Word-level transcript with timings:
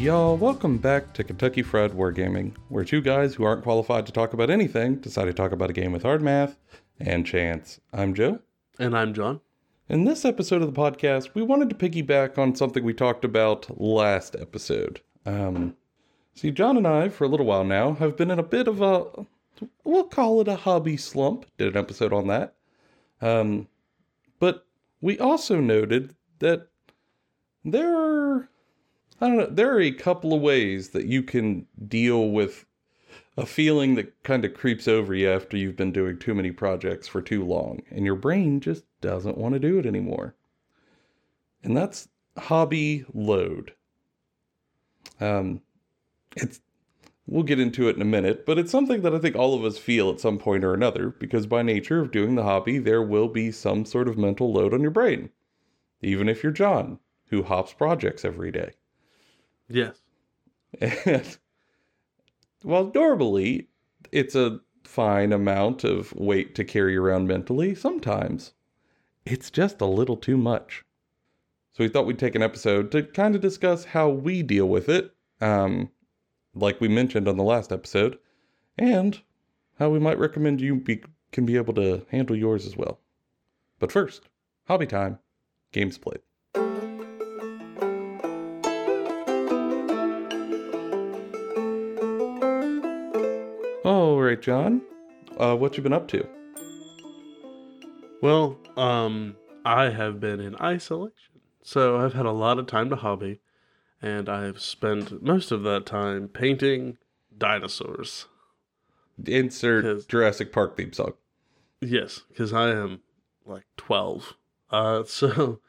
Y'all, 0.00 0.36
welcome 0.36 0.78
back 0.78 1.12
to 1.12 1.22
Kentucky 1.22 1.62
Fried 1.62 1.92
Wargaming, 1.92 2.56
where 2.68 2.84
two 2.84 3.00
guys 3.00 3.34
who 3.34 3.44
aren't 3.44 3.62
qualified 3.62 4.06
to 4.06 4.12
talk 4.12 4.32
about 4.32 4.50
anything 4.50 4.96
decide 4.96 5.26
to 5.26 5.32
talk 5.32 5.52
about 5.52 5.70
a 5.70 5.72
game 5.72 5.92
with 5.92 6.02
hard 6.02 6.20
math 6.20 6.56
and 6.98 7.24
chance. 7.24 7.80
I'm 7.92 8.14
Joe. 8.14 8.40
And 8.78 8.96
I'm 8.96 9.14
John. 9.14 9.40
In 9.88 10.04
this 10.04 10.24
episode 10.24 10.62
of 10.62 10.74
the 10.74 10.80
podcast, 10.80 11.34
we 11.34 11.42
wanted 11.42 11.68
to 11.68 11.76
piggyback 11.76 12.38
on 12.38 12.56
something 12.56 12.82
we 12.82 12.94
talked 12.94 13.24
about 13.24 13.80
last 13.80 14.34
episode. 14.34 15.00
Um, 15.30 15.76
see, 16.34 16.50
John 16.50 16.76
and 16.76 16.86
I, 16.86 17.08
for 17.08 17.24
a 17.24 17.28
little 17.28 17.46
while 17.46 17.64
now, 17.64 17.94
have 17.94 18.16
been 18.16 18.30
in 18.30 18.38
a 18.38 18.44
bit 18.44 18.68
of 18.68 18.80
a, 18.82 19.26
we'll 19.84 20.04
call 20.04 20.40
it 20.40 20.48
a 20.48 20.56
hobby 20.56 20.96
slump. 20.96 21.46
Did 21.58 21.68
an 21.68 21.76
episode 21.76 22.12
on 22.12 22.26
that. 22.28 22.54
Um, 23.20 23.68
but 24.38 24.66
we 25.00 25.18
also 25.18 25.60
noted 25.60 26.14
that 26.38 26.68
there 27.64 27.96
are 27.96 28.48
I 29.20 29.28
don't 29.28 29.36
know. 29.36 29.46
There 29.50 29.74
are 29.74 29.80
a 29.80 29.92
couple 29.92 30.32
of 30.32 30.40
ways 30.40 30.90
that 30.90 31.04
you 31.04 31.22
can 31.22 31.66
deal 31.86 32.30
with 32.30 32.64
a 33.36 33.44
feeling 33.44 33.94
that 33.96 34.22
kind 34.22 34.44
of 34.44 34.54
creeps 34.54 34.88
over 34.88 35.14
you 35.14 35.28
after 35.28 35.56
you've 35.58 35.76
been 35.76 35.92
doing 35.92 36.18
too 36.18 36.34
many 36.34 36.50
projects 36.50 37.06
for 37.06 37.20
too 37.20 37.44
long 37.44 37.82
and 37.90 38.06
your 38.06 38.14
brain 38.14 38.60
just 38.60 38.84
doesn't 39.00 39.36
want 39.36 39.52
to 39.54 39.60
do 39.60 39.78
it 39.78 39.84
anymore. 39.84 40.34
And 41.62 41.76
that's 41.76 42.08
hobby 42.38 43.04
load. 43.12 43.74
Um, 45.20 45.60
it's 46.36 46.60
we'll 47.26 47.42
get 47.44 47.60
into 47.60 47.88
it 47.88 47.96
in 47.96 48.02
a 48.02 48.06
minute, 48.06 48.44
but 48.44 48.58
it's 48.58 48.72
something 48.72 49.02
that 49.02 49.14
I 49.14 49.18
think 49.18 49.36
all 49.36 49.54
of 49.54 49.64
us 49.64 49.78
feel 49.78 50.10
at 50.10 50.20
some 50.20 50.38
point 50.38 50.64
or 50.64 50.74
another 50.74 51.10
because 51.10 51.46
by 51.46 51.62
nature 51.62 52.00
of 52.00 52.10
doing 52.10 52.34
the 52.34 52.42
hobby, 52.42 52.78
there 52.78 53.02
will 53.02 53.28
be 53.28 53.52
some 53.52 53.84
sort 53.84 54.08
of 54.08 54.18
mental 54.18 54.52
load 54.52 54.74
on 54.74 54.80
your 54.80 54.90
brain. 54.90 55.30
Even 56.02 56.28
if 56.28 56.42
you're 56.42 56.52
John, 56.52 56.98
who 57.26 57.42
hops 57.42 57.72
projects 57.72 58.24
every 58.24 58.50
day. 58.50 58.72
Yes. 59.68 60.02
And 60.80 61.38
well, 62.62 62.90
normally 62.94 63.68
it's 64.12 64.34
a 64.34 64.60
fine 64.84 65.32
amount 65.32 65.84
of 65.84 66.12
weight 66.14 66.54
to 66.56 66.64
carry 66.64 66.96
around 66.96 67.26
mentally. 67.26 67.74
Sometimes 67.74 68.52
it's 69.24 69.50
just 69.50 69.80
a 69.80 69.86
little 69.86 70.16
too 70.16 70.36
much. 70.36 70.84
So 71.72 71.84
we 71.84 71.88
thought 71.88 72.06
we'd 72.06 72.18
take 72.18 72.34
an 72.34 72.42
episode 72.42 72.90
to 72.92 73.02
kind 73.02 73.34
of 73.36 73.40
discuss 73.40 73.84
how 73.84 74.08
we 74.08 74.42
deal 74.42 74.68
with 74.68 74.88
it, 74.88 75.14
um, 75.40 75.90
like 76.52 76.80
we 76.80 76.88
mentioned 76.88 77.28
on 77.28 77.36
the 77.36 77.44
last 77.44 77.70
episode, 77.70 78.18
and 78.76 79.20
how 79.78 79.88
we 79.88 80.00
might 80.00 80.18
recommend 80.18 80.60
you 80.60 80.74
be, 80.74 81.02
can 81.30 81.46
be 81.46 81.56
able 81.56 81.74
to 81.74 82.04
handle 82.10 82.34
yours 82.34 82.66
as 82.66 82.76
well. 82.76 82.98
But 83.78 83.92
first, 83.92 84.28
hobby 84.66 84.86
time, 84.86 85.20
games 85.70 85.96
played. 85.96 86.20
All 93.84 94.20
right, 94.20 94.40
John. 94.42 94.82
Uh, 95.38 95.54
what 95.54 95.76
you 95.76 95.84
been 95.84 95.92
up 95.92 96.08
to? 96.08 96.26
Well, 98.20 98.58
um, 98.76 99.36
I 99.64 99.88
have 99.90 100.20
been 100.20 100.40
in 100.40 100.56
isolation, 100.56 101.29
so 101.62 101.98
I've 101.98 102.14
had 102.14 102.26
a 102.26 102.32
lot 102.32 102.58
of 102.58 102.66
time 102.66 102.90
to 102.90 102.96
hobby, 102.96 103.40
and 104.00 104.28
I 104.28 104.44
have 104.44 104.60
spent 104.60 105.22
most 105.22 105.50
of 105.50 105.62
that 105.64 105.86
time 105.86 106.28
painting 106.28 106.98
dinosaurs. 107.36 108.26
Insert 109.26 110.08
Jurassic 110.08 110.52
Park 110.52 110.76
theme 110.76 110.92
song. 110.92 111.12
Yes, 111.80 112.22
because 112.28 112.52
I 112.52 112.70
am 112.70 113.00
like 113.44 113.64
twelve. 113.76 114.34
Uh, 114.70 115.04
so 115.06 115.60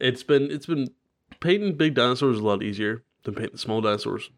it's 0.00 0.22
been 0.22 0.50
it's 0.50 0.66
been 0.66 0.90
painting 1.40 1.76
big 1.76 1.94
dinosaurs 1.94 2.38
a 2.38 2.42
lot 2.42 2.62
easier 2.62 3.02
than 3.24 3.34
painting 3.34 3.56
small 3.56 3.80
dinosaurs, 3.80 4.30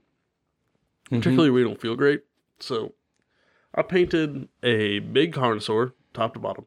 particularly 1.11 1.51
when 1.51 1.63
we 1.63 1.69
don't 1.69 1.81
feel 1.81 1.97
great. 1.97 2.23
So 2.61 2.95
I 3.75 3.83
painted 3.83 4.49
a 4.63 5.01
big 5.01 5.35
carnosaur 5.35 5.93
top 6.15 6.35
to 6.35 6.41
bottom, 6.41 6.67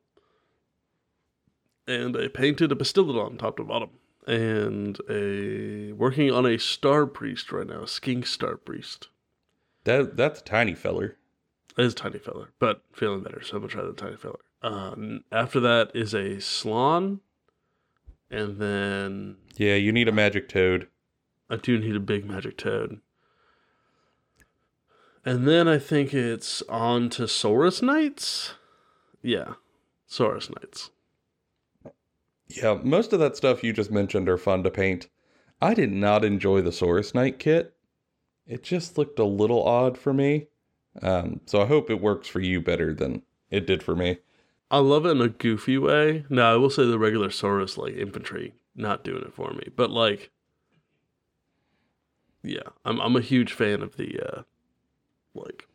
and 1.87 2.15
I 2.15 2.27
painted 2.27 2.71
a 2.71 2.75
Bastiladon 2.75 3.39
top 3.39 3.57
to 3.57 3.63
bottom, 3.63 3.89
and 4.27 4.99
a 5.09 5.93
working 5.93 6.31
on 6.31 6.45
a 6.45 6.57
star 6.57 7.05
priest 7.05 7.51
right 7.51 7.67
now, 7.67 7.83
a 7.83 7.87
skink 7.87 8.25
star 8.27 8.57
priest. 8.57 9.09
That 9.83 10.17
that's 10.17 10.41
a 10.41 10.43
tiny 10.43 10.75
feller. 10.75 11.17
It 11.77 11.85
is 11.85 11.93
a 11.93 11.95
tiny 11.95 12.19
feller, 12.19 12.49
but 12.59 12.83
feeling 12.93 13.23
better, 13.23 13.41
so 13.41 13.55
I'm 13.55 13.61
gonna 13.61 13.71
try 13.71 13.83
the 13.83 13.93
tiny 13.93 14.17
feller. 14.17 14.39
Um, 14.61 15.23
after 15.31 15.59
that 15.61 15.91
is 15.95 16.13
a 16.13 16.39
Slann, 16.39 17.21
and 18.29 18.57
then 18.57 19.37
Yeah, 19.57 19.75
you 19.75 19.91
need 19.91 20.07
a 20.07 20.11
magic 20.11 20.49
toad. 20.49 20.87
I 21.49 21.55
do 21.55 21.77
need 21.77 21.95
a 21.95 21.99
big 21.99 22.25
magic 22.25 22.57
toad. 22.57 23.01
And 25.25 25.47
then 25.47 25.67
I 25.67 25.77
think 25.77 26.13
it's 26.13 26.61
on 26.63 27.09
to 27.11 27.23
Saurus 27.23 27.81
Knights. 27.81 28.53
Yeah, 29.21 29.55
Saurus 30.09 30.49
Knights. 30.49 30.89
Yeah, 32.57 32.79
most 32.83 33.13
of 33.13 33.19
that 33.19 33.37
stuff 33.37 33.63
you 33.63 33.73
just 33.73 33.91
mentioned 33.91 34.27
are 34.27 34.37
fun 34.37 34.63
to 34.63 34.71
paint. 34.71 35.07
I 35.61 35.73
did 35.73 35.91
not 35.91 36.25
enjoy 36.25 36.61
the 36.61 36.71
Saurus 36.71 37.13
Knight 37.13 37.39
kit. 37.39 37.75
It 38.47 38.63
just 38.63 38.97
looked 38.97 39.19
a 39.19 39.25
little 39.25 39.63
odd 39.63 39.97
for 39.97 40.13
me. 40.13 40.47
Um, 41.01 41.41
so 41.45 41.61
I 41.61 41.67
hope 41.67 41.89
it 41.89 42.01
works 42.01 42.27
for 42.27 42.39
you 42.39 42.59
better 42.59 42.93
than 42.93 43.21
it 43.49 43.65
did 43.65 43.83
for 43.83 43.95
me. 43.95 44.17
I 44.69 44.79
love 44.79 45.05
it 45.05 45.11
in 45.11 45.21
a 45.21 45.29
goofy 45.29 45.77
way. 45.77 46.25
No, 46.29 46.53
I 46.53 46.55
will 46.55 46.69
say 46.69 46.85
the 46.85 46.99
regular 46.99 47.29
Saurus 47.29 47.77
like 47.77 47.93
infantry 47.93 48.53
not 48.75 49.03
doing 49.03 49.23
it 49.23 49.33
for 49.33 49.51
me, 49.51 49.67
but 49.75 49.89
like, 49.89 50.31
yeah, 52.43 52.69
I'm 52.85 52.99
I'm 52.99 53.15
a 53.15 53.21
huge 53.21 53.53
fan 53.53 53.81
of 53.81 53.97
the 53.97 54.19
uh, 54.19 54.41
like 55.35 55.67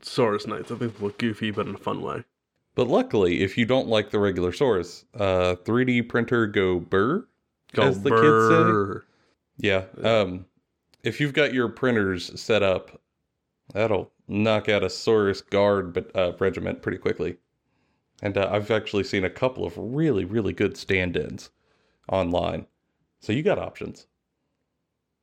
Saurus 0.00 0.46
Knights. 0.46 0.70
I 0.70 0.76
think 0.76 0.96
they 0.96 1.04
look 1.04 1.18
goofy, 1.18 1.50
but 1.50 1.66
in 1.66 1.74
a 1.74 1.78
fun 1.78 2.00
way. 2.00 2.24
But 2.76 2.88
luckily, 2.88 3.42
if 3.42 3.56
you 3.56 3.64
don't 3.64 3.88
like 3.88 4.10
the 4.10 4.18
regular 4.20 4.52
Saurus, 4.52 5.04
uh, 5.14 5.56
3D 5.64 6.08
printer 6.08 6.46
go 6.46 6.78
burr, 6.78 7.26
Go 7.72 7.82
as 7.82 8.02
the 8.02 8.10
kids 8.10 9.02
say. 9.58 9.68
Yeah. 9.68 9.84
Um, 10.06 10.44
if 11.02 11.18
you've 11.18 11.32
got 11.32 11.54
your 11.54 11.68
printers 11.68 12.38
set 12.38 12.62
up, 12.62 13.00
that'll 13.72 14.12
knock 14.28 14.68
out 14.68 14.84
a 14.84 14.88
Saurus 14.88 15.48
guard 15.48 15.94
but 15.94 16.14
uh, 16.14 16.32
regiment 16.38 16.82
pretty 16.82 16.98
quickly. 16.98 17.38
And 18.22 18.36
uh, 18.36 18.50
I've 18.52 18.70
actually 18.70 19.04
seen 19.04 19.24
a 19.24 19.30
couple 19.30 19.64
of 19.64 19.72
really, 19.76 20.26
really 20.26 20.52
good 20.52 20.76
stand-ins 20.76 21.50
online. 22.10 22.66
So 23.20 23.32
you 23.32 23.42
got 23.42 23.58
options. 23.58 24.06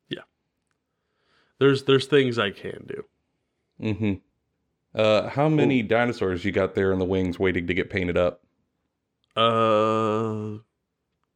Yeah. 0.09 0.21
There's 1.59 1.83
there's 1.83 2.07
things 2.07 2.39
I 2.39 2.49
can 2.49 2.85
do. 2.87 3.05
Mm-hmm. 3.79 4.13
Uh, 4.95 5.27
how 5.29 5.49
many 5.49 5.81
dinosaurs 5.81 6.45
you 6.45 6.51
got 6.51 6.75
there 6.75 6.91
in 6.91 6.99
the 6.99 7.05
wings 7.05 7.39
waiting 7.39 7.65
to 7.67 7.73
get 7.73 7.89
painted 7.89 8.17
up? 8.17 8.41
Uh, 9.35 10.59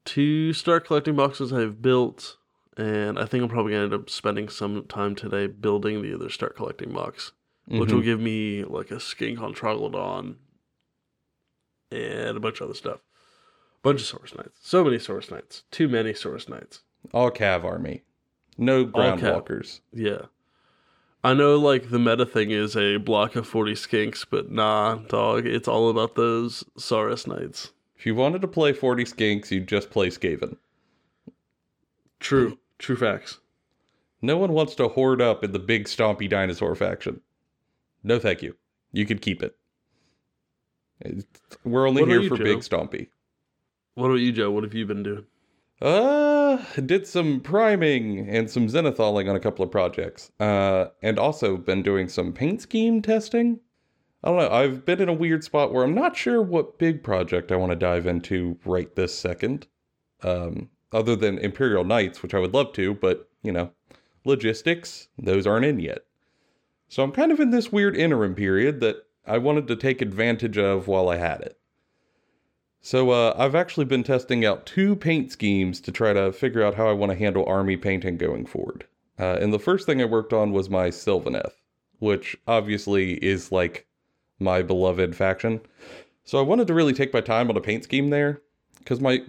two 0.06 0.53
start 0.53 0.85
collecting 0.85 1.16
boxes 1.16 1.51
I've 1.51 1.81
built, 1.81 2.38
and 2.78 3.18
I 3.18 3.25
think 3.25 3.44
I'm 3.44 3.50
probably 3.50 3.72
gonna 3.72 3.85
end 3.85 3.94
up 3.94 4.09
spending 4.09 4.50
some 4.50 4.85
time 4.85 5.16
today 5.16 5.47
building 5.47 6.01
the 6.03 6.13
other 6.13 6.29
start 6.29 6.56
collecting 6.56 6.94
box, 6.94 7.31
which 7.66 7.91
will 7.91 8.01
Mhm. 8.01 8.06
give 8.06 8.19
me 8.19 8.63
like 8.63 8.91
a 8.91 9.00
skink 9.00 9.40
on 9.40 9.56
Troglodon 9.56 10.35
and 11.91 12.38
a 12.38 12.39
bunch 12.39 12.62
of 12.62 12.66
other 12.66 12.75
stuff. 12.75 13.00
Bunch 13.81 14.01
of 14.01 14.07
Saurus 14.19 14.35
Knights. 14.35 14.59
So 14.62 14.84
many 14.84 14.97
Saurus 14.97 15.31
Knights. 15.31 15.63
Too 15.72 15.88
many 15.88 16.12
Saurus 16.13 16.47
Knights. 16.50 16.84
all 17.13 17.31
cav 17.31 17.63
army, 17.63 18.03
no 18.57 18.83
ground 18.83 19.21
walkers. 19.24 19.81
Yeah. 19.94 20.25
I 21.27 21.33
know 21.33 21.57
like 21.57 21.89
the 21.89 22.00
meta 22.00 22.25
thing 22.25 22.51
is 22.51 22.77
a 22.77 22.95
block 22.97 23.35
of 23.35 23.45
40 23.45 23.74
skinks, 23.74 24.25
but 24.29 24.50
nah, 24.50 24.95
dog, 24.95 25.45
it's 25.45 25.68
all 25.68 25.89
about 25.89 26.15
those 26.15 26.63
Saurus 26.77 27.27
Knights. 27.27 27.74
If 27.97 28.06
you 28.06 28.15
wanted 28.15 28.41
to 28.44 28.47
play 28.47 28.71
40 28.71 29.03
skinks, 29.03 29.51
you'd 29.51 29.68
just 29.68 29.89
play 29.89 30.07
Skaven. 30.07 30.56
True. 32.21 32.57
True 32.79 32.95
facts. 32.95 33.39
No 34.21 34.38
one 34.38 34.53
wants 34.53 34.74
to 34.75 34.88
hoard 34.88 35.21
up 35.21 35.44
in 35.44 35.51
the 35.51 35.59
big 35.59 35.85
stompy 35.85 36.29
dinosaur 36.29 36.75
faction. 36.75 37.19
No, 38.03 38.19
thank 38.19 38.41
you. 38.41 38.56
You 38.94 39.06
could 39.06 39.21
keep 39.21 39.44
it. 39.44 39.57
It's- 41.01 41.25
we're 41.65 41.88
only 41.89 42.03
What 42.03 42.09
here 42.09 42.21
you, 42.21 42.30
for 42.30 42.38
Joe? 42.38 42.44
big 42.45 42.59
stompy. 42.59 43.09
What 43.95 44.06
about 44.07 44.15
you, 44.21 44.31
Joe? 44.31 44.50
What 44.51 44.63
have 44.63 44.73
you 44.73 44.85
been 44.85 45.03
doing? 45.03 45.25
Uh, 45.81 46.37
did 46.85 47.07
some 47.07 47.39
priming 47.39 48.27
and 48.29 48.49
some 48.49 48.67
zenithaling 48.67 49.29
on 49.29 49.35
a 49.35 49.39
couple 49.39 49.63
of 49.63 49.71
projects. 49.71 50.31
Uh, 50.39 50.88
and 51.01 51.19
also 51.19 51.57
been 51.57 51.83
doing 51.83 52.07
some 52.07 52.33
paint 52.33 52.61
scheme 52.61 53.01
testing. 53.01 53.59
I 54.23 54.29
don't 54.29 54.38
know. 54.38 54.49
I've 54.49 54.85
been 54.85 55.01
in 55.01 55.09
a 55.09 55.13
weird 55.13 55.44
spot 55.44 55.71
where 55.71 55.83
I'm 55.83 55.95
not 55.95 56.17
sure 56.17 56.41
what 56.41 56.79
big 56.79 57.03
project 57.03 57.51
I 57.51 57.55
want 57.55 57.71
to 57.71 57.75
dive 57.75 58.07
into 58.07 58.57
right 58.65 58.94
this 58.95 59.17
second. 59.17 59.67
Um, 60.23 60.69
other 60.91 61.15
than 61.15 61.38
Imperial 61.38 61.83
Knights, 61.83 62.23
which 62.23 62.33
I 62.33 62.39
would 62.39 62.53
love 62.53 62.73
to, 62.73 62.94
but 62.94 63.29
you 63.44 63.51
know, 63.51 63.71
logistics, 64.25 65.09
those 65.17 65.45
aren't 65.45 65.65
in 65.65 65.79
yet. 65.79 65.99
So 66.89 67.03
I'm 67.03 67.11
kind 67.11 67.31
of 67.31 67.39
in 67.39 67.51
this 67.51 67.71
weird 67.71 67.95
interim 67.95 68.35
period 68.35 68.79
that 68.79 68.97
I 69.25 69.38
wanted 69.38 69.67
to 69.67 69.75
take 69.75 70.01
advantage 70.01 70.57
of 70.57 70.88
while 70.88 71.09
I 71.09 71.17
had 71.17 71.41
it. 71.41 71.59
So 72.81 73.09
uh, 73.09 73.33
I've 73.38 73.56
actually 73.56 73.85
been 73.85 74.03
testing 74.03 74.45
out 74.45 74.65
two 74.65 74.95
paint 74.95 75.31
schemes 75.31 75.81
to 75.81 75.91
try 75.91 76.13
to 76.13 76.31
figure 76.31 76.63
out 76.63 76.75
how 76.75 76.88
I 76.88 76.94
want 76.94 77.12
to 77.12 77.18
handle 77.18 77.45
army 77.45 77.75
painting 77.75 78.18
going 78.18 78.45
forward. 78.45 78.85
Uh, 79.19 79.38
and 79.41 79.51
the 79.51 79.59
first 79.59 79.85
thing 79.85 80.01
I 80.01 80.06
worked 80.06 80.31
on 80.31 80.51
was 80.51 80.69
my 80.69 80.89
Sylvaneth, 80.89 81.53
which 82.00 82.38
obviously 82.47 83.13
is 83.24 83.51
like 83.51 83.88
my 84.39 84.62
beloved 84.62 85.15
faction. 85.15 85.62
So 86.24 86.38
I 86.38 86.44
wanted 86.44 86.68
to 86.68 86.74
really 86.74 86.94
take 86.94 87.13
my 87.13 87.21
time 87.21 87.50
on 87.50 87.57
a 87.57 87.62
paint 87.62 87.83
scheme 87.83 88.09
there 88.09 88.41
because 88.80 89.01
my 89.01 89.23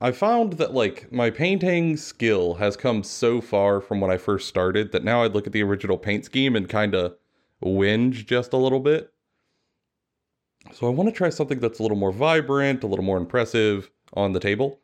I 0.00 0.12
found 0.12 0.54
that 0.54 0.74
like 0.74 1.10
my 1.10 1.30
painting 1.30 1.96
skill 1.96 2.54
has 2.54 2.76
come 2.76 3.02
so 3.02 3.40
far 3.40 3.80
from 3.80 4.00
when 4.00 4.10
I 4.10 4.18
first 4.18 4.48
started 4.48 4.92
that 4.92 5.04
now 5.04 5.22
I'd 5.22 5.32
look 5.32 5.46
at 5.46 5.54
the 5.54 5.62
original 5.62 5.96
paint 5.96 6.26
scheme 6.26 6.54
and 6.56 6.68
kind 6.68 6.94
of 6.94 7.16
whinge 7.62 8.26
just 8.26 8.52
a 8.52 8.58
little 8.58 8.80
bit. 8.80 9.13
So 10.72 10.86
I 10.86 10.90
want 10.90 11.08
to 11.08 11.14
try 11.14 11.28
something 11.28 11.60
that's 11.60 11.78
a 11.78 11.82
little 11.82 11.96
more 11.96 12.12
vibrant, 12.12 12.82
a 12.82 12.86
little 12.86 13.04
more 13.04 13.18
impressive 13.18 13.90
on 14.14 14.32
the 14.32 14.40
table. 14.40 14.80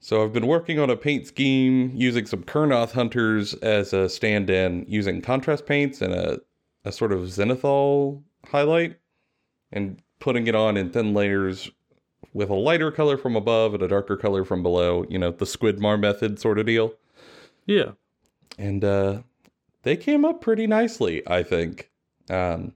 So 0.00 0.22
I've 0.22 0.32
been 0.32 0.46
working 0.46 0.78
on 0.78 0.90
a 0.90 0.96
paint 0.96 1.26
scheme 1.26 1.90
using 1.94 2.24
some 2.26 2.44
Kurnoth 2.44 2.92
hunters 2.92 3.54
as 3.54 3.92
a 3.92 4.08
stand-in, 4.08 4.84
using 4.88 5.20
contrast 5.20 5.66
paints 5.66 6.00
and 6.00 6.14
a, 6.14 6.40
a 6.84 6.92
sort 6.92 7.12
of 7.12 7.20
zenithal 7.22 8.22
highlight, 8.46 8.96
and 9.72 10.00
putting 10.20 10.46
it 10.46 10.54
on 10.54 10.76
in 10.76 10.90
thin 10.90 11.14
layers 11.14 11.70
with 12.32 12.48
a 12.48 12.54
lighter 12.54 12.92
color 12.92 13.16
from 13.16 13.34
above 13.34 13.74
and 13.74 13.82
a 13.82 13.88
darker 13.88 14.16
color 14.16 14.44
from 14.44 14.62
below. 14.62 15.04
You 15.08 15.18
know, 15.18 15.32
the 15.32 15.44
Squidmar 15.44 15.98
method 15.98 16.38
sort 16.38 16.58
of 16.58 16.66
deal. 16.66 16.94
Yeah. 17.66 17.92
And 18.56 18.84
uh, 18.84 19.22
they 19.82 19.96
came 19.96 20.24
up 20.24 20.40
pretty 20.40 20.66
nicely, 20.66 21.26
I 21.26 21.42
think. 21.42 21.90
Um, 22.30 22.72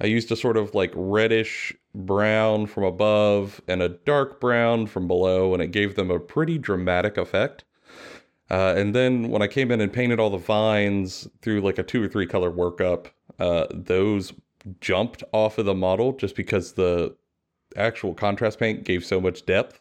I 0.00 0.06
used 0.06 0.32
a 0.32 0.36
sort 0.36 0.56
of 0.56 0.74
like 0.74 0.92
reddish 0.94 1.74
brown 1.94 2.66
from 2.66 2.84
above 2.84 3.60
and 3.68 3.82
a 3.82 3.90
dark 3.90 4.40
brown 4.40 4.86
from 4.86 5.06
below, 5.06 5.52
and 5.52 5.62
it 5.62 5.72
gave 5.72 5.94
them 5.94 6.10
a 6.10 6.18
pretty 6.18 6.56
dramatic 6.58 7.18
effect. 7.18 7.64
Uh, 8.50 8.74
and 8.76 8.94
then 8.94 9.28
when 9.28 9.42
I 9.42 9.46
came 9.46 9.70
in 9.70 9.80
and 9.80 9.92
painted 9.92 10.18
all 10.18 10.30
the 10.30 10.38
vines 10.38 11.28
through 11.42 11.60
like 11.60 11.78
a 11.78 11.82
two 11.82 12.02
or 12.02 12.08
three 12.08 12.26
color 12.26 12.50
workup, 12.50 13.08
uh, 13.38 13.66
those 13.72 14.32
jumped 14.80 15.22
off 15.32 15.58
of 15.58 15.66
the 15.66 15.74
model 15.74 16.12
just 16.12 16.34
because 16.34 16.72
the 16.72 17.14
actual 17.76 18.14
contrast 18.14 18.58
paint 18.58 18.84
gave 18.84 19.04
so 19.04 19.20
much 19.20 19.46
depth. 19.46 19.80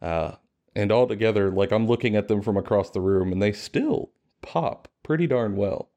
Uh, 0.00 0.32
and 0.74 0.90
altogether, 0.90 1.50
like 1.50 1.70
I'm 1.70 1.86
looking 1.86 2.16
at 2.16 2.28
them 2.28 2.42
from 2.42 2.56
across 2.56 2.90
the 2.90 3.00
room, 3.00 3.30
and 3.30 3.42
they 3.42 3.52
still 3.52 4.10
pop 4.40 4.88
pretty 5.02 5.26
darn 5.26 5.56
well. 5.56 5.91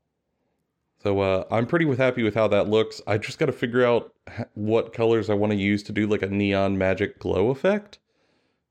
So 1.06 1.20
uh, 1.20 1.44
I'm 1.52 1.68
pretty 1.68 1.86
with 1.86 2.00
happy 2.00 2.24
with 2.24 2.34
how 2.34 2.48
that 2.48 2.68
looks. 2.68 3.00
I 3.06 3.20
just 3.20 3.38
got 3.38 3.46
to 3.46 3.52
figure 3.52 3.86
out 3.86 4.12
what 4.56 4.92
colors 4.92 5.30
I 5.30 5.36
want 5.36 5.52
to 5.52 5.56
use 5.56 5.84
to 5.84 5.92
do 5.92 6.08
like 6.08 6.24
a 6.24 6.28
neon 6.28 6.80
magic 6.80 7.20
glow 7.20 7.52
effect 7.52 8.00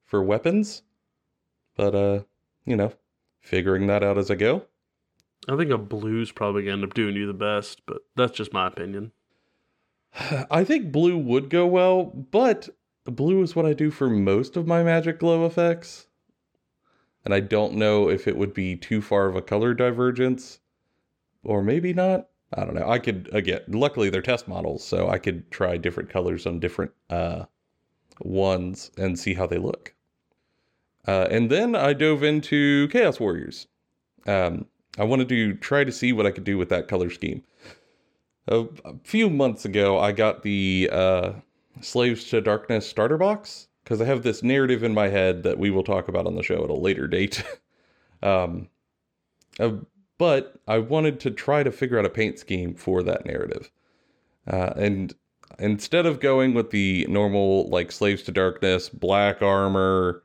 for 0.05 0.21
weapons. 0.21 0.83
But 1.77 1.95
uh, 1.95 2.23
you 2.65 2.75
know, 2.75 2.93
figuring 3.41 3.87
that 3.87 4.03
out 4.03 4.19
as 4.19 4.33
I 4.33 4.35
go. 4.35 4.65
I 5.49 5.57
think 5.57 5.71
a 5.71 5.79
blue's 5.79 6.33
probably 6.33 6.63
gonna 6.63 6.73
end 6.73 6.83
up 6.83 6.95
doing 6.95 7.15
you 7.15 7.29
the 7.29 7.35
best, 7.35 7.83
but 7.87 7.99
that's 8.17 8.37
just 8.37 8.53
my 8.53 8.67
opinion. 8.67 9.13
I 10.51 10.65
think 10.65 10.91
blue 10.91 11.17
would 11.17 11.51
go 11.51 11.69
well, 11.69 12.03
but 12.03 12.69
blue 13.05 13.43
is 13.43 13.55
what 13.55 13.65
I 13.65 13.75
do 13.75 13.93
for 13.93 14.11
most 14.11 14.57
of 14.57 14.67
my 14.67 14.83
magic 14.83 15.21
glow 15.21 15.47
effects. 15.47 16.09
And 17.25 17.33
I 17.33 17.39
don't 17.39 17.75
know 17.75 18.09
if 18.09 18.27
it 18.27 18.37
would 18.37 18.53
be 18.53 18.75
too 18.75 19.01
far 19.01 19.29
of 19.29 19.37
a 19.37 19.41
color 19.41 19.73
divergence 19.73 20.59
or 21.45 21.63
maybe 21.63 21.93
not. 21.93 22.29
I 22.53 22.65
don't 22.65 22.75
know. 22.75 22.89
I 22.89 22.99
could 22.99 23.29
again, 23.33 23.61
luckily 23.69 24.11
they're 24.11 24.23
test 24.23 24.47
models, 24.49 24.85
so 24.85 25.09
I 25.09 25.19
could 25.19 25.51
try 25.51 25.77
different 25.77 26.11
colors 26.11 26.47
on 26.47 26.61
different 26.61 26.93
uh 27.11 27.45
ones 28.21 28.91
and 28.97 29.19
see 29.19 29.35
how 29.35 29.47
they 29.47 29.59
look. 29.59 29.95
Uh, 31.07 31.27
and 31.31 31.51
then 31.51 31.75
I 31.75 31.93
dove 31.93 32.23
into 32.23 32.89
Chaos 32.89 33.21
Warriors. 33.21 33.67
Um, 34.27 34.67
I 34.99 35.05
wanted 35.05 35.29
to 35.29 35.55
try 35.55 35.85
to 35.85 35.93
see 35.93 36.13
what 36.13 36.27
I 36.27 36.31
could 36.31 36.45
do 36.45 36.57
with 36.57 36.69
that 36.71 36.89
color 36.89 37.11
scheme. 37.11 37.43
A, 38.49 38.67
a 38.85 38.95
few 39.03 39.29
months 39.29 39.65
ago, 39.65 39.99
I 39.99 40.13
got 40.13 40.43
the 40.43 40.89
uh, 40.93 41.33
Slaves 41.81 42.25
to 42.27 42.41
Darkness 42.41 42.87
starter 42.87 43.19
box 43.19 43.69
because 43.83 44.01
I 44.01 44.05
have 44.07 44.23
this 44.23 44.43
narrative 44.43 44.83
in 44.83 44.95
my 44.95 45.09
head 45.09 45.43
that 45.43 45.59
we 45.59 45.71
will 45.71 45.85
talk 45.85 46.09
about 46.09 46.27
on 46.27 46.37
the 46.37 46.43
show 46.43 46.63
at 46.65 46.71
a 46.71 46.75
later 46.75 47.07
date. 47.07 47.43
um, 48.23 48.69
uh, 49.59 49.73
but 50.19 50.61
I 50.67 50.79
wanted 50.79 51.21
to 51.21 51.31
try 51.31 51.63
to 51.63 51.73
figure 51.73 51.99
out 51.99 52.05
a 52.05 52.11
paint 52.11 52.39
scheme 52.39 52.75
for 52.75 53.03
that 53.03 53.27
narrative. 53.27 53.71
Uh, 54.47 54.73
and 54.77 55.15
instead 55.59 56.07
of 56.07 56.21
going 56.21 56.55
with 56.55 56.71
the 56.71 57.07
normal, 57.09 57.69
like, 57.69 57.93
Slaves 57.93 58.23
to 58.25 58.33
Darkness, 58.33 58.89
black 58.89 59.43
armor, 59.43 60.23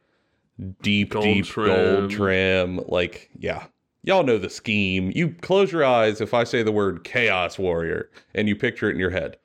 deep, 0.82 1.12
Gold 1.12 1.24
deep 1.24 1.46
trim. 1.46 1.68
gold 1.68 2.12
trim, 2.12 2.82
like, 2.88 3.30
yeah, 3.38 3.66
y'all 4.04 4.24
know 4.24 4.38
the 4.38 4.50
scheme. 4.50 5.12
You 5.16 5.36
close 5.42 5.72
your 5.72 5.86
eyes 5.86 6.22
if 6.22 6.34
I 6.34 6.44
say 6.44 6.64
the 6.64 6.72
word 6.72 7.04
Chaos 7.04 7.58
Warrior 7.58 8.10
and 8.36 8.48
you 8.48 8.56
picture 8.56 8.90
it 8.90 8.94
in 8.94 9.00
your 9.00 9.10
head. 9.10 9.38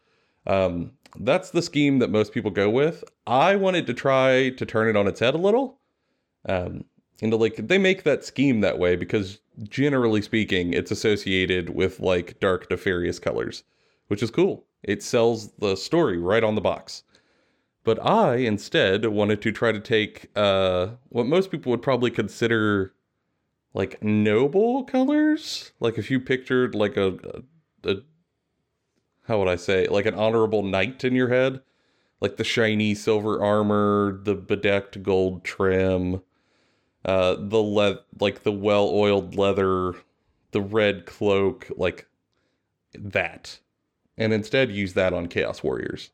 Um, 0.46 0.93
that's 1.20 1.50
the 1.50 1.62
scheme 1.62 2.00
that 2.00 2.11
most 2.11 2.32
people 2.32 2.50
go 2.50 2.69
with. 2.69 3.05
I 3.26 3.56
wanted 3.56 3.87
to 3.87 3.94
try 3.94 4.50
to 4.50 4.67
turn 4.67 4.88
it 4.88 4.96
on 4.96 5.06
its 5.06 5.20
head 5.20 5.35
a 5.35 5.38
little. 5.38 5.79
Um, 6.49 6.85
and 7.23 7.31
to, 7.31 7.37
like 7.37 7.56
they 7.56 7.79
make 7.79 8.02
that 8.02 8.25
scheme 8.25 8.61
that 8.61 8.79
way 8.79 8.96
because 8.96 9.38
generally 9.62 10.22
speaking, 10.22 10.72
it's 10.72 10.90
associated 10.90 11.70
with 11.70 12.00
like 12.00 12.40
dark 12.40 12.70
nefarious 12.70 13.18
colors, 13.18 13.64
which 14.08 14.22
is 14.22 14.30
cool. 14.30 14.64
It 14.82 15.02
sells 15.02 15.52
the 15.52 15.76
story 15.76 16.18
right 16.18 16.44
on 16.44 16.54
the 16.54 16.60
box. 16.60 17.02
But 17.84 18.04
I 18.04 18.36
instead 18.36 19.04
wanted 19.06 19.42
to 19.42 19.52
try 19.52 19.72
to 19.72 19.80
take 19.80 20.30
uh, 20.34 20.88
what 21.10 21.26
most 21.26 21.50
people 21.50 21.70
would 21.70 21.82
probably 21.82 22.10
consider 22.10 22.94
like 23.74 24.02
noble 24.02 24.84
colors. 24.84 25.72
Like 25.80 25.98
if 25.98 26.10
you 26.10 26.20
pictured 26.20 26.74
like 26.74 26.96
a, 26.96 27.42
a, 27.84 27.90
a 27.90 27.96
how 29.26 29.38
would 29.38 29.48
I 29.48 29.56
say 29.56 29.86
like 29.86 30.06
an 30.06 30.14
honorable 30.14 30.62
knight 30.62 31.04
in 31.04 31.14
your 31.14 31.28
head, 31.28 31.60
like 32.20 32.36
the 32.36 32.44
shiny 32.44 32.94
silver 32.94 33.42
armor, 33.42 34.18
the 34.22 34.34
bedecked 34.34 35.02
gold 35.02 35.44
trim, 35.44 36.22
uh, 37.04 37.36
the 37.38 37.58
le- 37.58 38.00
like 38.20 38.42
the 38.42 38.52
well-oiled 38.52 39.36
leather, 39.36 39.94
the 40.52 40.60
red 40.60 41.06
cloak, 41.06 41.70
like 41.76 42.06
that, 42.94 43.58
and 44.17 44.32
instead 44.32 44.70
use 44.70 44.94
that 44.94 45.12
on 45.12 45.26
Chaos 45.26 45.62
Warriors, 45.62 46.10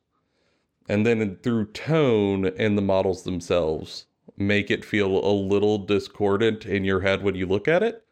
and 0.88 1.06
then 1.06 1.36
through 1.42 1.66
tone 1.66 2.46
and 2.46 2.76
the 2.76 2.82
models 2.82 3.22
themselves, 3.22 4.06
make 4.36 4.70
it 4.70 4.84
feel 4.84 5.24
a 5.24 5.32
little 5.32 5.78
discordant 5.78 6.66
in 6.66 6.84
your 6.84 7.00
head 7.00 7.22
when 7.22 7.34
you 7.34 7.46
look 7.46 7.68
at 7.68 7.82
it. 7.82 8.04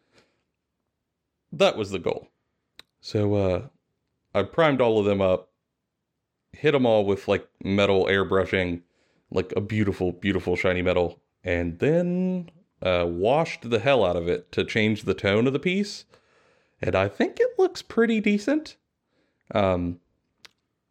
That 1.51 1.77
was 1.77 1.91
the 1.91 1.99
goal. 1.99 2.29
So 3.01 3.35
uh, 3.35 3.69
I 4.35 4.43
primed 4.43 4.81
all 4.81 4.99
of 4.99 5.07
them 5.07 5.23
up, 5.23 5.51
hit 6.53 6.73
them 6.73 6.87
all 6.87 7.05
with 7.05 7.27
like 7.27 7.49
metal 7.65 8.05
airbrushing, 8.05 8.83
like 9.31 9.53
a 9.57 9.61
beautiful, 9.61 10.13
beautiful 10.13 10.57
shiny 10.57 10.83
metal, 10.83 11.21
and 11.43 11.79
then 11.79 12.51
uh, 12.83 13.05
washed 13.07 13.71
the 13.71 13.79
hell 13.79 14.05
out 14.05 14.17
of 14.17 14.29
it 14.29 14.53
to 14.53 14.65
change 14.65 15.03
the 15.03 15.15
tone 15.15 15.47
of 15.47 15.53
the 15.53 15.59
piece. 15.59 16.05
And 16.81 16.95
I 16.95 17.09
think 17.09 17.39
it 17.41 17.59
looks 17.59 17.83
pretty 17.83 18.21
decent. 18.21 18.77
Um, 19.55 20.01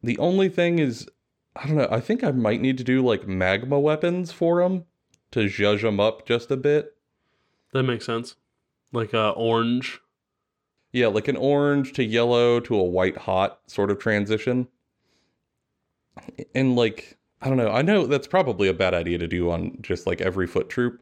the 0.03 0.17
only 0.17 0.49
thing 0.49 0.79
is, 0.79 1.07
I 1.55 1.67
don't 1.67 1.77
know. 1.77 1.87
I 1.89 1.99
think 1.99 2.23
I 2.23 2.31
might 2.31 2.61
need 2.61 2.77
to 2.77 2.83
do 2.83 3.03
like 3.03 3.27
magma 3.27 3.79
weapons 3.79 4.31
for 4.31 4.61
them 4.61 4.85
to 5.31 5.45
zhuzh 5.45 5.81
them 5.81 5.99
up 5.99 6.25
just 6.25 6.51
a 6.51 6.57
bit. 6.57 6.95
That 7.73 7.83
makes 7.83 8.05
sense. 8.05 8.35
Like 8.91 9.13
uh, 9.13 9.31
orange. 9.31 9.99
Yeah, 10.91 11.07
like 11.07 11.27
an 11.27 11.35
orange 11.35 11.93
to 11.93 12.03
yellow 12.03 12.59
to 12.61 12.75
a 12.75 12.83
white 12.83 13.17
hot 13.17 13.59
sort 13.67 13.91
of 13.91 13.99
transition. 13.99 14.67
And 16.55 16.75
like, 16.75 17.17
I 17.41 17.49
don't 17.49 17.57
know. 17.57 17.69
I 17.69 17.81
know 17.81 18.07
that's 18.07 18.27
probably 18.27 18.67
a 18.67 18.73
bad 18.73 18.93
idea 18.93 19.17
to 19.17 19.27
do 19.27 19.51
on 19.51 19.77
just 19.81 20.07
like 20.07 20.21
every 20.21 20.47
foot 20.47 20.69
troop, 20.69 21.01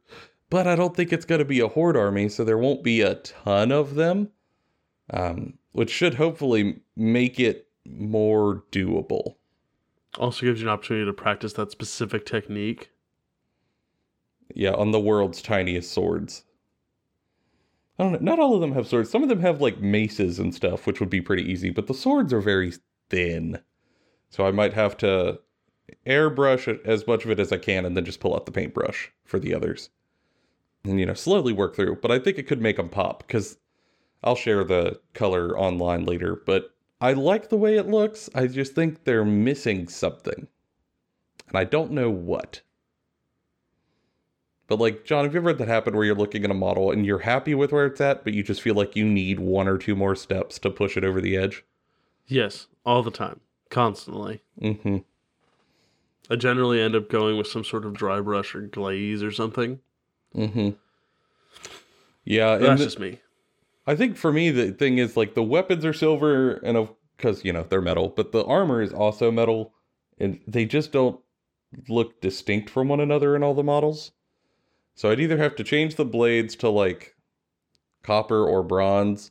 but 0.55 0.67
I 0.67 0.77
don't 0.77 0.95
think 0.95 1.12
it's 1.12 1.25
going 1.25 1.39
to 1.39 1.43
be 1.43 1.59
a 1.59 1.67
horde 1.67 1.97
army, 1.97 2.29
so 2.29 2.45
there 2.45 2.57
won't 2.57 2.81
be 2.81 3.01
a 3.01 3.15
ton 3.15 3.74
of 3.74 3.95
them. 3.95 4.29
Um, 5.09 5.55
which 5.74 5.89
should 5.89 6.13
hopefully 6.13 6.79
make 6.95 7.41
it 7.41 7.67
more 7.85 8.63
doable. 8.71 9.35
Also 10.17 10.45
gives 10.45 10.62
you 10.62 10.67
an 10.67 10.71
opportunity 10.71 11.05
to 11.05 11.12
practice 11.12 11.51
that 11.53 11.71
specific 11.71 12.25
technique. 12.25 12.91
Yeah, 14.53 14.71
on 14.71 14.91
the 14.91 15.00
world's 15.00 15.41
tiniest 15.41 15.91
swords. 15.91 16.45
I 18.00 18.03
don't 18.03 18.13
know. 18.13 18.19
Not 18.19 18.39
all 18.39 18.55
of 18.55 18.62
them 18.62 18.71
have 18.71 18.88
swords. 18.88 19.09
Some 19.09 19.24
of 19.24 19.27
them 19.27 19.41
have 19.41 19.59
like 19.59 19.81
maces 19.81 20.39
and 20.39 20.55
stuff, 20.55 20.88
which 20.88 21.01
would 21.01 21.09
be 21.09 21.19
pretty 21.19 21.43
easy, 21.43 21.69
but 21.69 21.88
the 21.88 21.93
swords 21.93 22.31
are 22.31 22.39
very 22.39 22.71
thin. 23.09 23.59
So 24.29 24.47
I 24.47 24.51
might 24.51 24.71
have 24.71 24.95
to 25.00 25.41
airbrush 26.07 26.69
it- 26.69 26.81
as 26.85 27.05
much 27.05 27.25
of 27.25 27.31
it 27.31 27.41
as 27.41 27.51
I 27.51 27.57
can 27.57 27.85
and 27.85 27.97
then 27.97 28.05
just 28.05 28.21
pull 28.21 28.33
out 28.33 28.45
the 28.45 28.53
paintbrush 28.53 29.12
for 29.25 29.38
the 29.38 29.53
others. 29.53 29.89
And 30.86 31.00
you 31.00 31.06
know 31.06 31.13
slowly 31.13 31.54
work 31.54 31.75
through. 31.75 31.98
But 32.01 32.12
I 32.12 32.20
think 32.20 32.38
it 32.38 32.48
could 32.48 32.62
make 32.62 32.77
them 32.77 32.89
pop 32.89 33.25
because 33.25 33.58
I'll 34.24 34.36
share 34.36 34.63
the 34.63 35.00
color 35.13 35.58
online 35.58 36.06
later. 36.06 36.36
But 36.36 36.74
I 37.01 37.13
like 37.13 37.50
the 37.50 37.58
way 37.58 37.77
it 37.77 37.88
looks. 37.88 38.30
I 38.34 38.48
just 38.48 38.74
think 38.74 39.04
they're 39.04 39.25
missing 39.25 39.88
something, 39.88 40.48
and 41.48 41.58
I 41.58 41.63
don't 41.63 41.92
know 41.92 42.10
what. 42.10 42.62
But 44.68 44.80
like 44.80 45.06
John, 45.06 45.25
have 45.25 45.34
you 45.34 45.39
ever 45.39 45.50
had 45.50 45.60
that 45.60 45.68
happen 45.68 45.96
where 45.96 46.06
you're 46.06 46.15
looking 46.15 46.44
at 46.44 46.51
a 46.51 46.56
model 46.56 46.92
and 46.92 47.06
you're 47.06 47.20
happy 47.20 47.54
with 47.54 47.72
where 47.72 47.86
it's 47.86 48.01
at, 48.01 48.24
but 48.24 48.34
you 48.34 48.42
just 48.42 48.62
feel 48.62 48.75
like 48.75 48.96
you 48.96 49.06
need 49.06 49.39
one 49.39 49.68
or 49.68 49.77
two 49.77 49.96
more 49.96 50.15
steps 50.15 50.58
to 50.60 50.70
push 50.70 50.98
it 50.98 51.04
over 51.04 51.22
the 51.22 51.38
edge? 51.38 51.63
Yes, 52.27 52.68
all 52.84 53.04
the 53.04 53.12
time, 53.12 53.42
constantly. 53.70 54.42
Mm-hmm. 54.60 54.98
I 56.30 56.36
generally 56.36 56.82
end 56.82 56.96
up 56.96 57.10
going 57.10 57.38
with 57.38 57.46
some 57.46 57.63
sort 57.63 57.86
of 57.86 57.94
dry 57.94 58.20
brush 58.20 58.56
or 58.56 58.62
glaze 58.62 59.22
or 59.22 59.32
something. 59.32 59.80
Mm-hmm. 60.36 60.70
Yeah, 62.25 62.54
But 62.54 62.56
and 62.56 62.63
that's 62.65 62.80
the- 62.80 62.86
just 62.86 63.00
me. 63.00 63.20
I 63.88 63.96
think 63.96 64.18
for 64.18 64.34
me 64.34 64.50
the 64.50 64.72
thing 64.72 64.98
is 64.98 65.15
like 65.15 65.36
the 65.36 65.44
weapons 65.44 65.86
are 65.86 65.94
silver 65.94 66.54
and 66.63 66.75
of 66.75 66.89
because 67.18 67.46
you 67.46 67.54
know 67.54 67.63
they're 67.70 67.82
metal, 67.82 68.10
but 68.10 68.32
the 68.32 68.44
armor 68.46 68.82
is 68.82 68.92
also 68.92 69.30
metal, 69.32 69.74
and 70.20 70.39
they 70.48 70.65
just 70.65 70.92
don't 70.92 71.20
look 71.88 72.20
distinct 72.20 72.70
from 72.70 72.88
one 72.88 73.00
another 73.00 73.36
in 73.36 73.44
all 73.44 73.54
the 73.54 73.63
models. 73.63 74.12
So 74.96 75.12
I'd 75.12 75.20
either 75.20 75.38
have 75.38 75.56
to 75.58 75.63
change 75.63 75.96
the 75.96 76.06
blades 76.06 76.56
to 76.58 76.70
like 76.70 77.15
copper 78.01 78.44
or 78.44 78.63
bronze, 78.63 79.30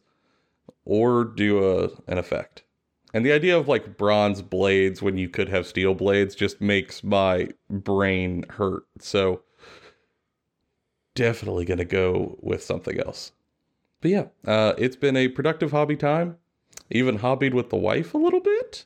or 0.85 1.25
do 1.25 1.65
a 1.65 1.89
an 2.07 2.19
effect. 2.19 2.63
And 3.13 3.27
the 3.27 3.33
idea 3.33 3.59
of 3.59 3.67
like 3.67 3.97
bronze 3.97 4.41
blades 4.41 5.03
when 5.03 5.19
you 5.19 5.29
could 5.29 5.49
have 5.49 5.67
steel 5.67 5.95
blades 5.95 6.35
just 6.37 6.61
makes 6.61 7.03
my 7.03 7.49
brain 7.69 8.45
hurt. 8.51 8.85
So 9.01 9.43
definitely 11.15 11.65
gonna 11.65 11.85
go 11.85 12.39
with 12.41 12.63
something 12.63 12.99
else. 13.01 13.33
But 14.01 14.11
yeah, 14.11 14.27
uh, 14.47 14.75
it's 14.77 14.97
been 14.97 15.17
a 15.17 15.29
productive 15.29 15.71
hobby 15.71 15.97
time. 15.97 16.37
Even 16.91 17.19
hobbied 17.19 17.55
with 17.55 17.71
the 17.71 17.77
wife 17.77 18.13
a 18.15 18.19
little 18.19 18.41
bit. 18.41 18.85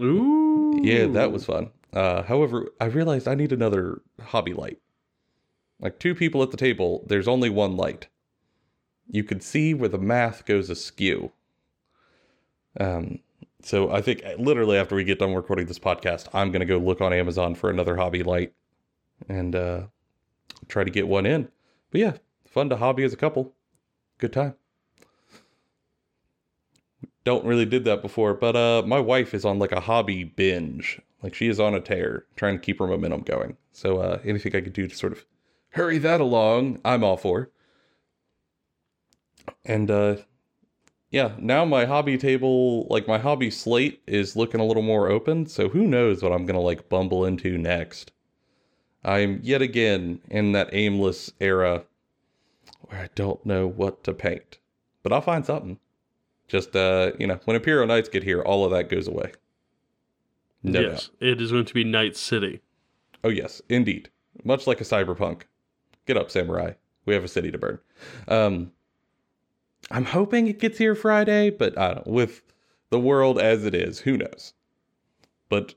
Ooh. 0.00 0.80
Yeah, 0.82 1.06
that 1.06 1.30
was 1.30 1.44
fun. 1.44 1.70
Uh, 1.92 2.22
however, 2.22 2.68
I 2.80 2.86
realized 2.86 3.28
I 3.28 3.34
need 3.34 3.52
another 3.52 4.02
hobby 4.20 4.52
light. 4.52 4.78
Like 5.80 5.98
two 5.98 6.14
people 6.14 6.42
at 6.42 6.50
the 6.50 6.56
table, 6.56 7.04
there's 7.06 7.28
only 7.28 7.50
one 7.50 7.76
light. 7.76 8.08
You 9.10 9.24
can 9.24 9.40
see 9.40 9.74
where 9.74 9.88
the 9.88 9.98
math 9.98 10.44
goes 10.44 10.70
askew. 10.70 11.32
Um, 12.78 13.20
so 13.62 13.90
I 13.90 14.02
think 14.02 14.22
uh, 14.24 14.34
literally 14.38 14.76
after 14.76 14.94
we 14.94 15.04
get 15.04 15.18
done 15.18 15.34
recording 15.34 15.66
this 15.66 15.78
podcast, 15.78 16.28
I'm 16.32 16.50
gonna 16.50 16.64
go 16.64 16.78
look 16.78 17.00
on 17.00 17.12
Amazon 17.12 17.54
for 17.54 17.70
another 17.70 17.96
hobby 17.96 18.22
light 18.22 18.52
and 19.28 19.54
uh, 19.54 19.82
try 20.68 20.84
to 20.84 20.90
get 20.90 21.08
one 21.08 21.26
in. 21.26 21.48
But 21.90 22.00
yeah, 22.00 22.12
fun 22.46 22.68
to 22.70 22.76
hobby 22.76 23.04
as 23.04 23.12
a 23.12 23.16
couple. 23.16 23.54
Good 24.18 24.32
time. 24.32 24.54
Don't 27.24 27.44
really 27.44 27.66
did 27.66 27.84
that 27.84 28.02
before, 28.02 28.34
but 28.34 28.56
uh, 28.56 28.82
my 28.86 29.00
wife 29.00 29.34
is 29.34 29.44
on 29.44 29.58
like 29.58 29.72
a 29.72 29.80
hobby 29.80 30.24
binge. 30.24 31.00
Like 31.22 31.34
she 31.34 31.48
is 31.48 31.60
on 31.60 31.74
a 31.74 31.80
tear, 31.80 32.24
trying 32.36 32.54
to 32.54 32.64
keep 32.64 32.78
her 32.78 32.86
momentum 32.86 33.22
going. 33.22 33.56
So 33.72 33.98
uh, 33.98 34.20
anything 34.24 34.54
I 34.54 34.60
could 34.60 34.72
do 34.72 34.86
to 34.86 34.94
sort 34.94 35.12
of 35.12 35.24
hurry 35.70 35.98
that 35.98 36.20
along, 36.20 36.80
I'm 36.84 37.04
all 37.04 37.16
for. 37.16 37.50
And 39.64 39.90
uh, 39.90 40.16
yeah, 41.10 41.32
now 41.38 41.64
my 41.64 41.84
hobby 41.84 42.18
table, 42.18 42.86
like 42.88 43.08
my 43.08 43.18
hobby 43.18 43.50
slate, 43.50 44.02
is 44.06 44.36
looking 44.36 44.60
a 44.60 44.64
little 44.64 44.82
more 44.82 45.08
open. 45.08 45.46
So 45.46 45.68
who 45.68 45.86
knows 45.86 46.22
what 46.22 46.32
I'm 46.32 46.46
gonna 46.46 46.60
like 46.60 46.88
bumble 46.88 47.24
into 47.24 47.58
next. 47.58 48.12
I'm 49.04 49.40
yet 49.42 49.62
again 49.62 50.20
in 50.28 50.52
that 50.52 50.70
aimless 50.72 51.32
era 51.40 51.84
where 52.82 53.00
I 53.00 53.08
don't 53.14 53.44
know 53.46 53.66
what 53.66 54.04
to 54.04 54.12
paint, 54.12 54.58
but 55.02 55.12
I'll 55.12 55.20
find 55.20 55.44
something. 55.44 55.78
Just 56.48 56.74
uh, 56.74 57.12
you 57.18 57.26
know, 57.26 57.38
when 57.44 57.56
Imperial 57.56 57.86
Knights 57.86 58.08
get 58.08 58.24
here, 58.24 58.42
all 58.42 58.64
of 58.64 58.70
that 58.72 58.88
goes 58.88 59.06
away. 59.06 59.32
No 60.62 60.82
doubt. 60.82 60.92
yes, 60.92 61.10
it 61.20 61.40
is 61.40 61.52
going 61.52 61.66
to 61.66 61.74
be 61.74 61.84
Night 61.84 62.16
City. 62.16 62.60
Oh 63.22 63.28
yes, 63.28 63.62
indeed. 63.68 64.10
Much 64.44 64.66
like 64.66 64.80
a 64.80 64.84
cyberpunk. 64.84 65.42
Get 66.06 66.16
up, 66.16 66.30
samurai. 66.30 66.72
We 67.04 67.14
have 67.14 67.24
a 67.24 67.28
city 67.28 67.50
to 67.50 67.58
burn. 67.58 67.78
Um, 68.26 68.72
I'm 69.90 70.04
hoping 70.04 70.46
it 70.46 70.58
gets 70.58 70.78
here 70.78 70.94
Friday, 70.94 71.50
but 71.50 71.78
I 71.78 71.94
don't. 71.94 72.06
With 72.06 72.42
the 72.90 72.98
world 72.98 73.38
as 73.38 73.64
it 73.64 73.74
is, 73.74 74.00
who 74.00 74.16
knows? 74.16 74.54
But 75.48 75.74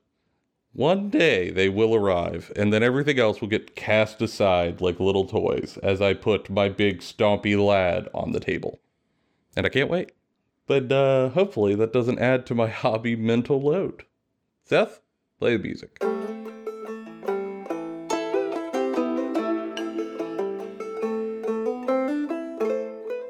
one 0.73 1.09
day 1.09 1.51
they 1.51 1.67
will 1.67 1.93
arrive, 1.93 2.51
and 2.55 2.71
then 2.71 2.81
everything 2.81 3.19
else 3.19 3.41
will 3.41 3.49
get 3.49 3.75
cast 3.75 4.21
aside 4.21 4.79
like 4.79 5.01
little 5.01 5.25
toys 5.25 5.77
as 5.83 6.01
I 6.01 6.13
put 6.13 6.49
my 6.49 6.69
big 6.69 6.99
stompy 6.99 7.61
lad 7.61 8.07
on 8.13 8.31
the 8.31 8.39
table. 8.39 8.79
And 9.55 9.65
I 9.65 9.69
can't 9.69 9.89
wait. 9.89 10.13
But 10.67 10.89
uh, 10.89 11.29
hopefully 11.29 11.75
that 11.75 11.91
doesn't 11.91 12.19
add 12.19 12.45
to 12.45 12.55
my 12.55 12.67
hobby 12.69 13.17
mental 13.17 13.61
load. 13.61 14.05
Seth, 14.63 15.01
play 15.39 15.57
the 15.57 15.63
music. 15.63 15.97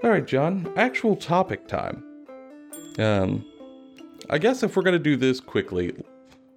All 0.03 0.09
right, 0.11 0.27
John, 0.27 0.71
actual 0.75 1.15
topic 1.15 1.67
time. 1.67 2.03
Um, 2.99 3.43
I 4.29 4.37
guess 4.37 4.61
if 4.61 4.75
we're 4.75 4.83
going 4.83 4.93
to 4.93 4.99
do 4.99 5.15
this 5.15 5.39
quickly, 5.39 5.93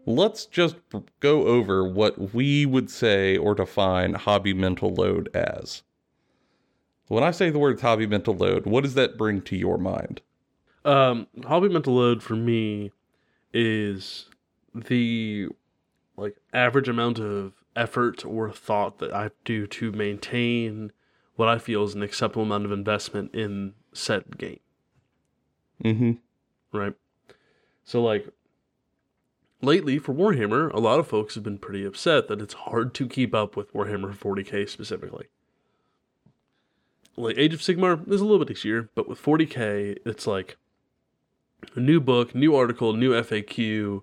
let's 0.06 0.46
just 0.46 0.76
go 1.20 1.46
over 1.46 1.86
what 1.86 2.34
we 2.34 2.66
would 2.66 2.90
say 2.90 3.36
or 3.36 3.54
define 3.54 4.14
hobby 4.14 4.54
mental 4.54 4.92
load 4.94 5.28
as. 5.34 5.82
When 7.08 7.22
I 7.22 7.30
say 7.32 7.50
the 7.50 7.58
words 7.58 7.82
hobby 7.82 8.06
mental 8.06 8.34
load, 8.34 8.66
what 8.66 8.82
does 8.84 8.94
that 8.94 9.18
bring 9.18 9.42
to 9.42 9.56
your 9.56 9.78
mind? 9.78 10.20
Um, 10.84 11.26
hobby 11.46 11.68
mental 11.68 11.94
load 11.94 12.22
for 12.22 12.34
me 12.36 12.92
is 13.52 14.26
the 14.74 15.48
like 16.16 16.36
average 16.52 16.88
amount 16.88 17.18
of 17.18 17.52
effort 17.76 18.24
or 18.24 18.50
thought 18.50 18.98
that 18.98 19.12
I 19.12 19.30
do 19.44 19.66
to 19.66 19.92
maintain 19.92 20.92
what 21.36 21.48
I 21.48 21.58
feel 21.58 21.82
is 21.84 21.94
an 21.94 22.02
acceptable 22.02 22.44
amount 22.44 22.64
of 22.64 22.72
investment 22.72 23.34
in 23.34 23.74
said 23.92 24.38
game, 24.38 24.60
Mm-hmm. 25.82 26.12
right? 26.72 26.94
So 27.84 28.02
like 28.02 28.28
lately 29.64 29.98
for 29.98 30.14
Warhammer, 30.14 30.72
a 30.72 30.80
lot 30.80 31.00
of 31.00 31.06
folks 31.06 31.34
have 31.34 31.44
been 31.44 31.58
pretty 31.58 31.84
upset 31.84 32.28
that 32.28 32.40
it's 32.40 32.54
hard 32.54 32.94
to 32.94 33.08
keep 33.08 33.34
up 33.34 33.56
with 33.56 33.72
Warhammer 33.72 34.14
40k 34.14 34.68
specifically. 34.68 35.26
Like 37.16 37.38
Age 37.38 37.54
of 37.54 37.60
Sigmar 37.60 38.10
is 38.10 38.20
a 38.20 38.24
little 38.24 38.44
bit 38.44 38.50
easier, 38.50 38.90
but 38.94 39.08
with 39.08 39.22
40k, 39.22 39.98
it's 40.04 40.26
like 40.26 40.56
a 41.74 41.80
new 41.80 42.00
book, 42.00 42.34
new 42.34 42.54
article, 42.54 42.92
new 42.92 43.12
FAQ, 43.12 44.02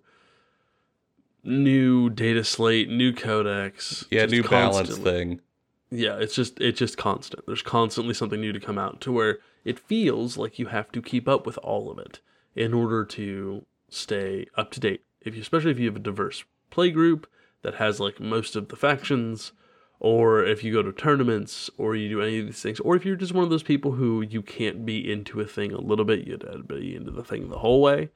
new 1.43 2.09
data 2.09 2.43
slate, 2.43 2.89
new 2.89 3.13
codex. 3.13 4.05
Yeah, 4.09 4.25
new 4.25 4.43
balance 4.43 4.97
thing. 4.97 5.41
Yeah, 5.89 6.17
it's 6.17 6.33
just 6.33 6.59
it's 6.61 6.79
just 6.79 6.97
constant. 6.97 7.45
There's 7.45 7.61
constantly 7.61 8.13
something 8.13 8.39
new 8.39 8.53
to 8.53 8.59
come 8.59 8.77
out 8.77 9.01
to 9.01 9.11
where 9.11 9.39
it 9.65 9.77
feels 9.77 10.37
like 10.37 10.57
you 10.57 10.67
have 10.67 10.91
to 10.93 11.01
keep 11.01 11.27
up 11.27 11.45
with 11.45 11.57
all 11.57 11.91
of 11.91 11.99
it 11.99 12.21
in 12.55 12.73
order 12.73 13.03
to 13.05 13.65
stay 13.89 14.47
up 14.55 14.71
to 14.71 14.79
date. 14.79 15.01
If 15.21 15.35
you 15.35 15.41
especially 15.41 15.71
if 15.71 15.79
you 15.79 15.85
have 15.87 15.95
a 15.95 15.99
diverse 15.99 16.43
play 16.69 16.91
group 16.91 17.27
that 17.61 17.75
has 17.75 17.99
like 17.99 18.19
most 18.19 18.55
of 18.55 18.69
the 18.69 18.75
factions 18.75 19.51
or 19.99 20.43
if 20.43 20.63
you 20.63 20.73
go 20.73 20.81
to 20.81 20.91
tournaments 20.91 21.69
or 21.77 21.95
you 21.95 22.09
do 22.09 22.21
any 22.21 22.39
of 22.39 22.47
these 22.47 22.61
things 22.61 22.79
or 22.79 22.95
if 22.95 23.05
you're 23.05 23.15
just 23.15 23.33
one 23.33 23.43
of 23.43 23.49
those 23.49 23.63
people 23.63 23.91
who 23.91 24.21
you 24.21 24.41
can't 24.41 24.85
be 24.85 25.11
into 25.11 25.39
a 25.39 25.45
thing 25.45 25.71
a 25.71 25.79
little 25.79 26.05
bit, 26.05 26.25
you 26.25 26.33
have 26.33 26.41
to 26.41 26.63
be 26.63 26.95
into 26.95 27.11
the 27.11 27.23
thing 27.23 27.49
the 27.49 27.59
whole 27.59 27.81
way. 27.81 28.09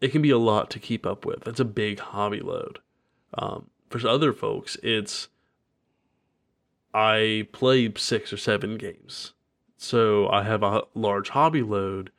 It 0.00 0.10
can 0.10 0.22
be 0.22 0.30
a 0.30 0.38
lot 0.38 0.70
to 0.70 0.80
keep 0.80 1.06
up 1.06 1.24
with. 1.24 1.44
That's 1.44 1.60
a 1.60 1.64
big 1.64 2.00
hobby 2.00 2.40
load. 2.40 2.80
Um, 3.34 3.70
for 3.88 4.06
other 4.08 4.32
folks, 4.32 4.76
it's 4.82 5.28
I 6.92 7.48
play 7.52 7.92
six 7.96 8.32
or 8.32 8.36
seven 8.36 8.76
games. 8.76 9.32
So 9.76 10.28
I 10.28 10.42
have 10.42 10.62
a 10.62 10.84
large 10.94 11.30
hobby 11.30 11.62
load 11.62 12.10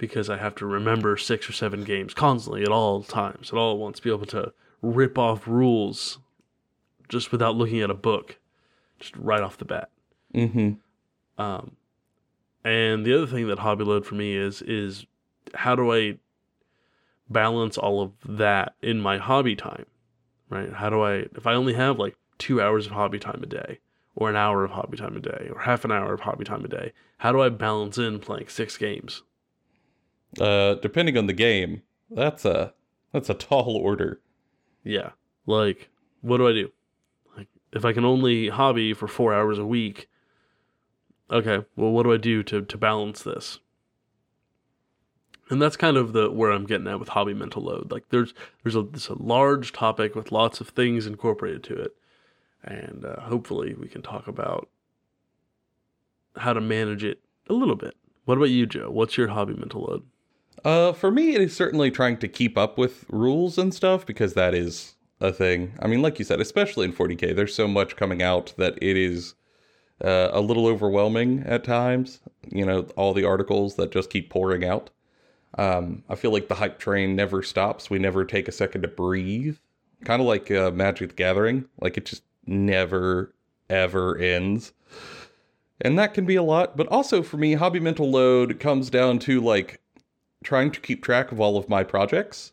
because 0.00 0.30
I 0.30 0.38
have 0.38 0.54
to 0.56 0.66
remember 0.66 1.18
six 1.18 1.48
or 1.48 1.52
seven 1.52 1.84
games 1.84 2.14
constantly 2.14 2.62
at 2.62 2.70
all 2.70 3.02
times, 3.02 3.52
at 3.52 3.58
all 3.58 3.76
once, 3.76 4.00
be 4.00 4.10
able 4.10 4.24
to 4.26 4.54
rip 4.80 5.18
off 5.18 5.46
rules 5.46 6.18
just 7.10 7.30
without 7.30 7.54
looking 7.54 7.82
at 7.82 7.90
a 7.90 7.94
book, 7.94 8.38
just 8.98 9.14
right 9.14 9.42
off 9.42 9.58
the 9.58 9.66
bat. 9.66 9.90
Mm-hmm. 10.34 10.72
Um, 11.40 11.72
and 12.64 13.04
the 13.04 13.14
other 13.14 13.26
thing 13.26 13.46
that 13.48 13.58
hobby 13.58 13.84
load 13.84 14.06
for 14.06 14.14
me 14.14 14.34
is 14.34 14.62
is 14.62 15.04
how 15.54 15.76
do 15.76 15.92
I 15.92 16.16
balance 17.28 17.76
all 17.76 18.00
of 18.00 18.12
that 18.24 18.74
in 18.80 19.00
my 19.00 19.18
hobby 19.18 19.54
time, 19.54 19.84
right? 20.48 20.72
How 20.72 20.88
do 20.88 21.02
I 21.02 21.26
if 21.36 21.46
I 21.46 21.52
only 21.52 21.74
have 21.74 21.98
like 21.98 22.16
two 22.38 22.62
hours 22.62 22.86
of 22.86 22.92
hobby 22.92 23.18
time 23.18 23.40
a 23.42 23.46
day, 23.46 23.80
or 24.14 24.30
an 24.30 24.36
hour 24.36 24.64
of 24.64 24.70
hobby 24.70 24.96
time 24.96 25.14
a 25.16 25.20
day, 25.20 25.50
or 25.52 25.60
half 25.60 25.84
an 25.84 25.92
hour 25.92 26.14
of 26.14 26.20
hobby 26.20 26.44
time 26.44 26.64
a 26.64 26.68
day, 26.68 26.92
how 27.18 27.32
do 27.32 27.42
I 27.42 27.50
balance 27.50 27.98
in 27.98 28.18
playing 28.18 28.48
six 28.48 28.78
games? 28.78 29.24
Uh, 30.38 30.74
depending 30.74 31.16
on 31.16 31.26
the 31.26 31.32
game, 31.32 31.82
that's 32.10 32.44
a 32.44 32.74
that's 33.12 33.30
a 33.30 33.34
tall 33.48 33.76
order. 33.76 34.20
Yeah, 34.84 35.10
like 35.46 35.88
what 36.20 36.38
do 36.38 36.48
I 36.48 36.52
do? 36.52 36.70
Like 37.36 37.48
if 37.72 37.84
I 37.84 37.92
can 37.92 38.04
only 38.04 38.48
hobby 38.48 38.92
for 38.92 39.08
four 39.08 39.34
hours 39.34 39.58
a 39.58 39.66
week, 39.66 40.08
okay, 41.30 41.64
well, 41.76 41.90
what 41.90 42.04
do 42.04 42.12
I 42.12 42.16
do 42.16 42.42
to 42.44 42.62
to 42.62 42.78
balance 42.78 43.22
this? 43.22 43.58
And 45.48 45.60
that's 45.60 45.76
kind 45.76 45.96
of 45.96 46.12
the 46.12 46.30
where 46.30 46.52
I'm 46.52 46.64
getting 46.64 46.86
at 46.86 47.00
with 47.00 47.08
hobby 47.10 47.34
mental 47.34 47.62
load. 47.62 47.90
Like 47.90 48.08
there's 48.10 48.32
there's 48.62 48.76
a 48.76 48.82
this 48.82 49.08
a 49.08 49.14
large 49.14 49.72
topic 49.72 50.14
with 50.14 50.30
lots 50.30 50.60
of 50.60 50.68
things 50.68 51.06
incorporated 51.06 51.64
to 51.64 51.74
it, 51.74 51.96
and 52.62 53.04
uh, 53.04 53.22
hopefully 53.22 53.74
we 53.74 53.88
can 53.88 54.00
talk 54.00 54.28
about 54.28 54.68
how 56.36 56.52
to 56.52 56.60
manage 56.60 57.02
it 57.02 57.20
a 57.48 57.52
little 57.52 57.74
bit. 57.74 57.96
What 58.24 58.36
about 58.36 58.50
you, 58.50 58.64
Joe? 58.66 58.90
What's 58.90 59.16
your 59.16 59.28
hobby 59.28 59.54
mental 59.54 59.82
load? 59.82 60.04
Uh, 60.64 60.92
for 60.92 61.10
me, 61.10 61.34
it 61.34 61.40
is 61.40 61.56
certainly 61.56 61.90
trying 61.90 62.18
to 62.18 62.28
keep 62.28 62.58
up 62.58 62.76
with 62.76 63.04
rules 63.08 63.58
and 63.58 63.74
stuff 63.74 64.04
because 64.04 64.34
that 64.34 64.54
is 64.54 64.94
a 65.20 65.32
thing. 65.32 65.72
I 65.80 65.86
mean, 65.86 66.02
like 66.02 66.18
you 66.18 66.24
said, 66.24 66.40
especially 66.40 66.84
in 66.86 66.92
40k, 66.92 67.34
there's 67.34 67.54
so 67.54 67.68
much 67.68 67.96
coming 67.96 68.22
out 68.22 68.54
that 68.56 68.78
it 68.82 68.96
is 68.96 69.34
uh, 70.02 70.28
a 70.32 70.40
little 70.40 70.66
overwhelming 70.66 71.42
at 71.46 71.64
times. 71.64 72.20
You 72.48 72.66
know, 72.66 72.82
all 72.96 73.12
the 73.12 73.24
articles 73.24 73.76
that 73.76 73.92
just 73.92 74.10
keep 74.10 74.30
pouring 74.30 74.64
out. 74.64 74.90
Um, 75.58 76.04
I 76.08 76.14
feel 76.14 76.30
like 76.30 76.48
the 76.48 76.54
hype 76.54 76.78
train 76.78 77.16
never 77.16 77.42
stops. 77.42 77.90
We 77.90 77.98
never 77.98 78.24
take 78.24 78.48
a 78.48 78.52
second 78.52 78.82
to 78.82 78.88
breathe. 78.88 79.58
Kind 80.04 80.22
of 80.22 80.28
like 80.28 80.50
uh, 80.50 80.70
Magic 80.70 81.10
the 81.10 81.14
Gathering. 81.14 81.66
Like 81.80 81.96
it 81.96 82.06
just 82.06 82.22
never, 82.46 83.34
ever 83.68 84.16
ends. 84.16 84.72
And 85.80 85.98
that 85.98 86.14
can 86.14 86.24
be 86.24 86.36
a 86.36 86.42
lot. 86.42 86.76
But 86.76 86.86
also 86.88 87.22
for 87.22 87.36
me, 87.36 87.54
hobby 87.54 87.80
mental 87.80 88.10
load 88.10 88.60
comes 88.60 88.90
down 88.90 89.18
to 89.20 89.40
like 89.40 89.80
trying 90.42 90.70
to 90.70 90.80
keep 90.80 91.02
track 91.02 91.32
of 91.32 91.40
all 91.40 91.56
of 91.56 91.68
my 91.68 91.84
projects. 91.84 92.52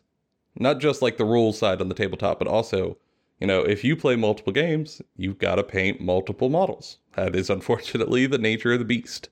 Not 0.56 0.80
just 0.80 1.02
like 1.02 1.16
the 1.16 1.24
rules 1.24 1.58
side 1.58 1.80
on 1.80 1.88
the 1.88 1.94
tabletop, 1.94 2.38
but 2.38 2.48
also, 2.48 2.98
you 3.40 3.46
know, 3.46 3.60
if 3.60 3.84
you 3.84 3.96
play 3.96 4.16
multiple 4.16 4.52
games, 4.52 5.00
you've 5.16 5.38
got 5.38 5.56
to 5.56 5.62
paint 5.62 6.00
multiple 6.00 6.48
models. 6.48 6.98
That 7.14 7.36
is 7.36 7.50
unfortunately 7.50 8.26
the 8.26 8.38
nature 8.38 8.72
of 8.72 8.80
the 8.80 8.84
beast. 8.84 9.28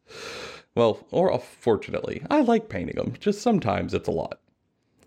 Well, 0.74 1.06
or 1.10 1.36
fortunately, 1.38 2.22
I 2.30 2.42
like 2.42 2.68
painting 2.68 2.96
them. 2.96 3.14
Just 3.18 3.40
sometimes 3.40 3.94
it's 3.94 4.08
a 4.08 4.12
lot. 4.12 4.40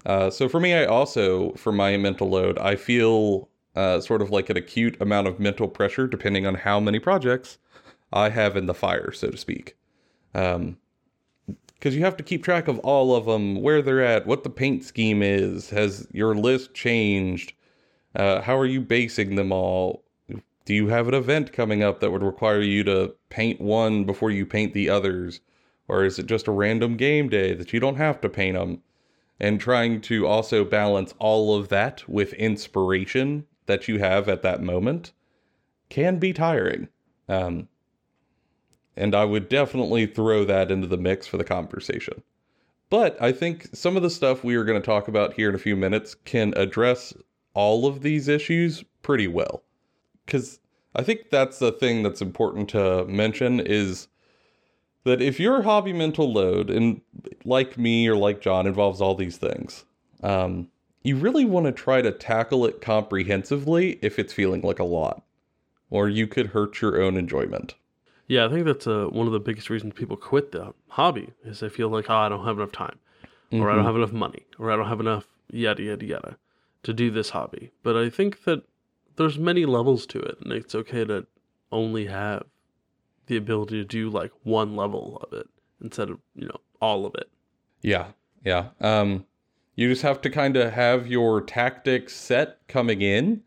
Uh, 0.06 0.30
so 0.30 0.50
for 0.50 0.60
me, 0.60 0.74
I 0.74 0.86
also, 0.86 1.52
for 1.54 1.72
my 1.72 1.96
mental 1.98 2.30
load, 2.30 2.58
I 2.58 2.76
feel 2.76 3.50
uh, 3.76 4.02
sort 4.02 4.22
of 4.22 4.32
like 4.32 4.50
an 4.50 4.58
acute 4.58 5.00
amount 5.00 5.28
of 5.28 5.40
mental 5.40 5.68
pressure 5.68 6.08
depending 6.08 6.46
on 6.46 6.56
how 6.56 6.80
many 6.80 7.00
projects 7.00 7.60
I 8.12 8.30
have 8.30 8.58
in 8.58 8.66
the 8.66 8.74
fire, 8.74 9.12
so 9.12 9.30
to 9.30 9.38
speak. 9.38 9.76
Um, 10.34 10.78
because 11.80 11.96
you 11.96 12.04
have 12.04 12.18
to 12.18 12.24
keep 12.24 12.44
track 12.44 12.68
of 12.68 12.78
all 12.80 13.16
of 13.16 13.26
them, 13.26 13.62
where 13.62 13.82
they're 13.82 14.04
at, 14.04 14.28
what 14.28 14.44
the 14.44 14.50
paint 14.50 14.84
scheme 14.84 15.24
is, 15.24 15.70
has 15.70 16.06
your 16.12 16.36
list 16.36 16.74
changed, 16.74 17.54
uh, 18.16 18.42
how 18.42 18.58
are 18.58 18.66
you 18.66 18.82
basing 18.82 19.36
them 19.36 19.54
all? 19.54 20.04
Do 20.66 20.74
you 20.74 20.90
have 20.90 21.08
an 21.08 21.14
event 21.14 21.54
coming 21.54 21.82
up 21.82 22.02
that 22.02 22.12
would 22.12 22.22
require 22.22 22.62
you 22.62 22.84
to 22.84 23.16
paint 23.30 23.62
one 23.62 24.04
before 24.04 24.30
you 24.30 24.46
paint 24.46 24.74
the 24.74 24.90
others? 24.90 25.40
Or 25.88 26.04
is 26.04 26.20
it 26.20 26.26
just 26.26 26.48
a 26.48 26.52
random 26.52 26.98
game 26.98 27.30
day 27.30 27.54
that 27.54 27.72
you 27.72 27.80
don't 27.80 27.96
have 27.96 28.20
to 28.22 28.30
paint 28.30 28.58
them? 28.58 28.84
And 29.40 29.60
trying 29.60 30.02
to 30.02 30.28
also 30.28 30.66
balance 30.66 31.14
all 31.18 31.56
of 31.56 31.70
that 31.70 32.08
with 32.10 32.34
inspiration 32.34 33.48
that 33.68 33.88
you 33.88 34.00
have 34.00 34.28
at 34.28 34.42
that 34.42 34.62
moment 34.62 35.14
can 35.88 36.20
be 36.20 36.34
tiring. 36.34 36.90
Um, 37.30 37.70
and 39.00 39.16
I 39.16 39.26
would 39.26 39.50
definitely 39.50 40.06
throw 40.06 40.46
that 40.46 40.70
into 40.70 40.88
the 40.88 40.98
mix 40.98 41.26
for 41.26 41.38
the 41.38 41.44
conversation. 41.44 42.22
But 42.90 43.22
I 43.22 43.32
think 43.32 43.70
some 43.74 43.96
of 43.96 44.04
the 44.04 44.10
stuff 44.10 44.44
we 44.44 44.56
are 44.56 44.64
going 44.64 44.82
to 44.82 44.86
talk 44.86 45.08
about 45.08 45.34
here 45.34 45.50
in 45.50 45.56
a 45.56 45.60
few 45.60 45.76
minutes 45.76 46.16
can 46.26 46.54
address 46.58 47.14
all 47.54 47.86
of 47.86 48.02
these 48.02 48.28
issues 48.28 48.84
pretty 49.02 49.28
well. 49.28 49.64
Because 50.26 50.60
I 50.96 51.04
think 51.04 51.30
that's 51.30 51.60
the 51.60 51.72
thing 51.72 52.04
that's 52.04 52.22
important 52.22 52.70
to 52.70 53.06
mention 53.06 53.60
is 53.60 54.08
that 55.04 55.22
if 55.22 55.40
your 55.40 55.62
hobby 55.62 55.94
mental 55.94 56.32
load, 56.32 56.70
and 56.70 57.02
like 57.46 57.78
me 57.78 58.08
or 58.08 58.16
like 58.16 58.42
John, 58.42 58.68
involves 58.68 59.02
all 59.02 59.16
these 59.16 59.38
things, 59.38 59.86
um, 60.24 60.68
you 61.04 61.16
really 61.16 61.46
want 61.46 61.68
to 61.68 61.72
try 61.72 62.02
to 62.02 62.12
tackle 62.12 62.66
it 62.66 62.82
comprehensively 62.82 63.98
if 64.02 64.20
it's 64.20 64.34
feeling 64.34 64.62
like 64.62 64.80
a 64.80 64.84
lot, 64.84 65.24
or 65.90 66.10
you 66.10 66.28
could 66.28 66.48
hurt 66.48 66.82
your 66.82 67.02
own 67.02 67.18
enjoyment. 67.18 67.76
Yeah, 68.30 68.46
I 68.46 68.50
think 68.50 68.66
that's 68.66 68.86
uh, 68.86 69.08
one 69.08 69.26
of 69.26 69.34
the 69.34 69.40
biggest 69.40 69.72
reasons 69.72 69.96
people 69.96 70.16
quit 70.16 70.52
the 70.52 70.74
hobby 70.88 71.32
is 71.44 71.60
they 71.60 71.68
feel 71.68 71.90
like, 71.90 72.12
oh, 72.12 72.16
I 72.16 72.30
don't 72.30 72.46
have 72.46 72.58
enough 72.58 72.72
time, 72.72 73.00
mm-hmm. 73.52 73.60
or 73.60 73.72
I 73.72 73.76
don't 73.76 73.86
have 73.86 73.96
enough 73.96 74.14
money, 74.14 74.46
or 74.60 74.72
I 74.72 74.76
don't 74.76 74.88
have 74.88 75.00
enough 75.00 75.26
yada 75.52 75.82
yada 75.82 76.06
yada 76.06 76.38
to 76.84 76.94
do 76.94 77.10
this 77.10 77.32
hobby. 77.32 77.72
But 77.82 77.98
I 77.98 78.08
think 78.12 78.44
that 78.44 78.62
there's 79.16 79.40
many 79.40 79.66
levels 79.66 80.06
to 80.08 80.20
it, 80.20 80.38
and 80.42 80.54
it's 80.54 80.76
okay 80.76 81.04
to 81.06 81.26
only 81.72 82.06
have 82.06 82.46
the 83.26 83.36
ability 83.36 83.82
to 83.82 83.84
do 83.84 84.12
like 84.12 84.32
one 84.44 84.76
level 84.76 85.20
of 85.24 85.34
it 85.34 85.48
instead 85.82 86.12
of 86.12 86.20
you 86.36 86.48
know 86.48 86.62
all 86.80 87.08
of 87.08 87.16
it. 87.16 87.32
Yeah, 87.82 88.10
yeah. 88.46 88.70
Um, 88.80 89.26
you 89.76 89.90
just 89.90 90.04
have 90.04 90.22
to 90.22 90.30
kind 90.30 90.56
of 90.56 90.74
have 90.74 91.08
your 91.08 91.42
tactics 91.42 92.16
set 92.16 92.60
coming 92.68 93.02
in 93.02 93.42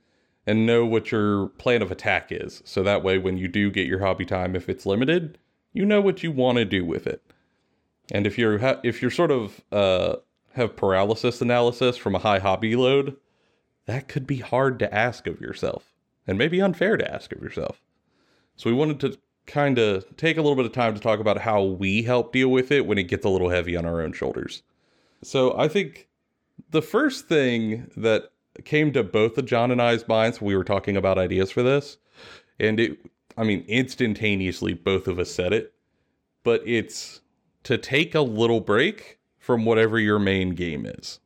and 0.47 0.67
know 0.67 0.85
what 0.85 1.13
your 1.13 1.49
plan 1.49 1.83
of 1.83 1.91
attack 1.91 2.29
is. 2.31 2.63
So 2.65 2.83
that 2.83 3.03
way, 3.03 3.19
when 3.19 3.37
you 3.37 3.49
do 3.49 3.71
get 3.71 3.87
your 3.87 4.01
hobby 4.01 4.25
time, 4.25 4.57
if 4.57 4.69
it's 4.69 4.87
limited, 4.87 5.39
you 5.73 5.85
know 5.85 6.01
what 6.01 6.23
you 6.23 6.33
want 6.33 6.59
to 6.59 6.65
do 6.65 6.85
with 6.85 7.07
it. 7.07 7.23
And 8.11 8.27
if 8.27 8.37
you're 8.39 8.59
ha- 8.59 8.81
if 8.83 9.01
you're 9.01 9.11
sort 9.11 9.31
of 9.31 9.63
uh, 9.71 10.17
have 10.55 10.77
paralysis 10.77 11.41
analysis 11.41 11.97
from 11.97 12.15
a 12.15 12.21
high 12.21 12.41
hobby 12.41 12.77
load, 12.77 13.17
that 13.87 14.09
could 14.09 14.27
be 14.27 14.39
hard 14.39 14.79
to 14.81 14.95
ask 14.95 15.27
of 15.27 15.41
yourself, 15.41 15.95
and 16.27 16.37
maybe 16.37 16.61
unfair 16.61 16.97
to 16.97 17.15
ask 17.15 17.33
of 17.33 17.41
yourself. 17.41 17.81
So 18.57 18.69
we 18.69 18.77
wanted 18.77 19.01
to 19.01 19.19
kind 19.47 19.79
of 19.79 20.05
take 20.17 20.37
a 20.37 20.43
little 20.43 20.57
bit 20.57 20.67
of 20.67 20.73
time 20.73 20.95
to 20.95 21.01
talk 21.01 21.21
about 21.21 21.39
how 21.39 21.63
we 21.63 22.03
help 22.03 22.33
deal 22.33 22.49
with 22.49 22.71
it 22.71 22.87
when 22.87 22.99
it 22.99 23.05
gets 23.05 23.25
a 23.25 23.29
little 23.29 23.49
heavy 23.49 23.77
on 23.77 23.87
our 23.87 24.01
own 24.01 24.13
shoulders. 24.13 24.63
So 25.23 25.57
I 25.59 25.69
think 25.69 26.09
the 26.71 26.83
first 26.83 27.29
thing 27.29 27.91
that 27.97 28.32
came 28.65 28.93
to 28.93 29.03
both 29.03 29.39
of 29.39 29.47
John 29.47 29.71
and 29.71 29.81
I's 29.81 30.07
minds 30.07 30.41
when 30.41 30.49
we 30.49 30.57
were 30.57 30.65
talking 30.65 30.97
about 30.97 31.19
ideas 31.19 31.51
for 31.51 31.63
this. 31.63 31.97
And 32.61 32.79
it, 32.79 32.99
I 33.37 33.45
mean, 33.45 33.65
instantaneously, 33.67 34.75
both 34.75 35.09
of 35.09 35.19
us 35.19 35.31
said 35.31 35.53
it, 35.53 35.75
but 36.43 36.63
it's 36.67 37.21
to 37.65 37.79
take 37.79 38.15
a 38.15 38.21
little 38.21 38.61
break 38.61 39.19
from 39.39 39.65
whatever 39.65 39.99
your 39.99 40.19
main 40.19 40.51
game 40.51 40.87
is. 40.87 41.19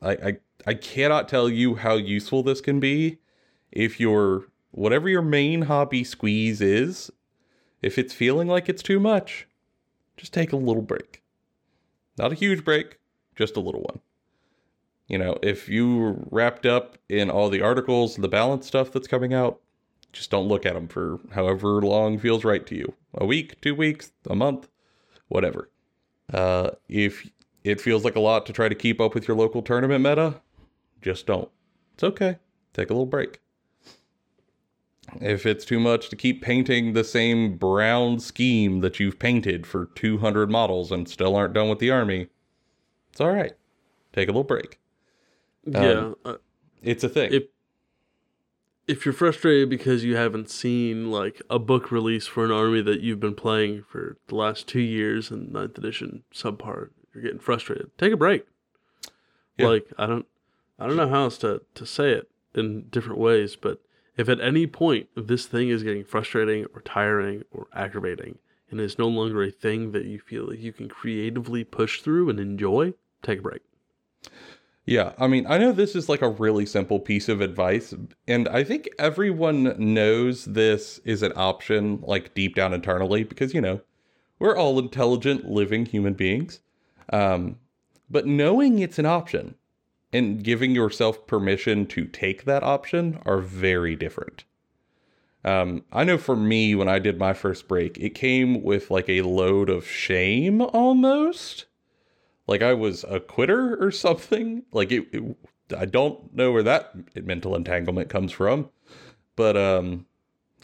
I, 0.00 0.10
I, 0.12 0.36
I 0.66 0.74
cannot 0.74 1.28
tell 1.28 1.48
you 1.48 1.74
how 1.76 1.94
useful 1.94 2.42
this 2.42 2.60
can 2.60 2.80
be 2.80 3.18
if 3.70 3.98
your 3.98 4.44
whatever 4.70 5.08
your 5.08 5.22
main 5.22 5.62
hobby 5.62 6.04
squeeze 6.04 6.60
is, 6.60 7.10
if 7.82 7.98
it's 7.98 8.14
feeling 8.14 8.48
like 8.48 8.68
it's 8.68 8.82
too 8.82 9.00
much, 9.00 9.46
just 10.16 10.32
take 10.32 10.52
a 10.52 10.56
little 10.56 10.82
break. 10.82 11.22
Not 12.18 12.32
a 12.32 12.36
huge 12.36 12.64
break, 12.64 12.98
just 13.36 13.56
a 13.56 13.60
little 13.60 13.82
one. 13.82 14.00
You 15.12 15.18
know, 15.18 15.36
if 15.42 15.68
you 15.68 16.26
wrapped 16.30 16.64
up 16.64 16.96
in 17.10 17.28
all 17.28 17.50
the 17.50 17.60
articles 17.60 18.16
the 18.16 18.28
balance 18.28 18.66
stuff 18.66 18.90
that's 18.90 19.06
coming 19.06 19.34
out, 19.34 19.60
just 20.10 20.30
don't 20.30 20.48
look 20.48 20.64
at 20.64 20.72
them 20.72 20.88
for 20.88 21.20
however 21.32 21.82
long 21.82 22.18
feels 22.18 22.44
right 22.44 22.66
to 22.66 22.74
you. 22.74 22.94
A 23.12 23.26
week, 23.26 23.60
two 23.60 23.74
weeks, 23.74 24.10
a 24.30 24.34
month, 24.34 24.68
whatever. 25.28 25.68
Uh, 26.32 26.70
if 26.88 27.28
it 27.62 27.78
feels 27.78 28.06
like 28.06 28.16
a 28.16 28.20
lot 28.20 28.46
to 28.46 28.54
try 28.54 28.70
to 28.70 28.74
keep 28.74 29.02
up 29.02 29.12
with 29.12 29.28
your 29.28 29.36
local 29.36 29.60
tournament 29.60 30.02
meta, 30.02 30.40
just 31.02 31.26
don't. 31.26 31.50
It's 31.92 32.04
okay. 32.04 32.38
Take 32.72 32.88
a 32.88 32.94
little 32.94 33.04
break. 33.04 33.40
If 35.20 35.44
it's 35.44 35.66
too 35.66 35.78
much 35.78 36.08
to 36.08 36.16
keep 36.16 36.40
painting 36.40 36.94
the 36.94 37.04
same 37.04 37.58
brown 37.58 38.18
scheme 38.18 38.80
that 38.80 38.98
you've 38.98 39.18
painted 39.18 39.66
for 39.66 39.90
200 39.94 40.50
models 40.50 40.90
and 40.90 41.06
still 41.06 41.36
aren't 41.36 41.52
done 41.52 41.68
with 41.68 41.80
the 41.80 41.90
army, 41.90 42.28
it's 43.10 43.20
all 43.20 43.30
right. 43.30 43.52
Take 44.14 44.28
a 44.28 44.32
little 44.32 44.42
break. 44.42 44.78
Um, 45.66 45.72
yeah, 45.74 46.12
uh, 46.24 46.36
it's 46.82 47.04
a 47.04 47.08
thing. 47.08 47.32
If 47.32 47.44
if 48.88 49.04
you're 49.04 49.12
frustrated 49.12 49.70
because 49.70 50.04
you 50.04 50.16
haven't 50.16 50.50
seen 50.50 51.10
like 51.10 51.40
a 51.48 51.58
book 51.58 51.92
release 51.92 52.26
for 52.26 52.44
an 52.44 52.50
army 52.50 52.82
that 52.82 53.00
you've 53.00 53.20
been 53.20 53.34
playing 53.34 53.84
for 53.88 54.16
the 54.26 54.34
last 54.34 54.66
two 54.66 54.80
years 54.80 55.30
in 55.30 55.52
ninth 55.52 55.78
edition 55.78 56.24
subpart, 56.34 56.90
you're 57.14 57.22
getting 57.22 57.38
frustrated. 57.38 57.90
Take 57.96 58.12
a 58.12 58.16
break. 58.16 58.44
Yeah. 59.56 59.68
Like 59.68 59.86
I 59.98 60.06
don't, 60.06 60.26
I 60.78 60.86
don't 60.86 60.96
know 60.96 61.08
how 61.08 61.22
else 61.22 61.38
to 61.38 61.62
to 61.74 61.86
say 61.86 62.10
it 62.10 62.28
in 62.54 62.88
different 62.90 63.18
ways, 63.18 63.56
but 63.56 63.80
if 64.16 64.28
at 64.28 64.40
any 64.40 64.66
point 64.66 65.08
this 65.16 65.46
thing 65.46 65.68
is 65.68 65.82
getting 65.82 66.04
frustrating 66.04 66.66
or 66.74 66.80
tiring 66.82 67.44
or 67.50 67.68
aggravating 67.74 68.38
and 68.70 68.80
is 68.80 68.98
no 68.98 69.06
longer 69.06 69.42
a 69.42 69.50
thing 69.50 69.92
that 69.92 70.04
you 70.04 70.18
feel 70.18 70.48
like 70.48 70.58
you 70.58 70.72
can 70.72 70.88
creatively 70.88 71.62
push 71.64 72.00
through 72.00 72.28
and 72.30 72.40
enjoy, 72.40 72.94
take 73.22 73.38
a 73.38 73.42
break. 73.42 73.62
Yeah, 74.84 75.12
I 75.16 75.28
mean, 75.28 75.46
I 75.46 75.58
know 75.58 75.70
this 75.70 75.94
is 75.94 76.08
like 76.08 76.22
a 76.22 76.28
really 76.28 76.66
simple 76.66 76.98
piece 76.98 77.28
of 77.28 77.40
advice, 77.40 77.94
and 78.26 78.48
I 78.48 78.64
think 78.64 78.88
everyone 78.98 79.74
knows 79.78 80.44
this 80.44 80.98
is 81.04 81.22
an 81.22 81.32
option, 81.36 82.00
like 82.02 82.34
deep 82.34 82.56
down 82.56 82.74
internally, 82.74 83.22
because, 83.22 83.54
you 83.54 83.60
know, 83.60 83.80
we're 84.40 84.56
all 84.56 84.80
intelligent, 84.80 85.48
living 85.48 85.86
human 85.86 86.14
beings. 86.14 86.58
Um, 87.12 87.58
but 88.10 88.26
knowing 88.26 88.80
it's 88.80 88.98
an 88.98 89.06
option 89.06 89.54
and 90.12 90.42
giving 90.42 90.74
yourself 90.74 91.28
permission 91.28 91.86
to 91.86 92.04
take 92.06 92.44
that 92.44 92.64
option 92.64 93.20
are 93.24 93.38
very 93.38 93.94
different. 93.94 94.44
Um, 95.44 95.84
I 95.92 96.04
know 96.04 96.18
for 96.18 96.36
me, 96.36 96.74
when 96.74 96.88
I 96.88 96.98
did 96.98 97.18
my 97.18 97.34
first 97.34 97.68
break, 97.68 97.98
it 97.98 98.16
came 98.16 98.62
with 98.62 98.90
like 98.90 99.08
a 99.08 99.22
load 99.22 99.70
of 99.70 99.86
shame 99.86 100.60
almost. 100.60 101.66
Like 102.46 102.62
I 102.62 102.74
was 102.74 103.04
a 103.04 103.20
quitter 103.20 103.76
or 103.82 103.90
something. 103.90 104.64
Like 104.72 104.92
it, 104.92 105.06
it 105.12 105.36
I 105.76 105.84
don't 105.84 106.34
know 106.34 106.52
where 106.52 106.62
that 106.62 106.92
mental 107.24 107.54
entanglement 107.54 108.08
comes 108.08 108.32
from, 108.32 108.68
but 109.36 109.56
um, 109.56 110.06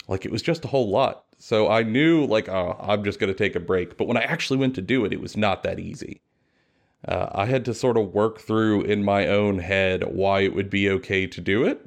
like 0.07 0.25
it 0.25 0.33
was 0.33 0.43
just 0.43 0.65
a 0.65 0.69
whole 0.69 0.91
lot. 0.91 1.25
So 1.39 1.71
I 1.71 1.83
knew 1.83 2.27
like 2.27 2.49
oh, 2.49 2.77
I'm 2.81 3.05
just 3.05 3.21
gonna 3.21 3.35
take 3.35 3.57
a 3.57 3.61
break. 3.61 3.97
But 3.97 4.09
when 4.09 4.17
I 4.17 4.23
actually 4.23 4.59
went 4.59 4.75
to 4.77 4.83
do 4.83 5.05
it, 5.05 5.13
it 5.13 5.21
was 5.21 5.37
not 5.37 5.63
that 5.63 5.79
easy. 5.79 6.21
Uh, 7.07 7.29
I 7.33 7.47
had 7.47 7.65
to 7.67 7.75
sort 7.75 7.97
of 7.97 8.13
work 8.13 8.41
through 8.41 8.83
in 8.83 9.05
my 9.05 9.29
own 9.29 9.61
head 9.61 10.03
why 10.03 10.41
it 10.41 10.55
would 10.55 10.69
be 10.69 10.91
okay 10.91 11.29
to 11.29 11.41
do 11.41 11.65
it 11.65 11.87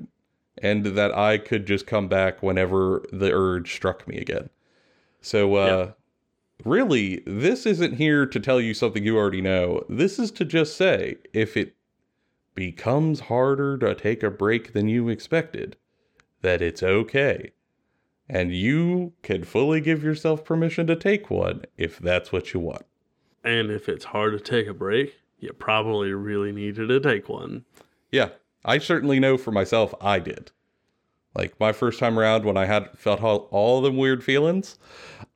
and 0.62 0.86
that 0.86 1.18
I 1.18 1.38
could 1.38 1.66
just 1.66 1.88
come 1.88 2.08
back 2.08 2.42
whenever 2.42 3.04
the 3.12 3.32
urge 3.32 3.74
struck 3.74 4.08
me 4.08 4.18
again. 4.18 4.50
So, 5.22 5.56
uh, 5.56 5.66
yeah. 5.88 5.92
Really, 6.66 7.24
this 7.26 7.66
isn't 7.66 7.96
here 7.96 8.26
to 8.26 8.40
tell 8.40 8.60
you 8.60 8.74
something 8.74 9.04
you 9.04 9.18
already 9.18 9.42
know. 9.42 9.84
This 9.90 10.20
is 10.20 10.32
to 10.32 10.46
just 10.46 10.76
say 10.78 11.18
if 11.34 11.56
it 11.56 11.76
becomes 12.56 13.22
harder 13.22 13.78
to 13.78 13.96
take 13.96 14.24
a 14.24 14.30
break 14.30 14.74
than 14.74 14.88
you 14.88 15.10
expected, 15.10 15.78
that 16.42 16.62
it's 16.62 16.84
okay. 16.84 17.52
And 18.28 18.54
you 18.54 19.14
can 19.24 19.44
fully 19.44 19.82
give 19.82 20.04
yourself 20.04 20.46
permission 20.46 20.88
to 20.88 20.96
take 20.96 21.30
one 21.30 21.66
if 21.78 22.00
that's 22.00 22.32
what 22.32 22.54
you 22.54 22.60
want. 22.60 22.86
And 23.44 23.70
if 23.72 23.90
it's 23.90 24.06
hard 24.06 24.34
to 24.34 24.40
take 24.40 24.68
a 24.68 24.74
break, 24.74 25.16
you 25.40 25.52
probably 25.54 26.14
really 26.14 26.52
needed 26.52 26.88
to 26.88 27.00
take 27.00 27.28
one. 27.28 27.66
Yeah, 28.12 28.30
I 28.64 28.78
certainly 28.78 29.20
know 29.20 29.38
for 29.38 29.52
myself 29.52 29.94
I 30.00 30.20
did. 30.20 30.52
Like 31.36 31.60
my 31.60 31.72
first 31.72 32.00
time 32.00 32.20
around 32.20 32.46
when 32.46 32.58
I 32.58 32.66
had 32.66 32.90
felt 32.98 33.22
all, 33.24 33.48
all 33.52 33.82
the 33.82 33.92
weird 33.92 34.24
feelings, 34.24 34.78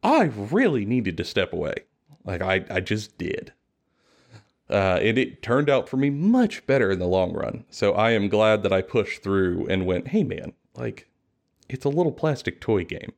I 0.04 0.26
really 0.26 0.86
needed 0.86 1.18
to 1.18 1.24
step 1.24 1.54
away. 1.54 1.76
Like 2.24 2.42
I, 2.42 2.66
I 2.70 2.80
just 2.82 3.18
did. 3.18 3.54
Uh, 4.70 5.00
and 5.02 5.18
it 5.18 5.44
turned 5.44 5.70
out 5.70 5.88
for 5.88 5.98
me 5.98 6.10
much 6.10 6.66
better 6.66 6.92
in 6.92 7.00
the 7.00 7.08
long 7.08 7.34
run. 7.34 7.66
So 7.70 7.94
I 7.94 8.12
am 8.12 8.30
glad 8.30 8.64
that 8.64 8.74
I 8.74 8.82
pushed 8.82 9.22
through 9.22 9.68
and 9.70 9.86
went, 9.86 10.10
hey 10.10 10.24
man, 10.24 10.54
like 10.76 11.08
it's 11.70 11.86
a 11.86 11.90
little 11.90 12.12
plastic 12.12 12.60
toy 12.60 12.84
game. 12.84 13.14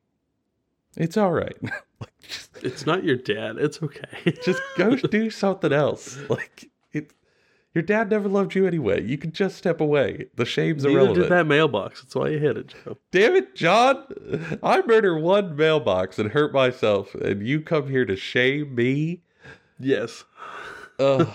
It's 0.97 1.15
all 1.15 1.31
right. 1.31 1.55
like, 1.61 2.19
just, 2.21 2.57
it's 2.63 2.85
not 2.85 3.03
your 3.03 3.17
dad. 3.17 3.57
It's 3.57 3.81
okay. 3.81 4.35
just 4.43 4.61
go 4.77 4.95
do 4.95 5.29
something 5.29 5.71
else. 5.71 6.17
Like 6.29 6.69
your 7.77 7.83
dad 7.83 8.09
never 8.09 8.27
loved 8.27 8.55
you 8.55 8.65
anyway. 8.65 9.03
You 9.03 9.19
could 9.19 9.35
just 9.35 9.55
step 9.55 9.79
away. 9.79 10.25
The 10.33 10.45
shame's 10.45 10.83
Neither 10.83 10.95
irrelevant. 10.95 11.21
did 11.25 11.31
that 11.31 11.45
mailbox. 11.45 12.01
That's 12.01 12.15
why 12.15 12.29
you 12.29 12.39
hit 12.39 12.57
it, 12.57 12.73
Joe. 12.83 12.97
Damn 13.11 13.35
it, 13.35 13.53
John! 13.53 14.03
I 14.63 14.81
murder 14.81 15.15
one 15.19 15.55
mailbox 15.55 16.17
and 16.17 16.31
hurt 16.31 16.51
myself, 16.51 17.13
and 17.13 17.47
you 17.47 17.61
come 17.61 17.87
here 17.87 18.03
to 18.03 18.15
shame 18.15 18.73
me. 18.73 19.21
Yes. 19.79 20.23
Uh, 20.97 21.25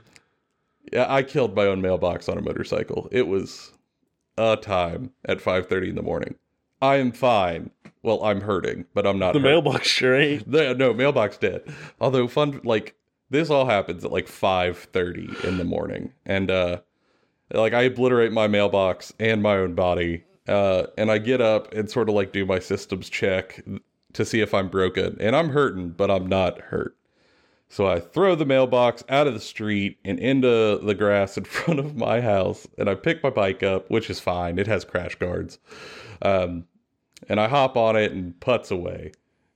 yeah, 0.90 1.04
I 1.06 1.22
killed 1.22 1.54
my 1.54 1.66
own 1.66 1.82
mailbox 1.82 2.30
on 2.30 2.38
a 2.38 2.40
motorcycle. 2.40 3.10
It 3.12 3.26
was 3.28 3.72
a 4.38 4.56
time 4.56 5.10
at 5.26 5.36
5:30 5.36 5.90
in 5.90 5.96
the 5.96 6.02
morning. 6.02 6.36
I 6.80 6.96
am 6.96 7.12
fine. 7.12 7.72
Well, 8.02 8.24
I'm 8.24 8.40
hurting, 8.40 8.86
but 8.94 9.06
I'm 9.06 9.18
not. 9.18 9.34
The 9.34 9.40
hurt. 9.40 9.48
mailbox 9.48 9.86
sure 9.86 10.18
ain't. 10.18 10.50
The, 10.50 10.72
no, 10.72 10.94
mailbox 10.94 11.36
dead. 11.36 11.62
Although 12.00 12.26
fun, 12.26 12.62
like 12.64 12.96
this 13.32 13.50
all 13.50 13.66
happens 13.66 14.04
at 14.04 14.12
like 14.12 14.26
5:30 14.26 15.44
in 15.44 15.58
the 15.58 15.64
morning, 15.64 16.12
and 16.24 16.50
uh, 16.50 16.80
like 17.52 17.72
I 17.72 17.82
obliterate 17.82 18.32
my 18.32 18.46
mailbox 18.46 19.12
and 19.18 19.42
my 19.42 19.56
own 19.56 19.74
body, 19.74 20.24
uh, 20.46 20.84
and 20.96 21.10
I 21.10 21.18
get 21.18 21.40
up 21.40 21.72
and 21.74 21.90
sort 21.90 22.08
of 22.08 22.14
like 22.14 22.32
do 22.32 22.46
my 22.46 22.58
systems 22.58 23.10
check 23.10 23.62
to 24.12 24.24
see 24.24 24.40
if 24.40 24.54
I'm 24.54 24.68
broken, 24.68 25.16
and 25.20 25.34
I'm 25.34 25.50
hurting, 25.50 25.90
but 25.90 26.10
I'm 26.10 26.26
not 26.26 26.60
hurt. 26.60 26.96
So 27.68 27.86
I 27.86 28.00
throw 28.00 28.34
the 28.34 28.44
mailbox 28.44 29.02
out 29.08 29.26
of 29.26 29.32
the 29.32 29.40
street 29.40 29.98
and 30.04 30.18
into 30.18 30.78
the 30.82 30.94
grass 30.94 31.38
in 31.38 31.44
front 31.46 31.80
of 31.80 31.96
my 31.96 32.20
house, 32.20 32.68
and 32.76 32.88
I 32.88 32.94
pick 32.94 33.22
my 33.22 33.30
bike 33.30 33.62
up, 33.62 33.90
which 33.90 34.10
is 34.10 34.20
fine. 34.20 34.58
It 34.58 34.66
has 34.66 34.84
crash 34.84 35.14
guards. 35.14 35.58
Um, 36.20 36.66
and 37.28 37.40
I 37.40 37.48
hop 37.48 37.76
on 37.78 37.96
it 37.96 38.12
and 38.12 38.38
putts 38.40 38.70
away. 38.70 39.12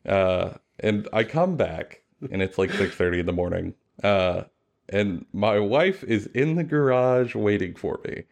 Uh, 0.06 0.52
and 0.80 1.06
I 1.12 1.24
come 1.24 1.56
back, 1.56 2.02
and 2.30 2.42
it's 2.42 2.58
like 2.58 2.70
6.30 2.70 3.20
in 3.20 3.26
the 3.26 3.32
morning. 3.32 3.74
Uh, 4.02 4.44
and 4.88 5.26
my 5.32 5.58
wife 5.58 6.04
is 6.04 6.26
in 6.26 6.54
the 6.54 6.64
garage 6.64 7.34
waiting 7.34 7.74
for 7.74 8.00
me. 8.04 8.24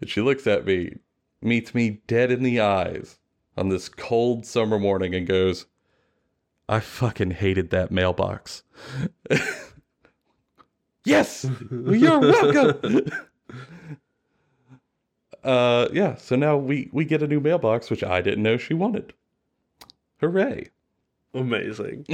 And 0.00 0.08
she 0.08 0.20
looks 0.20 0.46
at 0.46 0.64
me, 0.64 0.98
meets 1.42 1.74
me 1.74 2.00
dead 2.06 2.30
in 2.30 2.42
the 2.42 2.60
eyes 2.60 3.18
on 3.56 3.68
this 3.68 3.88
cold 3.88 4.46
summer 4.46 4.78
morning, 4.78 5.14
and 5.14 5.26
goes, 5.26 5.66
I 6.68 6.80
fucking 6.80 7.32
hated 7.32 7.70
that 7.70 7.90
mailbox. 7.90 8.62
yes, 11.04 11.46
you're 11.70 12.20
welcome. 12.20 13.06
uh, 15.44 15.88
yeah. 15.92 16.14
So 16.16 16.36
now 16.36 16.56
we 16.56 16.90
we 16.92 17.04
get 17.04 17.22
a 17.22 17.26
new 17.26 17.40
mailbox, 17.40 17.90
which 17.90 18.04
I 18.04 18.20
didn't 18.20 18.42
know 18.42 18.58
she 18.58 18.74
wanted. 18.74 19.14
Hooray! 20.20 20.68
Amazing. 21.38 22.06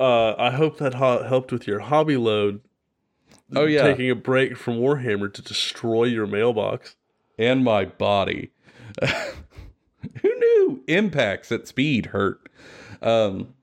uh, 0.00 0.34
I 0.38 0.50
hope 0.50 0.78
that 0.78 0.94
ho- 0.94 1.22
helped 1.24 1.52
with 1.52 1.66
your 1.66 1.80
hobby 1.80 2.16
load. 2.16 2.60
Oh 3.54 3.64
yeah, 3.64 3.82
taking 3.82 4.10
a 4.10 4.14
break 4.14 4.56
from 4.56 4.78
Warhammer 4.78 5.32
to 5.32 5.42
destroy 5.42 6.04
your 6.04 6.26
mailbox 6.26 6.96
and 7.38 7.62
my 7.64 7.84
body. 7.84 8.50
Who 9.02 10.28
knew 10.38 10.82
impacts 10.88 11.52
at 11.52 11.68
speed 11.68 12.06
hurt? 12.06 12.48
Um, 13.02 13.54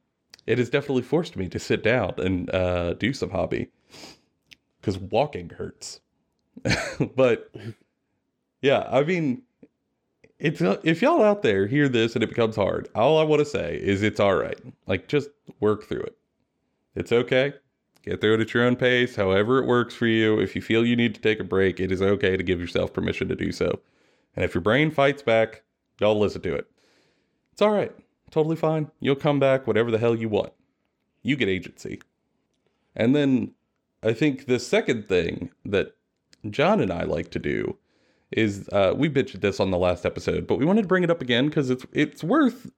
it 0.45 0.57
has 0.57 0.69
definitely 0.69 1.03
forced 1.03 1.35
me 1.35 1.49
to 1.49 1.59
sit 1.59 1.83
down 1.83 2.13
and 2.17 2.53
uh, 2.53 2.93
do 2.93 3.13
some 3.13 3.29
hobby 3.31 3.69
because 4.79 4.97
walking 4.97 5.49
hurts. 5.49 6.01
but 7.15 7.53
yeah, 8.61 8.87
I 8.89 9.03
mean, 9.03 9.43
it's 10.43 10.61
if 10.83 11.01
y'all 11.01 11.23
out 11.23 11.41
there 11.41 11.67
hear 11.67 11.87
this 11.87 12.15
and 12.15 12.23
it 12.23 12.27
becomes 12.27 12.57
hard, 12.57 12.89
all 12.93 13.17
I 13.17 13.23
want 13.23 13.39
to 13.39 13.45
say 13.45 13.79
is 13.81 14.03
it's 14.03 14.19
all 14.19 14.35
right. 14.35 14.59
Like 14.87 15.07
just 15.07 15.29
work 15.61 15.85
through 15.85 16.01
it. 16.01 16.17
It's 16.95 17.13
okay. 17.13 17.53
Get 18.03 18.19
through 18.19 18.35
it 18.35 18.41
at 18.41 18.53
your 18.53 18.65
own 18.65 18.75
pace, 18.75 19.15
however 19.15 19.59
it 19.59 19.67
works 19.67 19.95
for 19.95 20.05
you. 20.05 20.41
If 20.41 20.53
you 20.53 20.61
feel 20.61 20.85
you 20.85 20.97
need 20.97 21.15
to 21.15 21.21
take 21.21 21.39
a 21.39 21.45
break, 21.45 21.79
it 21.79 21.93
is 21.93 22.01
okay 22.01 22.35
to 22.35 22.43
give 22.43 22.59
yourself 22.59 22.91
permission 22.91 23.29
to 23.29 23.35
do 23.35 23.53
so. 23.53 23.79
And 24.35 24.43
if 24.43 24.53
your 24.53 24.61
brain 24.61 24.91
fights 24.91 25.21
back, 25.21 25.63
y'all 26.01 26.19
listen 26.19 26.41
to 26.41 26.55
it. 26.55 26.69
It's 27.53 27.61
all 27.61 27.71
right. 27.71 27.93
Totally 28.29 28.57
fine. 28.57 28.91
You'll 28.99 29.15
come 29.15 29.39
back 29.39 29.65
whatever 29.65 29.91
the 29.91 29.97
hell 29.97 30.13
you 30.15 30.27
want. 30.27 30.51
You 31.21 31.37
get 31.37 31.47
agency. 31.47 32.01
And 32.97 33.15
then 33.15 33.53
I 34.03 34.11
think 34.11 34.47
the 34.47 34.59
second 34.59 35.07
thing 35.07 35.51
that 35.63 35.95
John 36.49 36.81
and 36.81 36.91
I 36.91 37.03
like 37.03 37.31
to 37.31 37.39
do 37.39 37.77
is 38.37 38.69
uh, 38.69 38.93
we 38.95 39.09
bitched 39.09 39.41
this 39.41 39.59
on 39.59 39.71
the 39.71 39.77
last 39.77 40.05
episode, 40.05 40.47
but 40.47 40.57
we 40.57 40.65
wanted 40.65 40.83
to 40.83 40.87
bring 40.87 41.03
it 41.03 41.11
up 41.11 41.21
again 41.21 41.47
because 41.47 41.69
it's 41.69 41.85
it's 41.93 42.23
worth 42.23 42.71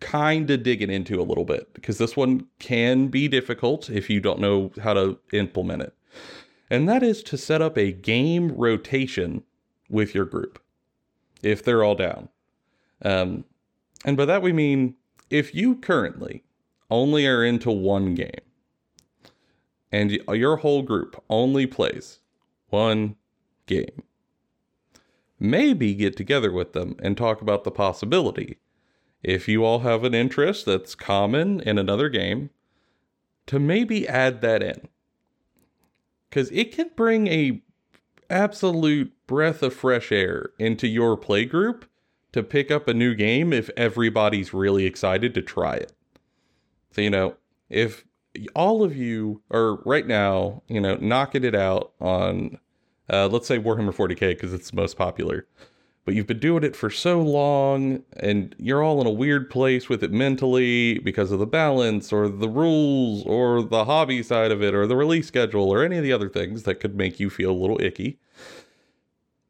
kind 0.00 0.50
of 0.50 0.62
digging 0.62 0.90
into 0.90 1.20
a 1.20 1.24
little 1.24 1.44
bit 1.44 1.72
because 1.74 1.98
this 1.98 2.16
one 2.16 2.46
can 2.58 3.08
be 3.08 3.28
difficult 3.28 3.90
if 3.90 4.08
you 4.08 4.20
don't 4.20 4.40
know 4.40 4.72
how 4.82 4.94
to 4.94 5.18
implement 5.32 5.82
it. 5.82 5.94
And 6.70 6.88
that 6.88 7.02
is 7.02 7.22
to 7.24 7.36
set 7.36 7.60
up 7.60 7.76
a 7.76 7.92
game 7.92 8.52
rotation 8.52 9.42
with 9.88 10.14
your 10.14 10.24
group 10.24 10.62
if 11.42 11.62
they're 11.62 11.84
all 11.84 11.94
down. 11.94 12.28
Um, 13.02 13.44
and 14.04 14.16
by 14.16 14.24
that 14.24 14.42
we 14.42 14.52
mean 14.52 14.94
if 15.28 15.54
you 15.54 15.76
currently 15.76 16.44
only 16.90 17.26
are 17.26 17.44
into 17.44 17.70
one 17.70 18.14
game 18.14 18.30
and 19.92 20.12
your 20.12 20.56
whole 20.56 20.82
group 20.82 21.22
only 21.28 21.66
plays 21.66 22.20
one 22.68 23.16
game, 23.66 24.02
maybe 25.40 25.94
get 25.94 26.16
together 26.16 26.52
with 26.52 26.74
them 26.74 26.94
and 27.02 27.16
talk 27.16 27.40
about 27.40 27.64
the 27.64 27.70
possibility, 27.70 28.58
if 29.22 29.48
you 29.48 29.64
all 29.64 29.80
have 29.80 30.04
an 30.04 30.14
interest 30.14 30.66
that's 30.66 30.94
common 30.94 31.60
in 31.60 31.78
another 31.78 32.08
game, 32.08 32.50
to 33.46 33.58
maybe 33.58 34.06
add 34.06 34.42
that 34.42 34.62
in. 34.62 34.88
Because 36.28 36.50
it 36.52 36.72
can 36.72 36.90
bring 36.94 37.26
a 37.26 37.62
absolute 38.28 39.12
breath 39.26 39.62
of 39.62 39.74
fresh 39.74 40.12
air 40.12 40.50
into 40.58 40.86
your 40.86 41.16
play 41.16 41.44
group 41.44 41.84
to 42.32 42.42
pick 42.42 42.70
up 42.70 42.86
a 42.86 42.94
new 42.94 43.14
game 43.14 43.52
if 43.52 43.68
everybody's 43.76 44.54
really 44.54 44.86
excited 44.86 45.34
to 45.34 45.42
try 45.42 45.74
it. 45.74 45.92
So, 46.92 47.00
you 47.00 47.10
know, 47.10 47.34
if 47.68 48.04
all 48.54 48.84
of 48.84 48.96
you 48.96 49.42
are 49.50 49.76
right 49.84 50.06
now, 50.06 50.62
you 50.68 50.80
know, 50.80 50.96
knocking 50.96 51.42
it 51.42 51.54
out 51.54 51.92
on, 52.00 52.58
uh, 53.10 53.28
let's 53.28 53.46
say 53.46 53.58
Warhammer 53.58 53.94
40k 53.94 54.30
because 54.30 54.52
it's 54.52 54.70
the 54.70 54.76
most 54.76 54.96
popular, 54.96 55.46
but 56.04 56.14
you've 56.14 56.26
been 56.26 56.38
doing 56.38 56.64
it 56.64 56.76
for 56.76 56.90
so 56.90 57.20
long 57.20 58.02
and 58.16 58.54
you're 58.58 58.82
all 58.82 59.00
in 59.00 59.06
a 59.06 59.10
weird 59.10 59.50
place 59.50 59.88
with 59.88 60.02
it 60.02 60.12
mentally 60.12 60.98
because 61.00 61.32
of 61.32 61.38
the 61.38 61.46
balance 61.46 62.12
or 62.12 62.28
the 62.28 62.48
rules 62.48 63.24
or 63.26 63.62
the 63.62 63.84
hobby 63.84 64.22
side 64.22 64.50
of 64.50 64.62
it 64.62 64.74
or 64.74 64.86
the 64.86 64.96
release 64.96 65.26
schedule 65.26 65.70
or 65.70 65.84
any 65.84 65.98
of 65.98 66.04
the 66.04 66.12
other 66.12 66.28
things 66.28 66.62
that 66.62 66.80
could 66.80 66.96
make 66.96 67.20
you 67.20 67.28
feel 67.28 67.50
a 67.50 67.52
little 67.52 67.80
icky. 67.80 68.18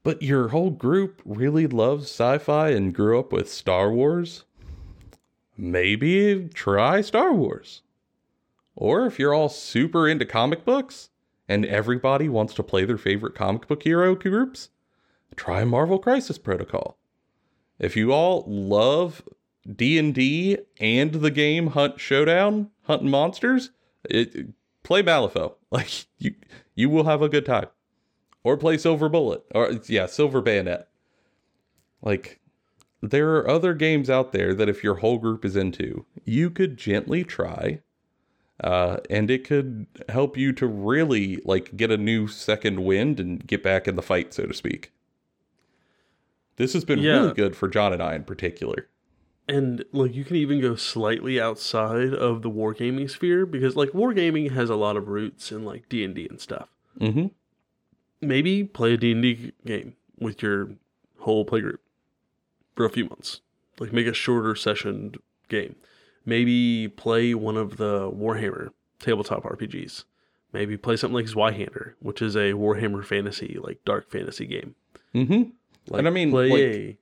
But 0.02 0.22
your 0.22 0.48
whole 0.48 0.70
group 0.70 1.20
really 1.26 1.66
loves 1.66 2.04
sci 2.04 2.38
fi 2.38 2.70
and 2.70 2.94
grew 2.94 3.20
up 3.20 3.32
with 3.32 3.52
Star 3.52 3.92
Wars, 3.92 4.44
maybe 5.58 6.48
try 6.54 7.02
Star 7.02 7.34
Wars. 7.34 7.82
Or 8.74 9.04
if 9.04 9.18
you're 9.18 9.34
all 9.34 9.50
super 9.50 10.08
into 10.08 10.24
comic 10.24 10.64
books 10.64 11.10
and 11.50 11.66
everybody 11.66 12.28
wants 12.28 12.54
to 12.54 12.62
play 12.62 12.84
their 12.84 12.96
favorite 12.96 13.34
comic 13.34 13.66
book 13.66 13.82
hero 13.82 14.14
groups, 14.14 14.68
try 15.34 15.64
Marvel 15.64 15.98
Crisis 15.98 16.38
Protocol. 16.38 16.96
If 17.80 17.96
you 17.96 18.12
all 18.12 18.44
love 18.46 19.22
D&D 19.68 20.58
and 20.78 21.12
the 21.12 21.30
game 21.32 21.68
Hunt 21.68 21.98
Showdown, 21.98 22.70
hunting 22.82 23.10
monsters, 23.10 23.70
it, 24.08 24.54
play 24.84 25.02
Malifaux. 25.02 25.56
Like 25.72 26.06
you 26.18 26.34
you 26.74 26.90
will 26.90 27.04
have 27.04 27.22
a 27.22 27.28
good 27.28 27.46
time. 27.46 27.68
Or 28.42 28.56
play 28.56 28.76
Silver 28.76 29.08
Bullet 29.08 29.44
or 29.54 29.78
yeah, 29.86 30.06
Silver 30.06 30.40
Bayonet. 30.40 30.88
Like 32.02 32.40
there 33.00 33.36
are 33.36 33.48
other 33.48 33.72
games 33.74 34.10
out 34.10 34.32
there 34.32 34.52
that 34.54 34.68
if 34.68 34.82
your 34.82 34.96
whole 34.96 35.18
group 35.18 35.44
is 35.44 35.54
into, 35.54 36.06
you 36.24 36.50
could 36.50 36.76
gently 36.76 37.22
try 37.22 37.82
uh, 38.62 38.98
and 39.08 39.30
it 39.30 39.44
could 39.44 39.86
help 40.08 40.36
you 40.36 40.52
to 40.52 40.66
really 40.66 41.36
like 41.44 41.76
get 41.76 41.90
a 41.90 41.96
new 41.96 42.26
second 42.28 42.84
wind 42.84 43.18
and 43.20 43.46
get 43.46 43.62
back 43.62 43.86
in 43.88 43.96
the 43.96 44.02
fight, 44.02 44.32
so 44.34 44.46
to 44.46 44.54
speak. 44.54 44.92
This 46.56 46.72
has 46.74 46.84
been 46.84 46.98
Yeah. 46.98 47.20
really 47.20 47.34
good 47.34 47.56
for 47.56 47.68
John 47.68 47.92
and 47.92 48.02
I 48.02 48.14
in 48.14 48.24
particular. 48.24 48.88
and 49.48 49.84
like 49.92 50.14
you 50.14 50.22
can 50.24 50.36
even 50.36 50.60
go 50.60 50.76
slightly 50.76 51.40
outside 51.40 52.14
of 52.14 52.42
the 52.42 52.50
wargaming 52.50 53.10
sphere 53.10 53.44
because 53.44 53.74
like 53.74 53.88
wargaming 53.90 54.52
has 54.52 54.70
a 54.70 54.76
lot 54.76 54.96
of 54.96 55.08
roots 55.08 55.50
in 55.50 55.64
like 55.64 55.88
D&D 55.88 56.28
and 56.30 56.40
stuff. 56.40 56.68
Mm-hmm. 57.00 57.26
Maybe 58.20 58.62
play 58.62 58.92
a 58.94 58.96
D&D 58.96 59.50
game 59.66 59.96
with 60.20 60.40
your 60.42 60.72
whole 61.20 61.44
playgroup 61.44 61.78
for 62.76 62.84
a 62.84 62.90
few 62.90 63.06
months. 63.06 63.40
Like 63.80 63.92
make 63.92 64.06
a 64.06 64.12
shorter 64.12 64.54
session 64.54 65.14
game. 65.48 65.74
Maybe 66.24 66.88
play 66.88 67.34
one 67.34 67.56
of 67.56 67.76
the 67.76 68.10
Warhammer 68.10 68.70
tabletop 68.98 69.42
RPGs. 69.44 70.04
Maybe 70.52 70.76
play 70.76 70.96
something 70.96 71.14
like 71.14 71.26
Zweihander, 71.26 71.94
which 72.00 72.20
is 72.20 72.34
a 72.36 72.52
Warhammer 72.52 73.04
fantasy, 73.04 73.58
like 73.60 73.84
dark 73.84 74.10
fantasy 74.10 74.46
game. 74.46 74.74
Mm-hmm. 75.14 75.50
Like, 75.88 75.98
And 76.00 76.08
I 76.08 76.10
mean, 76.10 76.30
play 76.30 76.50
like- 76.50 76.60
a 76.60 76.96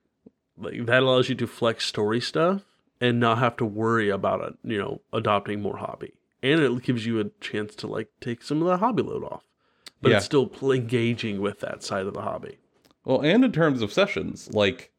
like 0.61 0.85
that 0.87 1.03
allows 1.03 1.29
you 1.29 1.35
to 1.35 1.47
flex 1.47 1.85
story 1.85 2.19
stuff 2.19 2.63
and 2.99 3.19
not 3.19 3.37
have 3.37 3.55
to 3.57 3.65
worry 3.65 4.09
about 4.09 4.41
it, 4.41 4.57
you 4.63 4.77
know, 4.77 4.99
adopting 5.13 5.61
more 5.61 5.77
hobby. 5.77 6.13
And 6.43 6.59
it 6.59 6.83
gives 6.83 7.05
you 7.05 7.19
a 7.19 7.29
chance 7.41 7.75
to 7.75 7.87
like 7.87 8.09
take 8.19 8.41
some 8.43 8.61
of 8.61 8.67
the 8.67 8.77
hobby 8.77 9.01
load 9.03 9.23
off, 9.23 9.43
but 10.01 10.09
Yeah. 10.11 10.17
it's 10.17 10.25
still 10.25 10.51
engaging 10.71 11.39
with 11.39 11.59
that 11.61 11.81
side 11.83 12.05
of 12.07 12.13
the 12.13 12.21
hobby. 12.21 12.57
Well, 13.05 13.21
and 13.21 13.43
in 13.45 13.51
terms 13.53 13.81
of 13.81 13.93
sessions, 13.93 14.49
like 14.53 14.91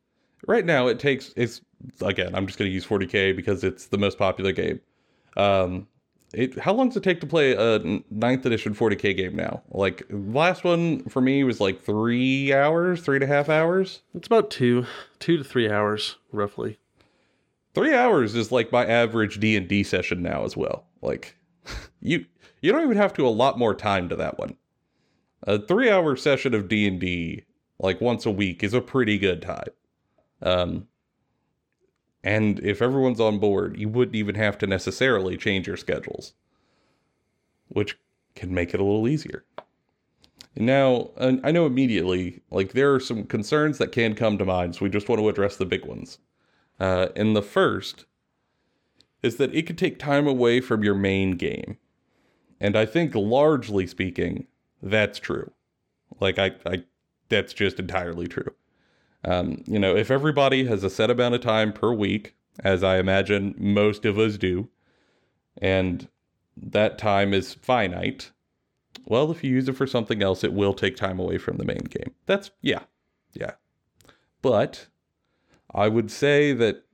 right 0.46 0.64
now 0.64 0.86
it 0.86 0.98
takes 0.98 1.32
it's 1.36 1.60
again, 2.00 2.34
I'm 2.34 2.46
just 2.46 2.58
gonna 2.58 2.70
use 2.70 2.86
40k 2.86 3.34
because 3.34 3.64
it's 3.64 3.86
the 3.86 3.98
most 3.98 4.18
popular 4.18 4.52
game. 4.52 4.80
Um 5.36 5.86
it 6.32 6.58
how 6.58 6.72
long 6.72 6.88
does 6.88 6.96
it 6.96 7.02
take 7.02 7.20
to 7.20 7.26
play 7.26 7.52
a 7.52 7.80
ninth 8.10 8.46
edition 8.46 8.74
40k 8.74 9.16
game 9.16 9.34
now? 9.34 9.62
Like 9.70 10.04
last 10.10 10.64
one 10.64 11.04
for 11.04 11.20
me 11.20 11.42
was 11.44 11.60
like 11.60 11.82
three 11.82 12.52
hours, 12.52 13.02
three 13.02 13.16
and 13.16 13.24
a 13.24 13.26
half 13.26 13.48
hours. 13.48 14.02
It's 14.14 14.26
about 14.26 14.50
two, 14.50 14.86
two 15.18 15.36
to 15.36 15.44
three 15.44 15.70
hours 15.70 16.16
roughly. 16.32 16.78
Three 17.74 17.94
hours 17.94 18.34
is 18.34 18.52
like 18.52 18.72
my 18.72 18.86
average 18.86 19.40
D 19.40 19.56
and 19.56 19.68
D 19.68 19.82
session 19.82 20.22
now 20.22 20.44
as 20.44 20.56
well. 20.56 20.86
Like 21.02 21.36
you 22.00 22.26
you 22.60 22.72
don't 22.72 22.84
even 22.84 22.96
have 22.96 23.14
to 23.14 23.26
allot 23.26 23.58
more 23.58 23.74
time 23.74 24.08
to 24.08 24.16
that 24.16 24.38
one. 24.38 24.56
A 25.44 25.58
three 25.58 25.90
hour 25.90 26.16
session 26.16 26.54
of 26.54 26.68
D 26.68 26.86
and 26.86 27.00
D 27.00 27.44
like 27.78 28.00
once 28.00 28.26
a 28.26 28.30
week 28.30 28.62
is 28.62 28.74
a 28.74 28.80
pretty 28.80 29.18
good 29.18 29.42
time. 29.42 29.68
Um, 30.42 30.88
and 32.22 32.60
if 32.60 32.82
everyone's 32.82 33.20
on 33.20 33.38
board, 33.38 33.78
you 33.78 33.88
wouldn't 33.88 34.16
even 34.16 34.34
have 34.34 34.58
to 34.58 34.66
necessarily 34.66 35.36
change 35.36 35.66
your 35.66 35.76
schedules, 35.76 36.34
which 37.68 37.98
can 38.34 38.52
make 38.52 38.74
it 38.74 38.80
a 38.80 38.84
little 38.84 39.08
easier. 39.08 39.44
Now, 40.56 41.10
I 41.18 41.52
know 41.52 41.64
immediately, 41.64 42.42
like 42.50 42.72
there 42.72 42.92
are 42.92 43.00
some 43.00 43.24
concerns 43.24 43.78
that 43.78 43.92
can 43.92 44.14
come 44.14 44.36
to 44.38 44.44
mind, 44.44 44.74
so 44.74 44.84
we 44.84 44.90
just 44.90 45.08
want 45.08 45.20
to 45.20 45.28
address 45.28 45.56
the 45.56 45.64
big 45.64 45.84
ones. 45.84 46.18
Uh, 46.78 47.08
and 47.14 47.36
the 47.36 47.42
first 47.42 48.04
is 49.22 49.36
that 49.36 49.54
it 49.54 49.66
could 49.66 49.78
take 49.78 49.98
time 49.98 50.26
away 50.26 50.60
from 50.60 50.82
your 50.82 50.94
main 50.94 51.32
game. 51.32 51.78
And 52.60 52.76
I 52.76 52.84
think 52.84 53.14
largely 53.14 53.86
speaking, 53.86 54.46
that's 54.82 55.18
true. 55.18 55.52
Like 56.18 56.38
I, 56.38 56.52
I 56.66 56.84
that's 57.28 57.52
just 57.52 57.78
entirely 57.78 58.26
true. 58.26 58.54
Um, 59.24 59.62
you 59.66 59.78
know, 59.78 59.96
if 59.96 60.10
everybody 60.10 60.64
has 60.66 60.82
a 60.82 60.90
set 60.90 61.10
amount 61.10 61.34
of 61.34 61.40
time 61.40 61.72
per 61.72 61.92
week, 61.92 62.34
as 62.64 62.82
I 62.82 62.98
imagine 62.98 63.54
most 63.58 64.04
of 64.04 64.18
us 64.18 64.36
do, 64.36 64.68
and 65.58 66.08
that 66.56 66.98
time 66.98 67.34
is 67.34 67.54
finite, 67.54 68.30
well, 69.06 69.30
if 69.30 69.44
you 69.44 69.50
use 69.50 69.68
it 69.68 69.76
for 69.76 69.86
something 69.86 70.22
else, 70.22 70.44
it 70.44 70.52
will 70.52 70.74
take 70.74 70.96
time 70.96 71.18
away 71.18 71.38
from 71.38 71.56
the 71.56 71.64
main 71.64 71.84
game. 71.88 72.14
That's, 72.26 72.50
yeah, 72.60 72.84
yeah. 73.34 73.52
But 74.42 74.86
I 75.74 75.88
would 75.88 76.10
say 76.10 76.52
that 76.52 76.84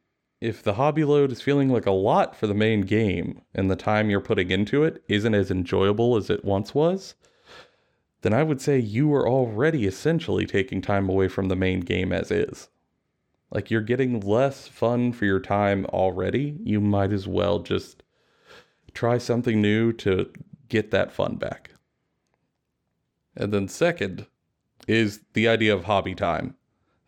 if 0.40 0.62
the 0.62 0.74
hobby 0.74 1.04
load 1.04 1.32
is 1.32 1.40
feeling 1.40 1.70
like 1.70 1.86
a 1.86 1.92
lot 1.92 2.36
for 2.36 2.46
the 2.46 2.54
main 2.54 2.82
game 2.82 3.40
and 3.54 3.70
the 3.70 3.76
time 3.76 4.10
you're 4.10 4.20
putting 4.20 4.50
into 4.50 4.84
it 4.84 5.02
isn't 5.08 5.34
as 5.34 5.50
enjoyable 5.50 6.16
as 6.16 6.28
it 6.28 6.44
once 6.44 6.74
was, 6.74 7.14
then 8.22 8.32
I 8.32 8.42
would 8.42 8.60
say 8.60 8.78
you 8.78 9.12
are 9.14 9.28
already 9.28 9.86
essentially 9.86 10.46
taking 10.46 10.80
time 10.80 11.08
away 11.08 11.28
from 11.28 11.48
the 11.48 11.56
main 11.56 11.80
game 11.80 12.12
as 12.12 12.30
is. 12.30 12.68
Like 13.50 13.70
you're 13.70 13.80
getting 13.80 14.20
less 14.20 14.66
fun 14.66 15.12
for 15.12 15.24
your 15.24 15.40
time 15.40 15.86
already. 15.86 16.58
You 16.64 16.80
might 16.80 17.12
as 17.12 17.28
well 17.28 17.60
just 17.60 18.02
try 18.94 19.18
something 19.18 19.60
new 19.60 19.92
to 19.92 20.30
get 20.68 20.90
that 20.90 21.12
fun 21.12 21.36
back. 21.36 21.70
And 23.36 23.52
then, 23.52 23.68
second, 23.68 24.26
is 24.88 25.20
the 25.34 25.46
idea 25.46 25.74
of 25.74 25.84
hobby 25.84 26.14
time. 26.14 26.56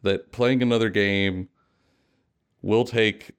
That 0.03 0.31
playing 0.31 0.62
another 0.62 0.90
game 0.90 1.49
will 2.62 2.85
take 2.85 3.33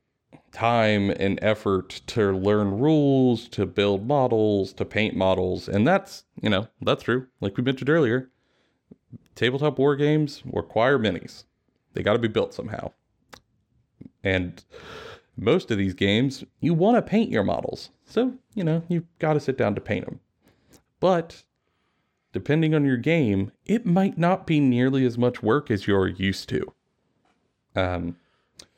time 0.51 1.09
and 1.09 1.39
effort 1.41 2.01
to 2.07 2.31
learn 2.31 2.79
rules, 2.79 3.47
to 3.49 3.65
build 3.65 4.07
models, 4.07 4.73
to 4.73 4.85
paint 4.85 5.15
models. 5.15 5.67
And 5.67 5.87
that's, 5.87 6.23
you 6.41 6.49
know, 6.49 6.67
that's 6.81 7.03
true. 7.03 7.27
Like 7.41 7.57
we 7.57 7.63
mentioned 7.63 7.89
earlier, 7.89 8.29
tabletop 9.35 9.77
war 9.79 9.95
games 9.95 10.41
require 10.45 10.97
minis. 10.97 11.43
They 11.93 12.03
got 12.03 12.13
to 12.13 12.19
be 12.19 12.27
built 12.27 12.53
somehow. 12.53 12.91
And 14.23 14.63
most 15.37 15.71
of 15.71 15.77
these 15.77 15.93
games, 15.93 16.43
you 16.59 16.73
want 16.73 16.97
to 16.97 17.01
paint 17.01 17.31
your 17.31 17.43
models. 17.43 17.89
So, 18.05 18.33
you 18.53 18.63
know, 18.63 18.83
you've 18.87 19.07
got 19.19 19.33
to 19.33 19.39
sit 19.39 19.57
down 19.57 19.75
to 19.75 19.81
paint 19.81 20.05
them. 20.05 20.19
But 20.99 21.43
depending 22.33 22.75
on 22.75 22.85
your 22.85 22.97
game, 22.97 23.51
it 23.65 23.85
might 23.85 24.17
not 24.17 24.45
be 24.45 24.59
nearly 24.59 25.05
as 25.05 25.17
much 25.17 25.41
work 25.41 25.71
as 25.71 25.87
you're 25.87 26.07
used 26.07 26.49
to. 26.49 26.73
Um, 27.75 28.17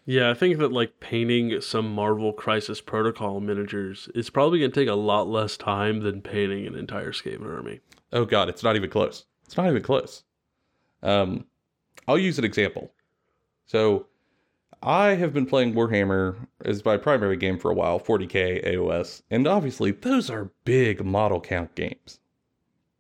Yeah, 0.06 0.32
I 0.32 0.34
think 0.34 0.58
that 0.58 0.72
like 0.72 1.00
painting 1.00 1.62
some 1.62 1.94
Marvel 1.94 2.34
Crisis 2.34 2.82
Protocol 2.82 3.40
miniatures 3.40 4.10
is 4.16 4.30
probably 4.30 4.60
going 4.60 4.72
to 4.72 4.80
take 4.80 4.90
a 4.90 4.96
lot 4.96 5.28
less 5.28 5.58
time 5.58 6.00
than 6.00 6.22
painting 6.22 6.66
an 6.66 6.76
entire 6.76 7.12
Skaven 7.12 7.56
army. 7.56 7.80
Oh 8.12 8.26
god, 8.26 8.50
it's 8.50 8.64
not 8.64 8.76
even 8.76 8.90
close. 8.90 9.26
It's 9.46 9.56
not 9.58 9.68
even 9.68 9.84
close. 9.84 10.24
Um, 11.04 11.46
I'll 12.08 12.18
use 12.18 12.40
an 12.40 12.46
example. 12.46 12.92
So, 13.66 14.08
I 14.84 15.10
have 15.10 15.34
been 15.34 15.46
playing 15.46 15.74
Warhammer 15.74 16.36
as 16.66 16.84
my 16.84 16.98
primary 16.98 17.38
game 17.38 17.60
for 17.60 17.70
a 17.70 17.74
while, 17.74 18.00
40k 18.00 18.66
AOS, 18.66 19.22
and 19.30 19.48
obviously 19.48 19.92
those 19.92 20.30
are 20.30 20.52
big 20.66 21.06
model 21.06 21.40
count 21.40 21.76
games. 21.76 22.20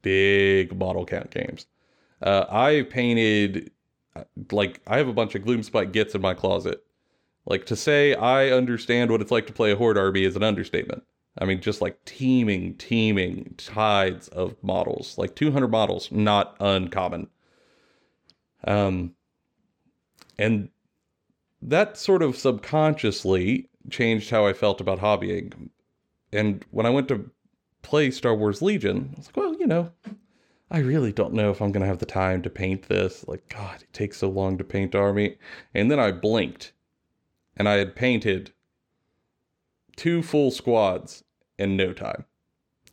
Big 0.04 0.78
model 0.78 1.06
count 1.06 1.32
games. 1.32 1.66
Uh, 2.22 2.46
I 2.50 2.86
painted 2.90 3.72
uh, 4.16 4.24
like 4.52 4.82
I 4.86 4.98
have 4.98 5.08
a 5.08 5.14
bunch 5.14 5.34
of 5.34 5.42
Gloomspite 5.44 5.92
Gitz 5.92 6.14
in 6.14 6.22
my 6.22 6.36
closet. 6.36 6.84
Like 7.46 7.66
to 7.68 7.76
say 7.76 8.14
I 8.14 8.50
understand 8.50 9.12
what 9.12 9.22
it's 9.22 9.32
like 9.32 9.48
to 9.48 9.54
play 9.54 9.72
a 9.72 9.76
horde 9.76 9.98
army 9.98 10.24
is 10.24 10.36
an 10.36 10.44
understatement. 10.44 11.04
I 11.38 11.46
mean, 11.46 11.62
just 11.62 11.82
like 11.82 12.04
teeming, 12.06 12.76
teeming 12.76 13.56
tides 13.58 14.28
of 14.30 14.56
models, 14.62 15.18
like 15.18 15.36
200 15.36 15.70
models, 15.70 16.12
not 16.12 16.56
uncommon. 16.60 17.28
Um, 18.66 19.16
and 20.38 20.70
that 21.62 21.98
sort 21.98 22.22
of 22.22 22.36
subconsciously 22.36 23.70
changed 23.90 24.30
how 24.30 24.46
I 24.46 24.54
felt 24.54 24.82
about 24.82 25.00
hobbying. 25.00 25.70
And 26.34 26.66
when 26.72 26.86
I 26.86 26.90
went 26.90 27.08
to 27.10 27.32
play 27.82 28.12
Star 28.12 28.36
Wars 28.36 28.62
Legion, 28.62 29.12
I 29.14 29.18
was 29.18 29.28
like, 29.28 29.38
well, 29.38 29.56
you 29.56 29.68
know, 29.68 29.92
I 30.70 30.80
really 30.80 31.12
don't 31.12 31.34
know 31.34 31.52
if 31.52 31.62
I'm 31.62 31.72
going 31.72 31.82
to 31.82 31.88
have 31.88 32.00
the 32.00 32.06
time 32.06 32.42
to 32.44 32.50
paint 32.50 32.84
this. 32.84 33.28
Like, 33.28 33.48
God, 33.50 33.82
it 33.82 33.94
takes 33.94 34.18
so 34.18 34.30
long 34.30 34.58
to 34.58 34.64
paint 34.64 34.96
army. 34.96 35.38
And 35.74 35.90
then 35.90 36.00
I 36.00 36.12
blinked 36.12 36.74
and 37.62 37.70
I 37.70 37.74
had 37.74 37.96
painted 37.96 38.54
two 39.96 40.24
full 40.24 40.50
squads 40.50 41.24
in 41.60 41.78
no 41.78 41.94
time, 41.94 42.26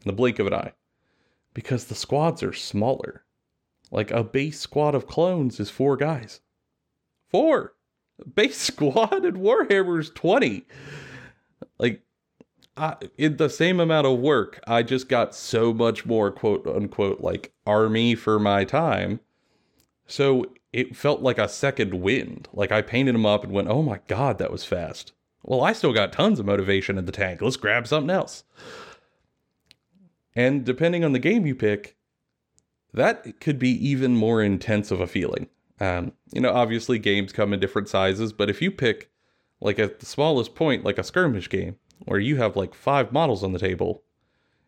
in 0.04 0.08
the 0.08 0.12
blink 0.12 0.38
of 0.38 0.46
an 0.46 0.52
eye, 0.52 0.72
because 1.54 1.86
the 1.86 1.94
squads 1.94 2.42
are 2.42 2.52
smaller. 2.52 3.24
Like 3.90 4.10
a 4.10 4.22
base 4.22 4.60
squad 4.60 4.94
of 4.94 5.06
clones 5.06 5.58
is 5.58 5.70
four 5.70 5.96
guys. 5.96 6.42
Four! 7.30 7.76
A 8.22 8.28
Base 8.28 8.58
squad 8.60 9.24
in 9.24 9.36
Warhammer 9.36 9.98
is 10.00 10.10
20. 10.10 10.66
Like, 11.78 12.02
I, 12.76 12.96
in 13.16 13.38
the 13.38 13.48
same 13.48 13.80
amount 13.80 14.06
of 14.06 14.18
work, 14.18 14.62
I 14.66 14.82
just 14.82 15.08
got 15.08 15.34
so 15.34 15.72
much 15.72 16.04
more 16.04 16.30
quote 16.30 16.66
unquote 16.66 17.22
like 17.22 17.54
army 17.64 18.14
for 18.14 18.38
my 18.38 18.64
time. 18.64 19.20
So 20.06 20.44
it 20.72 20.96
felt 20.96 21.22
like 21.22 21.38
a 21.38 21.48
second 21.48 21.94
wind. 21.94 22.48
Like 22.52 22.72
I 22.72 22.82
painted 22.82 23.14
them 23.14 23.26
up 23.26 23.44
and 23.44 23.52
went, 23.52 23.68
oh 23.68 23.82
my 23.82 24.00
god, 24.06 24.38
that 24.38 24.52
was 24.52 24.64
fast. 24.64 25.12
Well, 25.42 25.62
I 25.62 25.72
still 25.72 25.92
got 25.92 26.12
tons 26.12 26.38
of 26.38 26.46
motivation 26.46 26.98
in 26.98 27.06
the 27.06 27.12
tank. 27.12 27.40
Let's 27.40 27.56
grab 27.56 27.86
something 27.86 28.10
else. 28.10 28.44
And 30.34 30.64
depending 30.64 31.04
on 31.04 31.12
the 31.12 31.18
game 31.18 31.46
you 31.46 31.54
pick, 31.54 31.96
that 32.92 33.40
could 33.40 33.58
be 33.58 33.70
even 33.88 34.16
more 34.16 34.42
intense 34.42 34.90
of 34.90 35.00
a 35.00 35.06
feeling. 35.06 35.48
Um, 35.80 36.12
you 36.32 36.40
know, 36.40 36.52
obviously 36.52 36.98
games 36.98 37.32
come 37.32 37.52
in 37.52 37.60
different 37.60 37.88
sizes, 37.88 38.32
but 38.32 38.50
if 38.50 38.60
you 38.60 38.70
pick 38.70 39.10
like 39.60 39.78
at 39.78 40.00
the 40.00 40.06
smallest 40.06 40.54
point, 40.54 40.84
like 40.84 40.98
a 40.98 41.04
skirmish 41.04 41.48
game, 41.48 41.76
where 42.04 42.20
you 42.20 42.36
have 42.36 42.56
like 42.56 42.74
five 42.74 43.12
models 43.12 43.42
on 43.42 43.52
the 43.52 43.58
table, 43.58 44.02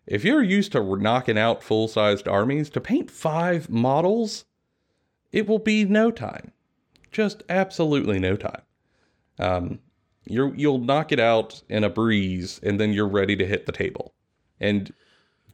if 0.06 0.24
you're 0.24 0.42
used 0.42 0.72
to 0.72 0.96
knocking 0.96 1.38
out 1.38 1.62
full 1.62 1.88
sized 1.88 2.26
armies, 2.26 2.70
to 2.70 2.80
paint 2.80 3.10
five 3.10 3.68
models, 3.70 4.44
it 5.32 5.46
will 5.46 5.58
be 5.58 5.84
no 5.84 6.10
time. 6.10 6.52
Just 7.10 7.42
absolutely 7.48 8.18
no 8.18 8.36
time. 8.36 8.62
Um, 9.38 9.78
you're, 10.26 10.54
you'll 10.54 10.78
knock 10.78 11.12
it 11.12 11.20
out 11.20 11.62
in 11.68 11.82
a 11.82 11.90
breeze 11.90 12.60
and 12.62 12.78
then 12.78 12.92
you're 12.92 13.08
ready 13.08 13.36
to 13.36 13.46
hit 13.46 13.66
the 13.66 13.72
table. 13.72 14.14
And 14.60 14.92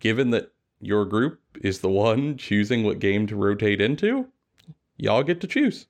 given 0.01 0.31
that 0.31 0.53
your 0.81 1.05
group 1.05 1.41
is 1.63 1.81
the 1.81 1.89
one 1.89 2.37
choosing 2.37 2.85
what 2.85 2.99
game 2.99 3.27
to 3.29 3.37
rotate 3.37 3.81
into, 3.81 4.27
y'all 4.97 5.23
get 5.23 5.41
to 5.41 5.47
choose. 5.47 5.87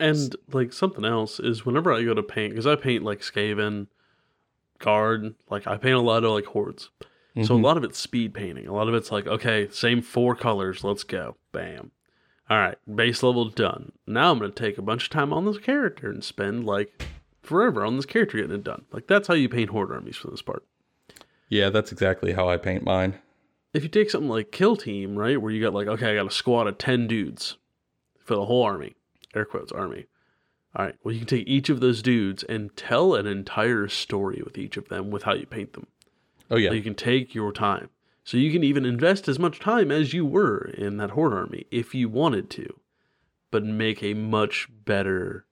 And 0.00 0.34
like 0.52 0.72
something 0.72 1.04
else 1.04 1.40
is 1.40 1.66
whenever 1.66 1.92
I 1.92 2.02
go 2.04 2.14
to 2.14 2.22
paint, 2.22 2.52
because 2.52 2.66
I 2.66 2.76
paint 2.76 3.04
like 3.04 3.20
Skaven, 3.20 3.88
Guard, 4.78 5.34
like 5.50 5.66
I 5.66 5.76
paint 5.76 5.96
a 5.96 6.00
lot 6.00 6.24
of 6.24 6.30
like 6.30 6.46
hordes. 6.46 6.90
Mm-hmm. 7.00 7.44
So 7.44 7.54
a 7.54 7.56
lot 7.56 7.76
of 7.76 7.84
it's 7.84 7.98
speed 7.98 8.32
painting. 8.32 8.66
A 8.66 8.72
lot 8.72 8.88
of 8.88 8.94
it's 8.94 9.10
like, 9.10 9.26
okay, 9.26 9.68
same 9.70 10.02
four 10.02 10.34
colors, 10.34 10.84
let's 10.84 11.04
go. 11.04 11.36
Bam. 11.52 11.90
All 12.50 12.58
right, 12.58 12.78
base 12.92 13.22
level 13.22 13.48
done. 13.50 13.92
Now 14.06 14.30
I'm 14.30 14.38
going 14.38 14.52
to 14.52 14.62
take 14.62 14.78
a 14.78 14.82
bunch 14.82 15.04
of 15.04 15.10
time 15.10 15.32
on 15.32 15.44
this 15.44 15.58
character 15.58 16.10
and 16.10 16.24
spend 16.24 16.64
like 16.64 17.06
forever 17.42 17.84
on 17.84 17.96
this 17.96 18.06
character 18.06 18.38
getting 18.38 18.54
it 18.54 18.64
done. 18.64 18.84
Like 18.92 19.06
that's 19.06 19.28
how 19.28 19.34
you 19.34 19.48
paint 19.48 19.70
horde 19.70 19.92
armies 19.92 20.16
for 20.16 20.30
this 20.30 20.42
part. 20.42 20.64
Yeah, 21.48 21.70
that's 21.70 21.92
exactly 21.92 22.32
how 22.32 22.48
I 22.48 22.56
paint 22.56 22.84
mine. 22.84 23.18
If 23.74 23.82
you 23.82 23.88
take 23.88 24.10
something 24.10 24.30
like 24.30 24.50
Kill 24.50 24.76
Team, 24.76 25.16
right, 25.16 25.40
where 25.40 25.52
you 25.52 25.62
got 25.62 25.74
like, 25.74 25.88
okay, 25.88 26.12
I 26.12 26.14
got 26.14 26.26
a 26.26 26.30
squad 26.30 26.66
of 26.66 26.78
10 26.78 27.06
dudes 27.06 27.56
for 28.18 28.34
the 28.34 28.46
whole 28.46 28.62
army, 28.62 28.96
air 29.34 29.44
quotes, 29.44 29.72
army. 29.72 30.06
All 30.74 30.84
right, 30.86 30.94
well, 31.02 31.12
you 31.12 31.20
can 31.20 31.28
take 31.28 31.46
each 31.46 31.68
of 31.68 31.80
those 31.80 32.02
dudes 32.02 32.42
and 32.44 32.74
tell 32.76 33.14
an 33.14 33.26
entire 33.26 33.88
story 33.88 34.42
with 34.44 34.56
each 34.56 34.76
of 34.76 34.88
them 34.88 35.10
with 35.10 35.24
how 35.24 35.34
you 35.34 35.46
paint 35.46 35.74
them. 35.74 35.86
Oh, 36.50 36.56
yeah. 36.56 36.70
So 36.70 36.74
you 36.74 36.82
can 36.82 36.94
take 36.94 37.34
your 37.34 37.52
time. 37.52 37.90
So 38.28 38.36
you 38.36 38.52
can 38.52 38.62
even 38.62 38.84
invest 38.84 39.26
as 39.26 39.38
much 39.38 39.58
time 39.58 39.90
as 39.90 40.12
you 40.12 40.26
were 40.26 40.70
in 40.76 40.98
that 40.98 41.12
horde 41.12 41.32
army 41.32 41.64
if 41.70 41.94
you 41.94 42.10
wanted 42.10 42.50
to, 42.50 42.78
but 43.50 43.64
make 43.64 44.02
a 44.02 44.12
much 44.12 44.68
better, 44.84 45.46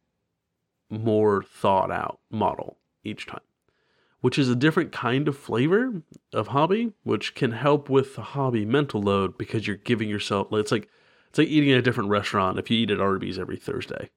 more 0.91 1.43
thought 1.43 1.91
out 1.91 2.21
model 2.31 2.77
each 3.03 3.25
time, 3.25 3.41
which 4.21 4.39
is 4.39 4.51
a 4.51 4.55
different 4.55 4.93
kind 4.93 5.27
of 5.27 5.39
flavor 5.39 6.03
of 6.35 6.49
hobby, 6.49 6.93
which 7.03 7.35
can 7.35 7.53
help 7.53 7.89
with 7.89 8.15
the 8.15 8.21
hobby 8.21 8.67
mental 8.67 9.01
load 9.01 9.39
because 9.39 9.67
you're 9.67 9.77
giving 9.77 10.11
yourself, 10.11 10.49
it's 10.53 10.71
like, 10.71 10.91
it's 11.31 11.39
like 11.39 11.49
eating 11.49 11.73
at 11.73 11.79
a 11.79 11.83
different 11.83 12.11
restaurant 12.11 12.59
if 12.59 12.71
you 12.71 12.77
eat 12.77 12.91
at 12.91 13.01
Arby's 13.01 13.39
every 13.39 13.57
Thursday. 13.57 14.11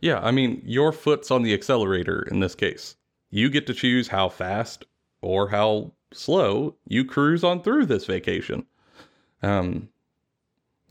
Yeah, 0.00 0.18
I 0.20 0.30
mean, 0.30 0.62
your 0.64 0.92
foot's 0.92 1.30
on 1.30 1.42
the 1.42 1.52
accelerator 1.52 2.22
in 2.22 2.40
this 2.40 2.54
case. 2.54 2.96
You 3.28 3.50
get 3.50 3.66
to 3.66 3.74
choose 3.74 4.08
how 4.08 4.30
fast 4.30 4.86
or 5.20 5.50
how 5.50 5.92
slow 6.12 6.76
you 6.86 7.04
cruise 7.04 7.44
on 7.44 7.62
through 7.62 7.86
this 7.86 8.06
vacation. 8.06 8.66
Um, 9.42 9.88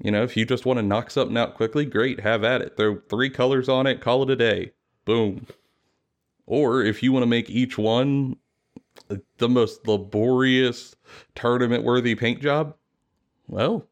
you 0.01 0.11
know, 0.11 0.23
if 0.23 0.35
you 0.35 0.45
just 0.45 0.65
want 0.65 0.77
to 0.77 0.83
knock 0.83 1.11
something 1.11 1.37
out 1.37 1.55
quickly, 1.55 1.85
great, 1.85 2.19
have 2.21 2.43
at 2.43 2.61
it. 2.61 2.75
Throw 2.75 2.99
three 3.09 3.29
colors 3.29 3.69
on 3.69 3.87
it, 3.87 4.01
call 4.01 4.23
it 4.23 4.29
a 4.29 4.35
day. 4.35 4.71
Boom. 5.05 5.45
Or 6.45 6.83
if 6.83 7.03
you 7.03 7.11
want 7.11 7.23
to 7.23 7.27
make 7.27 7.49
each 7.49 7.77
one 7.77 8.37
the 9.37 9.49
most 9.49 9.87
laborious 9.87 10.95
tournament 11.35 11.83
worthy 11.83 12.15
paint 12.15 12.41
job, 12.41 12.75
well, 13.47 13.87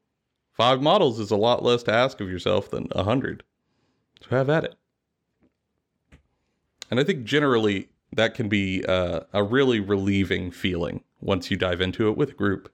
five 0.54 0.82
models 0.82 1.20
is 1.20 1.32
a 1.32 1.38
lot 1.38 1.64
less 1.64 1.84
to 1.84 1.94
ask 1.94 2.20
of 2.22 2.30
yourself 2.30 2.70
than 2.70 2.88
a 2.92 3.04
hundred. 3.04 3.44
So 4.22 4.36
have 4.36 4.50
at 4.50 4.64
it. 4.64 4.76
And 6.90 7.00
I 7.00 7.04
think 7.04 7.24
generally 7.24 7.90
that 8.14 8.34
can 8.34 8.50
be 8.50 8.84
uh, 8.86 9.22
a 9.34 9.44
really 9.44 9.80
relieving 9.80 10.52
feeling 10.52 11.04
once 11.22 11.52
you 11.52 11.58
dive 11.58 11.82
into 11.82 12.10
it 12.10 12.18
with 12.18 12.32
a 12.32 12.34
group. 12.34 12.72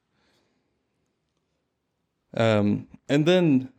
Um, 2.35 2.87
and 3.07 3.25
then, 3.25 3.69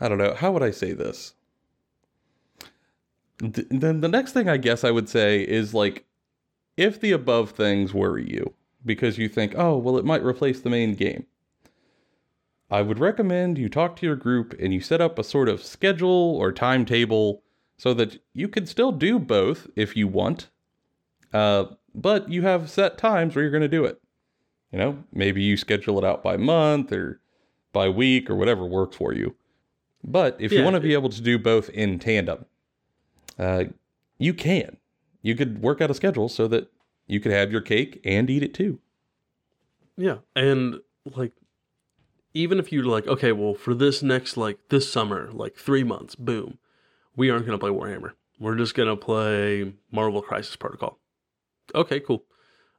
I 0.00 0.08
don't 0.08 0.18
know, 0.18 0.34
how 0.34 0.52
would 0.52 0.62
I 0.62 0.70
say 0.70 0.92
this? 0.92 1.34
Th- 3.38 3.66
then 3.70 4.00
the 4.00 4.08
next 4.08 4.32
thing 4.32 4.48
I 4.48 4.56
guess 4.56 4.84
I 4.84 4.90
would 4.90 5.08
say 5.08 5.42
is 5.42 5.74
like, 5.74 6.04
if 6.76 7.00
the 7.00 7.12
above 7.12 7.50
things 7.50 7.92
worry 7.92 8.28
you 8.28 8.54
because 8.84 9.18
you 9.18 9.28
think, 9.28 9.54
oh, 9.56 9.76
well, 9.76 9.98
it 9.98 10.04
might 10.04 10.24
replace 10.24 10.60
the 10.60 10.70
main 10.70 10.94
game, 10.94 11.26
I 12.70 12.82
would 12.82 13.00
recommend 13.00 13.58
you 13.58 13.68
talk 13.68 13.96
to 13.96 14.06
your 14.06 14.16
group 14.16 14.54
and 14.58 14.72
you 14.72 14.80
set 14.80 15.00
up 15.00 15.18
a 15.18 15.24
sort 15.24 15.48
of 15.48 15.62
schedule 15.62 16.36
or 16.36 16.52
timetable 16.52 17.42
so 17.76 17.92
that 17.94 18.22
you 18.32 18.48
can 18.48 18.66
still 18.66 18.92
do 18.92 19.18
both 19.18 19.66
if 19.74 19.96
you 19.96 20.06
want. 20.06 20.48
Uh, 21.32 21.66
but 21.94 22.28
you 22.28 22.42
have 22.42 22.70
set 22.70 22.98
times 22.98 23.34
where 23.34 23.42
you're 23.42 23.50
going 23.50 23.60
to 23.62 23.68
do 23.68 23.84
it. 23.84 24.00
You 24.72 24.78
know, 24.78 25.04
maybe 25.12 25.42
you 25.42 25.56
schedule 25.56 25.98
it 25.98 26.04
out 26.04 26.22
by 26.22 26.36
month 26.36 26.92
or 26.92 27.20
by 27.72 27.88
week 27.88 28.30
or 28.30 28.36
whatever 28.36 28.64
works 28.64 28.96
for 28.96 29.12
you. 29.12 29.34
But 30.02 30.36
if 30.38 30.52
yeah. 30.52 30.58
you 30.58 30.64
want 30.64 30.74
to 30.74 30.80
be 30.80 30.92
able 30.92 31.10
to 31.10 31.20
do 31.20 31.38
both 31.38 31.68
in 31.70 31.98
tandem, 31.98 32.46
uh, 33.38 33.64
you 34.18 34.34
can. 34.34 34.76
You 35.22 35.34
could 35.34 35.60
work 35.60 35.80
out 35.80 35.90
a 35.90 35.94
schedule 35.94 36.28
so 36.28 36.48
that 36.48 36.70
you 37.06 37.20
could 37.20 37.32
have 37.32 37.52
your 37.52 37.60
cake 37.60 38.00
and 38.04 38.30
eat 38.30 38.42
it 38.42 38.54
too. 38.54 38.78
Yeah. 39.96 40.18
And 40.34 40.80
like, 41.04 41.32
even 42.32 42.58
if 42.58 42.72
you're 42.72 42.84
like, 42.84 43.06
okay, 43.06 43.32
well, 43.32 43.54
for 43.54 43.74
this 43.74 44.02
next, 44.02 44.36
like 44.36 44.58
this 44.68 44.90
summer, 44.90 45.30
like 45.32 45.56
three 45.56 45.84
months, 45.84 46.14
boom, 46.14 46.58
we 47.16 47.28
aren't 47.28 47.44
going 47.44 47.58
to 47.58 47.62
play 47.62 47.70
Warhammer. 47.70 48.12
We're 48.38 48.56
just 48.56 48.74
going 48.74 48.88
to 48.88 48.96
play 48.96 49.74
Marvel 49.90 50.22
Crisis 50.22 50.56
Protocol. 50.56 50.98
Okay, 51.74 52.00
cool. 52.00 52.24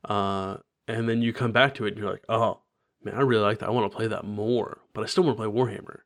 Uh, 0.04 0.58
and 0.88 1.08
then 1.08 1.22
you 1.22 1.34
come 1.34 1.52
back 1.52 1.76
to 1.76 1.86
it 1.86 1.90
and 1.90 1.98
you're 1.98 2.12
like, 2.12 2.26
oh, 2.30 2.60
man, 3.04 3.16
I 3.16 3.22
really 3.22 3.44
like 3.44 3.60
that. 3.60 3.68
I 3.70 3.72
want 3.72 3.92
to 3.92 3.96
play 3.96 4.08
that 4.08 4.26
more, 4.26 4.80
but 4.94 5.04
I 5.04 5.08
still 5.08 5.24
want 5.24 5.38
to 5.38 5.44
play 5.44 5.52
Warhammer. 5.52 6.00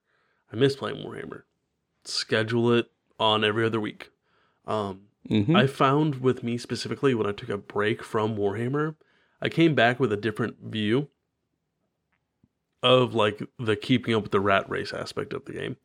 I 0.52 0.56
miss 0.56 0.76
playing 0.76 0.98
Warhammer. 0.98 1.44
Schedule 2.04 2.74
it 2.74 2.88
on 3.20 3.44
every 3.44 3.66
other 3.66 3.80
week. 3.80 4.12
Um, 4.66 5.02
mm-hmm. 5.30 5.56
I 5.56 5.68
found 5.68 6.22
with 6.22 6.44
me 6.44 6.58
specifically 6.58 7.14
when 7.16 7.28
I 7.28 7.32
took 7.32 7.50
a 7.50 7.58
break 7.58 8.04
from 8.04 8.38
Warhammer, 8.38 8.96
I 9.42 9.50
came 9.50 9.76
back 9.76 10.00
with 10.00 10.12
a 10.12 10.18
different 10.18 10.58
view 10.62 11.10
of 12.84 13.16
like 13.16 13.42
the 13.58 13.76
keeping 13.76 14.14
up 14.14 14.24
with 14.24 14.32
the 14.32 14.40
rat 14.40 14.70
race 14.70 14.94
aspect 14.94 15.34
of 15.34 15.46
the 15.46 15.54
game. 15.54 15.78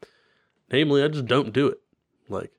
Namely, 0.70 1.02
I 1.02 1.08
just 1.08 1.26
don't 1.26 1.52
do 1.52 1.66
it. 1.68 1.80
Like, 2.28 2.52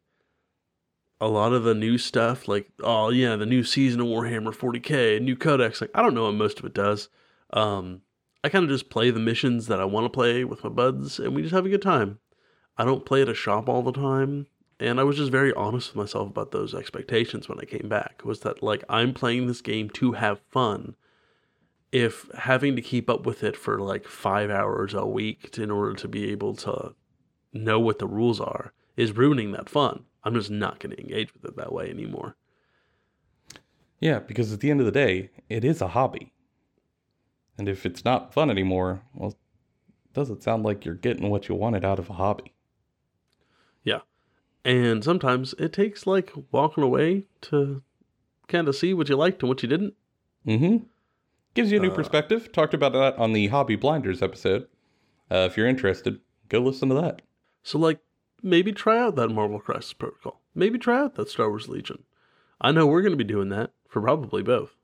a 1.22 1.28
lot 1.28 1.54
of 1.54 1.64
the 1.64 1.76
new 1.76 2.00
stuff, 2.00 2.48
like 2.48 2.68
oh 2.84 3.10
yeah, 3.10 3.36
the 3.36 3.46
new 3.46 3.64
season 3.64 4.02
of 4.02 4.08
Warhammer 4.08 4.54
40k, 4.54 5.22
new 5.22 5.36
codex. 5.36 5.80
Like 5.80 5.92
I 5.94 6.02
don't 6.02 6.16
know 6.16 6.26
what 6.26 6.34
most 6.34 6.60
of 6.60 6.66
it 6.66 6.74
does. 6.74 7.10
Um, 7.54 8.02
I 8.44 8.50
kind 8.50 8.64
of 8.64 8.72
just 8.72 8.90
play 8.90 9.12
the 9.12 9.20
missions 9.20 9.68
that 9.68 9.80
I 9.80 9.86
want 9.86 10.06
to 10.06 10.10
play 10.10 10.44
with 10.44 10.64
my 10.64 10.70
buds, 10.72 11.20
and 11.20 11.36
we 11.36 11.44
just 11.44 11.54
have 11.54 11.66
a 11.66 11.70
good 11.70 11.82
time. 11.82 12.18
I 12.76 12.86
don't 12.86 13.06
play 13.06 13.22
at 13.22 13.30
a 13.30 13.36
shop 13.36 13.70
all 13.70 13.84
the 13.84 13.92
time, 13.92 14.48
and 14.80 15.00
I 15.00 15.04
was 15.04 15.17
just 15.17 15.32
very 15.32 15.54
honest 15.54 15.90
with 15.90 15.98
myself 15.98 16.28
about 16.28 16.52
those 16.52 16.74
expectations 16.74 17.48
when 17.48 17.60
I 17.60 17.65
came 17.65 17.88
back. 17.88 18.24
Was 18.26 18.40
that 18.40 18.63
like 18.63 18.84
I'm 18.90 19.13
playing 19.13 19.46
this 19.46 19.62
game 19.62 19.92
to 19.92 20.13
have 20.13 20.42
fun? 20.50 20.96
If 21.92 22.32
having 22.36 22.76
to 22.78 22.82
keep 22.82 23.12
up 23.12 23.28
with 23.28 23.44
it 23.44 23.56
for 23.56 23.80
like 23.80 24.08
five 24.08 24.50
hours 24.50 24.96
a 24.96 25.06
week 25.06 25.56
in 25.60 25.69
order 25.69 25.94
to 25.94 26.08
be 26.08 26.32
able 26.32 26.56
to 26.56 26.96
know 27.54 27.80
what 27.80 28.00
the 28.00 28.08
rules 28.08 28.40
are 28.40 28.74
is 28.98 29.15
ruining 29.15 29.52
that 29.52 29.69
fun 29.69 30.06
I'm 30.24 30.34
just 30.34 30.52
not 30.52 30.80
going 30.80 30.96
to 30.96 31.02
engage 31.02 31.34
with 31.34 31.46
it 31.46 31.56
that 31.58 31.74
way 31.74 31.90
anymore. 31.90 32.36
Yeah, 34.00 34.19
because 34.19 34.52
at 34.52 34.60
the 34.60 34.72
end 34.72 34.80
of 34.80 34.86
the 34.86 34.92
day, 34.92 35.30
it 35.50 35.63
is 35.63 35.82
a 35.82 35.90
hobby. 35.90 36.34
And 37.58 37.69
if 37.69 37.86
it's 37.86 38.04
not 38.04 38.34
fun 38.34 38.50
anymore, 38.50 39.04
well, 39.13 39.38
does 40.13 40.30
it 40.30 40.44
sound 40.44 40.63
like 40.63 40.84
you're 40.84 40.96
getting 40.96 41.30
what 41.30 41.48
you 41.48 41.56
wanted 41.56 41.86
out 41.86 42.00
of 42.00 42.10
a 42.10 42.13
hobby? 42.13 42.54
Yeah. 43.84 44.00
And 44.65 45.04
sometimes 45.04 45.54
it 45.60 45.74
takes 45.74 46.08
like 46.08 46.32
walking 46.52 46.84
away 46.84 47.28
to 47.42 47.84
kind 48.48 48.67
of 48.67 48.76
see 48.76 48.94
what 48.94 49.10
you 49.10 49.15
liked 49.15 49.42
and 49.42 49.50
what 49.50 49.62
you 49.63 49.69
didn't. 49.69 49.94
Mm-hmm. 50.46 50.86
Gives 51.54 51.72
you 51.72 51.78
a 51.78 51.82
new 51.82 51.92
uh, 51.92 51.96
perspective. 51.96 52.52
Talked 52.52 52.74
about 52.74 52.94
that 52.94 53.17
on 53.17 53.34
the 53.34 53.48
Hobby 53.48 53.76
Blinders 53.76 54.22
episode. 54.22 54.67
Uh, 55.30 55.48
if 55.50 55.58
you're 55.58 55.67
interested, 55.67 56.19
go 56.50 56.60
listen 56.60 56.90
to 56.90 56.96
that. 56.96 57.22
So, 57.63 57.78
like, 57.78 58.00
maybe 58.42 58.71
try 58.71 59.00
out 59.00 59.15
that 59.15 59.29
Marvel 59.29 59.60
Crisis 59.60 59.94
Protocol. 59.94 60.39
Maybe 60.54 60.77
try 60.77 61.00
out 61.00 61.15
that 61.15 61.29
Star 61.29 61.50
Wars 61.50 61.67
Legion. 61.67 62.04
I 62.60 62.71
know 62.71 62.85
we're 62.85 63.02
going 63.02 63.13
to 63.13 63.17
be 63.17 63.23
doing 63.23 63.50
that 63.50 63.71
for 63.87 64.02
probably 64.02 64.44
both. 64.44 64.75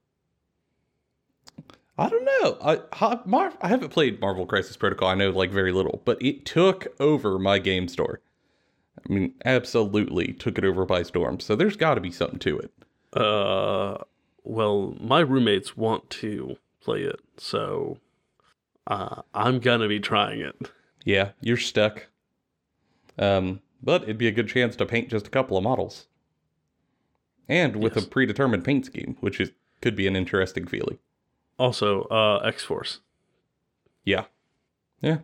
I 1.98 2.10
don't 2.10 2.26
know. 2.26 2.58
I 2.62 2.82
ha, 2.94 3.22
Mar- 3.26 3.58
I 3.62 3.68
haven't 3.68 3.90
played 3.90 4.22
Marvel 4.22 4.46
Crisis 4.46 4.78
Protocol. 4.78 5.10
I 5.10 5.16
know 5.16 5.32
like 5.32 5.52
very 5.52 5.72
little, 5.72 6.02
but 6.06 6.22
it 6.22 6.46
took 6.46 6.88
over 7.00 7.40
my 7.40 7.58
game 7.58 7.88
store. 7.88 8.22
I 8.98 9.14
mean, 9.14 9.34
absolutely 9.46 10.34
took 10.34 10.58
it 10.58 10.66
over 10.66 10.86
by 10.86 11.04
storm. 11.04 11.40
So 11.40 11.56
there's 11.56 11.76
got 11.76 11.96
to 11.96 12.02
be 12.02 12.12
something 12.12 12.40
to 12.40 12.60
it. 12.60 12.72
Uh, 13.14 13.98
well, 14.44 14.96
my 15.00 15.20
roommates 15.20 15.76
want 15.76 16.10
to 16.12 16.58
play 16.82 17.02
it, 17.02 17.20
so 17.38 17.98
uh, 18.86 19.22
I'm 19.34 19.60
gonna 19.60 19.88
be 19.88 20.00
trying 20.00 20.42
it. 20.42 20.56
Yeah, 21.04 21.32
you're 21.42 21.58
stuck. 21.58 22.08
Um, 23.18 23.62
but 23.82 24.04
it'd 24.04 24.18
be 24.18 24.28
a 24.28 24.32
good 24.32 24.48
chance 24.48 24.76
to 24.76 24.86
paint 24.86 25.10
just 25.10 25.28
a 25.28 25.32
couple 25.32 25.58
of 25.58 25.64
models, 25.64 26.08
and 27.48 27.76
with 27.78 27.96
Yes. 27.96 28.06
a 28.06 28.08
predetermined 28.08 28.64
paint 28.66 28.86
scheme, 28.86 29.18
which 29.22 29.40
is 29.40 29.52
could 29.82 29.96
be 29.96 30.08
an 30.08 30.16
interesting 30.16 30.66
feeling. 30.68 30.98
Also, 31.60 32.04
uh, 32.06 32.38
X 32.44 32.64
Force. 32.64 33.00
Yeah. 34.04 34.26
Yeah. 35.02 35.20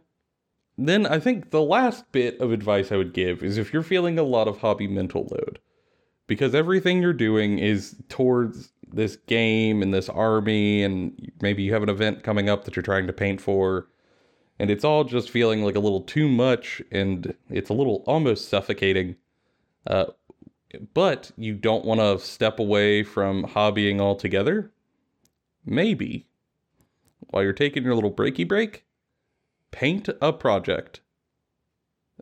Then 0.77 1.05
I 1.05 1.19
think 1.19 1.49
the 1.51 1.61
last 1.61 2.11
bit 2.11 2.39
of 2.39 2.51
advice 2.51 2.91
I 2.91 2.97
would 2.97 3.13
give 3.13 3.43
is 3.43 3.57
if 3.57 3.73
you're 3.73 3.83
feeling 3.83 4.17
a 4.19 4.23
lot 4.23 4.47
of 4.47 4.59
hobby 4.59 4.87
mental 4.87 5.27
load, 5.31 5.59
because 6.27 6.53
everything 6.55 7.01
you're 7.01 7.13
doing 7.13 7.59
is 7.59 7.95
towards 8.09 8.71
this 8.91 9.15
game 9.15 9.81
and 9.81 9.93
this 9.93 10.09
army, 10.09 10.83
and 10.83 11.31
maybe 11.41 11.63
you 11.63 11.73
have 11.73 11.83
an 11.83 11.89
event 11.89 12.23
coming 12.23 12.49
up 12.49 12.65
that 12.65 12.75
you're 12.75 12.83
trying 12.83 13.07
to 13.07 13.13
paint 13.13 13.41
for, 13.41 13.87
and 14.64 14.72
it's 14.72 14.86
all 14.86 15.03
just 15.03 15.30
feeling 15.30 15.61
like 15.61 15.76
a 15.76 15.80
little 15.82 15.99
too 15.99 16.30
much 16.30 16.82
and 16.89 17.36
it's 17.49 17.70
a 17.70 17.74
little 17.74 18.01
almost 18.07 18.47
suffocating. 18.47 19.18
Uh, 19.86 20.05
but 20.93 21.34
you 21.36 21.53
don't 21.53 21.84
want 21.84 21.99
to 21.99 22.18
step 22.18 22.59
away 22.59 23.03
from 23.03 23.43
hobbying 23.43 23.99
altogether. 23.99 24.72
Maybe 25.66 26.28
while 27.20 27.43
you're 27.43 27.51
taking 27.51 27.84
your 27.84 27.93
little 27.93 28.14
breaky 28.14 28.47
break, 28.47 28.86
paint 29.72 30.07
a 30.22 30.32
project 30.32 31.01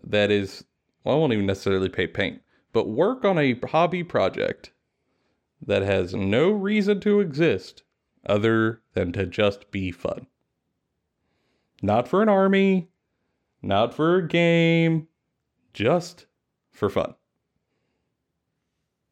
that 0.04 0.32
is, 0.32 0.64
well, 1.04 1.18
I 1.18 1.20
won't 1.20 1.34
even 1.34 1.46
necessarily 1.46 1.90
pay 1.90 2.08
paint, 2.08 2.42
but 2.74 2.90
work 2.90 3.24
on 3.24 3.38
a 3.38 3.60
hobby 3.68 4.04
project 4.04 4.72
that 5.64 5.84
has 5.84 6.16
no 6.16 6.50
reason 6.50 7.02
to 7.02 7.20
exist 7.20 7.84
other 8.26 8.82
than 8.96 9.12
to 9.12 9.28
just 9.28 9.70
be 9.70 9.92
fun. 9.92 10.26
Not 11.82 12.08
for 12.08 12.22
an 12.22 12.30
army, 12.30 12.90
not 13.62 13.94
for 13.94 14.18
a 14.18 14.28
game, 14.28 15.08
just 15.74 16.26
for 16.72 16.90
fun. 16.90 17.16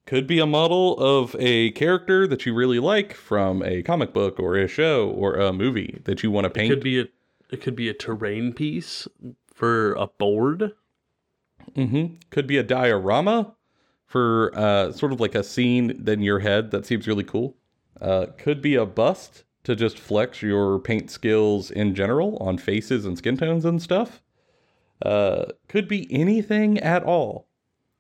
Could 0.06 0.26
be 0.28 0.40
a 0.40 0.46
model 0.48 0.98
of 0.98 1.36
a 1.40 1.72
character 1.72 2.26
that 2.28 2.46
you 2.46 2.54
really 2.54 2.80
like 2.80 3.14
from 3.14 3.62
a 3.64 3.84
comic 3.84 4.12
book 4.14 4.40
or 4.40 4.56
a 4.56 4.68
show 4.68 5.10
or 5.10 5.36
a 5.36 5.54
movie 5.54 6.02
that 6.06 6.24
you 6.24 6.32
want 6.32 6.46
to 6.46 6.50
It 6.50 6.54
paint. 6.56 6.70
could 6.72 6.84
be 6.84 7.00
a 7.02 7.06
it 7.52 7.62
could 7.62 7.76
be 7.76 7.90
a 7.90 7.94
terrain 7.96 8.54
piece 8.54 9.08
for 9.54 9.94
a 9.94 10.06
board. 10.08 10.74
Mm-hmm. 11.76 12.16
Could 12.30 12.46
be 12.46 12.58
a 12.58 12.64
diorama 12.64 13.56
for 14.06 14.52
uh, 14.56 14.92
sort 14.92 15.12
of 15.12 15.20
like 15.20 15.34
a 15.36 15.44
scene 15.44 16.08
in 16.08 16.22
your 16.22 16.40
head 16.40 16.70
that 16.72 16.86
seems 16.86 17.08
really 17.08 17.24
cool. 17.24 17.56
Uh, 18.00 18.28
could 18.38 18.62
be 18.62 18.76
a 18.76 18.86
bust 18.86 19.44
to 19.64 19.76
just 19.76 20.00
flex 20.00 20.42
your 20.42 20.80
paint 20.80 21.12
skills 21.12 21.70
in 21.72 21.96
general 21.96 22.38
on 22.38 22.58
faces 22.58 23.06
and 23.06 23.18
skin 23.18 23.38
tones 23.38 23.66
and 23.66 23.82
stuff. 23.82 24.22
Uh, 25.02 25.46
could 25.68 25.88
be 25.88 26.12
anything 26.12 26.78
at 26.80 27.04
all 27.04 27.48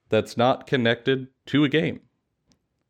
that's 0.09 0.35
not 0.35 0.67
connected 0.67 1.27
to 1.45 1.63
a 1.63 1.69
game. 1.69 2.01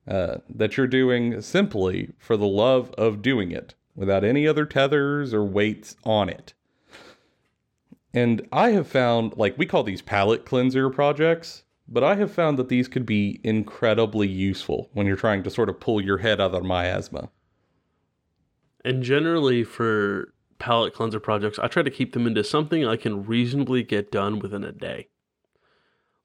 Uh, 0.07 0.37
that 0.49 0.75
you're 0.75 0.87
doing 0.87 1.39
simply 1.41 2.13
for 2.17 2.35
the 2.35 2.47
love 2.47 2.91
of 2.97 3.21
doing 3.21 3.51
it 3.51 3.75
without 3.95 4.23
any 4.23 4.47
other 4.47 4.65
tethers 4.65 5.33
or 5.33 5.43
weights 5.43 5.95
on 6.03 6.29
it. 6.29 6.53
And 8.11 8.47
I 8.51 8.71
have 8.71 8.87
found, 8.87 9.37
like, 9.37 9.55
we 9.55 9.67
call 9.67 9.83
these 9.83 10.01
palette 10.01 10.45
cleanser 10.45 10.89
projects, 10.89 11.63
but 11.87 12.03
I 12.03 12.15
have 12.15 12.31
found 12.31 12.57
that 12.57 12.69
these 12.69 12.87
could 12.87 13.05
be 13.05 13.39
incredibly 13.43 14.27
useful 14.27 14.89
when 14.93 15.05
you're 15.05 15.15
trying 15.15 15.43
to 15.43 15.51
sort 15.51 15.69
of 15.69 15.79
pull 15.79 16.01
your 16.01 16.17
head 16.17 16.41
out 16.41 16.55
of 16.55 16.63
miasma. 16.63 17.29
And 18.83 19.03
generally 19.03 19.63
for 19.63 20.33
palette 20.57 20.93
cleanser 20.93 21.19
projects, 21.19 21.59
I 21.59 21.67
try 21.67 21.83
to 21.83 21.89
keep 21.89 22.13
them 22.13 22.27
into 22.27 22.43
something 22.43 22.85
I 22.85 22.97
can 22.97 23.25
reasonably 23.25 23.83
get 23.83 24.11
done 24.11 24.39
within 24.39 24.63
a 24.63 24.71
day. 24.71 25.07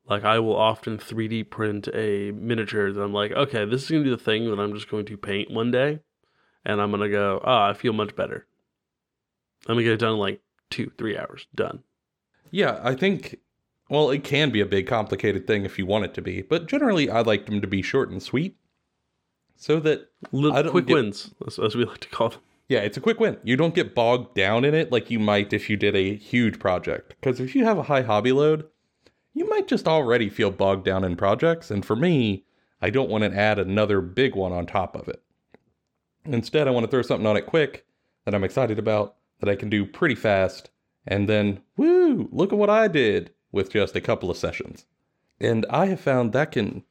Like 0.07 0.25
I 0.25 0.39
will 0.39 0.57
often 0.57 0.99
3D 0.99 1.51
print 1.51 1.89
a 1.95 2.31
miniature 2.33 2.93
that 2.93 3.03
I'm 3.03 3.13
like, 3.13 3.33
okay, 3.33 3.65
this 3.65 3.85
is 3.85 3.91
gonna 3.91 4.05
be 4.05 4.11
the 4.11 4.17
thing 4.19 4.51
that 4.51 4.61
I'm 4.61 4.75
just 4.75 4.91
going 4.91 5.07
to 5.07 5.17
paint 5.17 5.51
one 5.51 5.71
day, 5.71 6.01
and 6.65 6.81
I'm 6.81 6.91
gonna 6.91 7.09
go, 7.09 7.41
ah, 7.43 7.71
I 7.71 7.75
feel 7.75 7.95
much 7.95 8.15
better. 8.15 8.47
I'm 9.67 9.77
gonna 9.77 9.85
get 9.85 9.95
it 9.95 10.01
done 10.01 10.13
in 10.13 10.19
like 10.19 10.43
two, 10.69 10.93
three 10.99 11.17
hours, 11.17 11.47
done. 11.55 11.83
Yeah, 12.51 12.81
I 12.83 12.95
think, 12.95 13.39
well, 13.89 14.11
it 14.11 14.25
can 14.25 14.51
be 14.51 14.61
a 14.61 14.67
big, 14.67 14.87
complicated 14.87 15.47
thing 15.47 15.65
if 15.65 15.79
you 15.79 15.87
want 15.87 16.05
it 16.05 16.15
to 16.15 16.23
be, 16.23 16.43
but 16.43 16.67
generally 16.67 17.09
I 17.09 17.23
like 17.23 17.47
them 17.47 17.63
to 17.63 17.67
be 17.67 17.81
short 17.81 18.11
and 18.11 18.23
sweet 18.23 18.57
so 19.57 19.81
that, 19.81 20.11
Little 20.33 20.71
quick 20.71 20.87
get- 20.87 20.95
wins, 20.95 21.33
as, 21.47 21.59
as 21.59 21.75
we 21.75 21.85
like 21.85 22.01
to 22.01 22.09
call 22.09 22.31
them. 22.31 22.41
yeah, 22.69 22.81
it's 22.81 22.97
a 22.97 23.01
quick 23.01 23.21
win. 23.21 23.37
You 23.45 23.57
don't 23.57 23.75
get 23.75 23.95
bogged 23.95 24.35
down 24.35 24.65
in 24.65 24.75
it 24.75 24.91
like 24.93 25.11
you 25.11 25.19
might 25.19 25.53
if 25.53 25.69
you 25.71 25.77
did 25.77 25.95
a 25.97 26.17
huge 26.17 26.59
project. 26.59 27.15
Because 27.21 27.41
if 27.41 27.55
you 27.55 27.65
have 27.65 27.79
a 27.79 27.83
high 27.85 28.03
hobby 28.03 28.33
load, 28.33 28.67
you 29.33 29.49
might 29.49 29.67
just 29.69 29.89
already 29.89 30.29
feel 30.29 30.51
bogged 30.51 30.85
down 30.85 31.05
in 31.05 31.17
projects. 31.17 31.71
And 31.71 31.85
for 31.85 31.97
me, 31.97 32.45
I 32.81 32.91
don't 32.91 33.11
want 33.11 33.25
to 33.25 33.37
add 33.37 33.59
another 33.59 34.01
big 34.01 34.35
one 34.35 34.53
on 34.53 34.67
top 34.67 34.95
of 34.97 35.09
it. 35.09 35.23
Instead, 36.25 36.67
I 36.69 36.71
want 36.71 36.85
to 36.85 36.91
throw 36.91 37.03
something 37.03 37.27
on 37.27 37.37
it 37.37 37.47
quick 37.47 37.85
that 38.25 38.35
I'm 38.35 38.45
excited 38.45 38.79
about, 38.79 39.17
that 39.41 39.49
I 39.51 39.57
can 39.57 39.69
do 39.69 39.85
pretty 39.85 40.15
fast, 40.15 40.71
and 41.07 41.29
then, 41.29 41.61
woo, 41.77 42.29
look 42.33 42.53
at 42.53 42.59
what 42.59 42.71
I 42.71 42.89
did 42.89 43.31
with 43.53 43.71
just 43.71 43.95
a 43.95 44.01
couple 44.01 44.31
of 44.31 44.37
sessions. 44.39 44.87
And 45.39 45.67
I 45.69 45.87
have 45.87 46.01
found 46.01 46.33
that 46.33 46.53
can, 46.53 46.85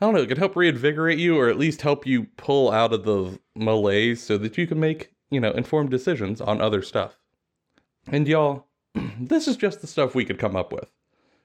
I 0.00 0.06
don't 0.06 0.14
know, 0.14 0.22
it 0.22 0.28
could 0.28 0.38
help 0.38 0.56
reinvigorate 0.56 1.18
you 1.18 1.36
or 1.38 1.48
at 1.48 1.58
least 1.58 1.82
help 1.82 2.06
you 2.06 2.24
pull 2.36 2.70
out 2.70 2.92
of 2.92 3.04
the 3.04 3.38
malaise 3.54 4.22
so 4.22 4.38
that 4.38 4.56
you 4.56 4.66
can 4.66 4.80
make, 4.80 5.12
you 5.30 5.40
know, 5.40 5.50
informed 5.52 5.90
decisions 5.90 6.40
on 6.40 6.60
other 6.60 6.80
stuff. 6.82 7.18
And 8.06 8.26
y'all, 8.26 8.66
this 9.20 9.46
is 9.46 9.56
just 9.56 9.80
the 9.82 9.86
stuff 9.86 10.14
we 10.14 10.24
could 10.24 10.38
come 10.38 10.56
up 10.56 10.72
with. 10.72 10.90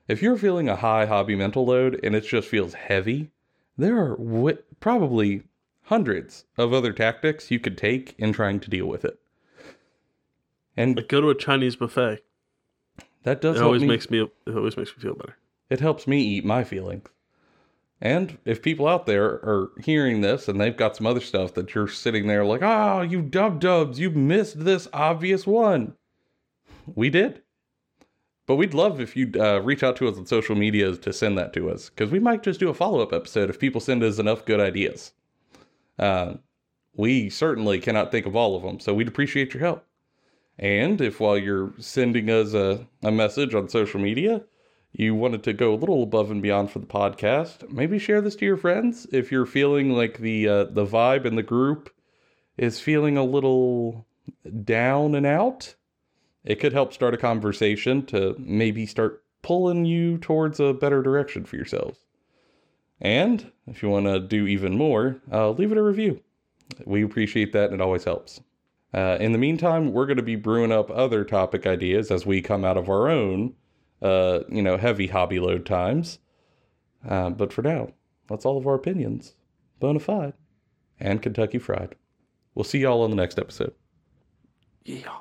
If 0.08 0.22
you're 0.22 0.38
feeling 0.38 0.70
a 0.70 0.76
high 0.78 1.06
hobby 1.06 1.36
mental 1.36 1.66
load 1.66 1.99
and 2.03 2.16
it 2.16 2.22
just 2.22 2.47
feels 2.47 2.74
heavy, 2.76 3.32
there 3.78 3.97
are 3.97 4.18
probably 4.80 5.43
hundreds 5.84 6.45
of 6.58 6.72
other 6.74 6.93
tactics 6.93 7.51
you 7.51 7.60
could 7.60 7.78
take 7.78 8.16
in 8.18 8.32
trying 8.32 8.60
to 8.62 8.70
deal 8.70 8.86
with 8.86 9.03
it. 9.03 9.20
And 10.78 10.95
Like 10.95 11.08
go 11.10 11.22
to 11.22 11.30
a 11.30 11.36
Chinese 11.36 11.76
buffet. 11.76 12.22
that 13.24 13.41
does 13.41 13.56
It 13.56 13.60
help 13.60 13.68
always 13.68 13.82
me. 13.82 13.88
makes 13.89 14.10
me 14.10 14.22
it 14.22 14.56
always 14.56 14.78
makes 14.78 14.95
me 14.95 15.01
feel 15.01 15.16
better. 15.16 15.36
it 15.70 15.80
helps 15.82 16.08
me 16.08 16.22
eat 16.22 16.45
my 16.45 16.64
feelings. 16.64 17.08
And 18.02 18.38
if 18.46 18.62
people 18.62 18.88
out 18.88 19.06
there 19.06 19.26
are 19.26 19.72
hearing 19.82 20.22
this 20.22 20.48
and 20.48 20.60
they've 20.60 20.76
got 20.76 20.96
some 20.96 21.08
other 21.08 21.22
stuff 21.22 21.54
that 21.54 21.74
you're 21.74 21.88
sitting 21.88 22.28
there 22.28 22.43
like, 22.43 22.62
oh, 22.62 23.02
you 23.02 23.22
dub 23.22 23.60
dubs, 23.62 24.00
you 24.00 24.10
missed 24.10 24.64
this 24.66 24.88
obvious 24.91 25.48
one. 25.48 25.93
We 26.93 27.10
did. 27.10 27.41
But 28.48 28.58
we'd 28.58 28.74
love 28.74 29.00
if 29.00 29.16
you'd 29.16 29.38
uh, 29.38 29.62
reach 29.64 29.82
out 29.82 29.96
to 29.98 30.08
us 30.08 30.18
on 30.18 30.26
social 30.26 30.56
media 30.56 30.96
to 30.96 31.14
send 31.14 31.38
that 31.38 31.54
to 31.54 31.70
us 31.70 31.89
because 31.89 32.12
we 32.12 32.20
might 32.20 32.43
just 32.43 32.60
do 32.60 32.70
a 32.70 32.74
follow 32.74 33.02
up 33.02 33.14
episode 33.14 33.50
if 33.50 33.60
people 33.60 33.82
send 33.82 34.04
us 34.04 34.20
enough 34.20 34.46
good 34.46 34.60
ideas. 34.60 35.14
Uh, 35.98 36.36
we 36.96 37.30
certainly 37.30 37.80
cannot 37.80 38.12
think 38.12 38.26
of 38.26 38.36
all 38.36 38.56
of 38.56 38.64
them, 38.64 38.80
so 38.80 38.93
we'd 38.93 39.08
appreciate 39.08 39.54
your 39.54 39.62
help. 39.62 39.86
And 40.60 41.02
if 41.02 41.20
while 41.20 41.38
you're 41.38 41.74
sending 41.80 42.30
us 42.30 42.54
a, 42.54 42.86
a 43.04 43.12
message 43.12 43.56
on 43.56 43.68
social 43.68 44.00
media, 44.00 44.43
you 44.98 45.14
wanted 45.14 45.43
to 45.43 45.52
go 45.52 45.74
a 45.74 45.76
little 45.76 46.04
above 46.04 46.32
and 46.32 46.41
beyond 46.41 46.72
for 46.72 46.80
the 46.80 46.86
podcast, 46.86 47.70
maybe 47.70 48.00
share 48.00 48.22
this 48.22 48.36
to 48.38 48.46
your 48.46 48.56
friends. 48.56 49.06
If 49.12 49.30
you're 49.30 49.46
feeling 49.46 49.91
like 49.91 50.20
the 50.20 50.48
uh, 50.48 50.64
the 50.66 50.86
vibe 50.86 51.26
in 51.26 51.36
the 51.36 51.43
group 51.43 51.93
is 52.58 52.80
feeling 52.80 53.18
a 53.18 53.24
little 53.24 54.06
down 54.64 55.14
and 55.14 55.26
out, 55.26 55.76
it 56.46 56.62
could 56.62 56.72
help 56.72 56.93
start 56.93 57.14
a 57.14 57.18
conversation 57.18 58.06
to 58.06 58.36
maybe 58.39 58.86
start 58.86 59.22
pulling 59.41 59.84
you 59.84 60.18
towards 60.18 60.62
a 60.62 60.74
better 60.74 61.04
direction 61.04 61.43
for 61.43 61.58
yourselves. 61.58 62.00
And 63.02 63.52
if 63.68 63.84
you 63.84 63.89
want 63.89 64.06
to 64.06 64.22
do 64.22 64.48
even 64.48 64.78
more, 64.78 65.18
uh, 65.30 65.50
leave 65.52 65.74
it 65.74 65.78
a 65.78 65.84
review. 65.84 66.22
We 66.86 67.04
appreciate 67.04 67.52
that, 67.52 67.66
and 67.66 67.76
it 67.76 67.82
always 67.82 68.06
helps. 68.06 68.39
Uh, 68.93 69.18
in 69.20 69.34
the 69.34 69.38
meantime, 69.38 69.91
we're 69.91 70.06
going 70.06 70.18
to 70.18 70.24
be 70.24 70.38
brewing 70.38 70.72
up 70.72 70.89
other 70.89 71.26
topic 71.26 71.68
ideas 71.68 72.12
as 72.12 72.26
we 72.26 72.41
come 72.41 72.64
out 72.64 72.78
of 72.78 72.88
our 72.89 73.10
own, 73.10 73.54
uh, 74.06 74.43
you 74.49 74.62
know, 74.62 74.78
heavy 74.78 75.08
hobby 75.08 75.39
load 75.39 75.66
times. 75.66 76.20
Uh, 77.08 77.32
but 77.32 77.51
for 77.51 77.64
now, 77.64 77.89
that's 78.28 78.45
all 78.45 78.58
of 78.58 78.68
our 78.68 78.76
opinions, 78.76 79.34
bona 79.80 79.99
fide, 79.99 80.34
and 80.99 81.22
Kentucky 81.22 81.58
Fried. 81.58 81.95
We'll 82.53 82.64
see 82.64 82.80
y'all 82.80 83.01
on 83.01 83.10
the 83.10 83.16
next 83.16 83.39
episode. 83.39 83.74
Yeah. 84.84 85.18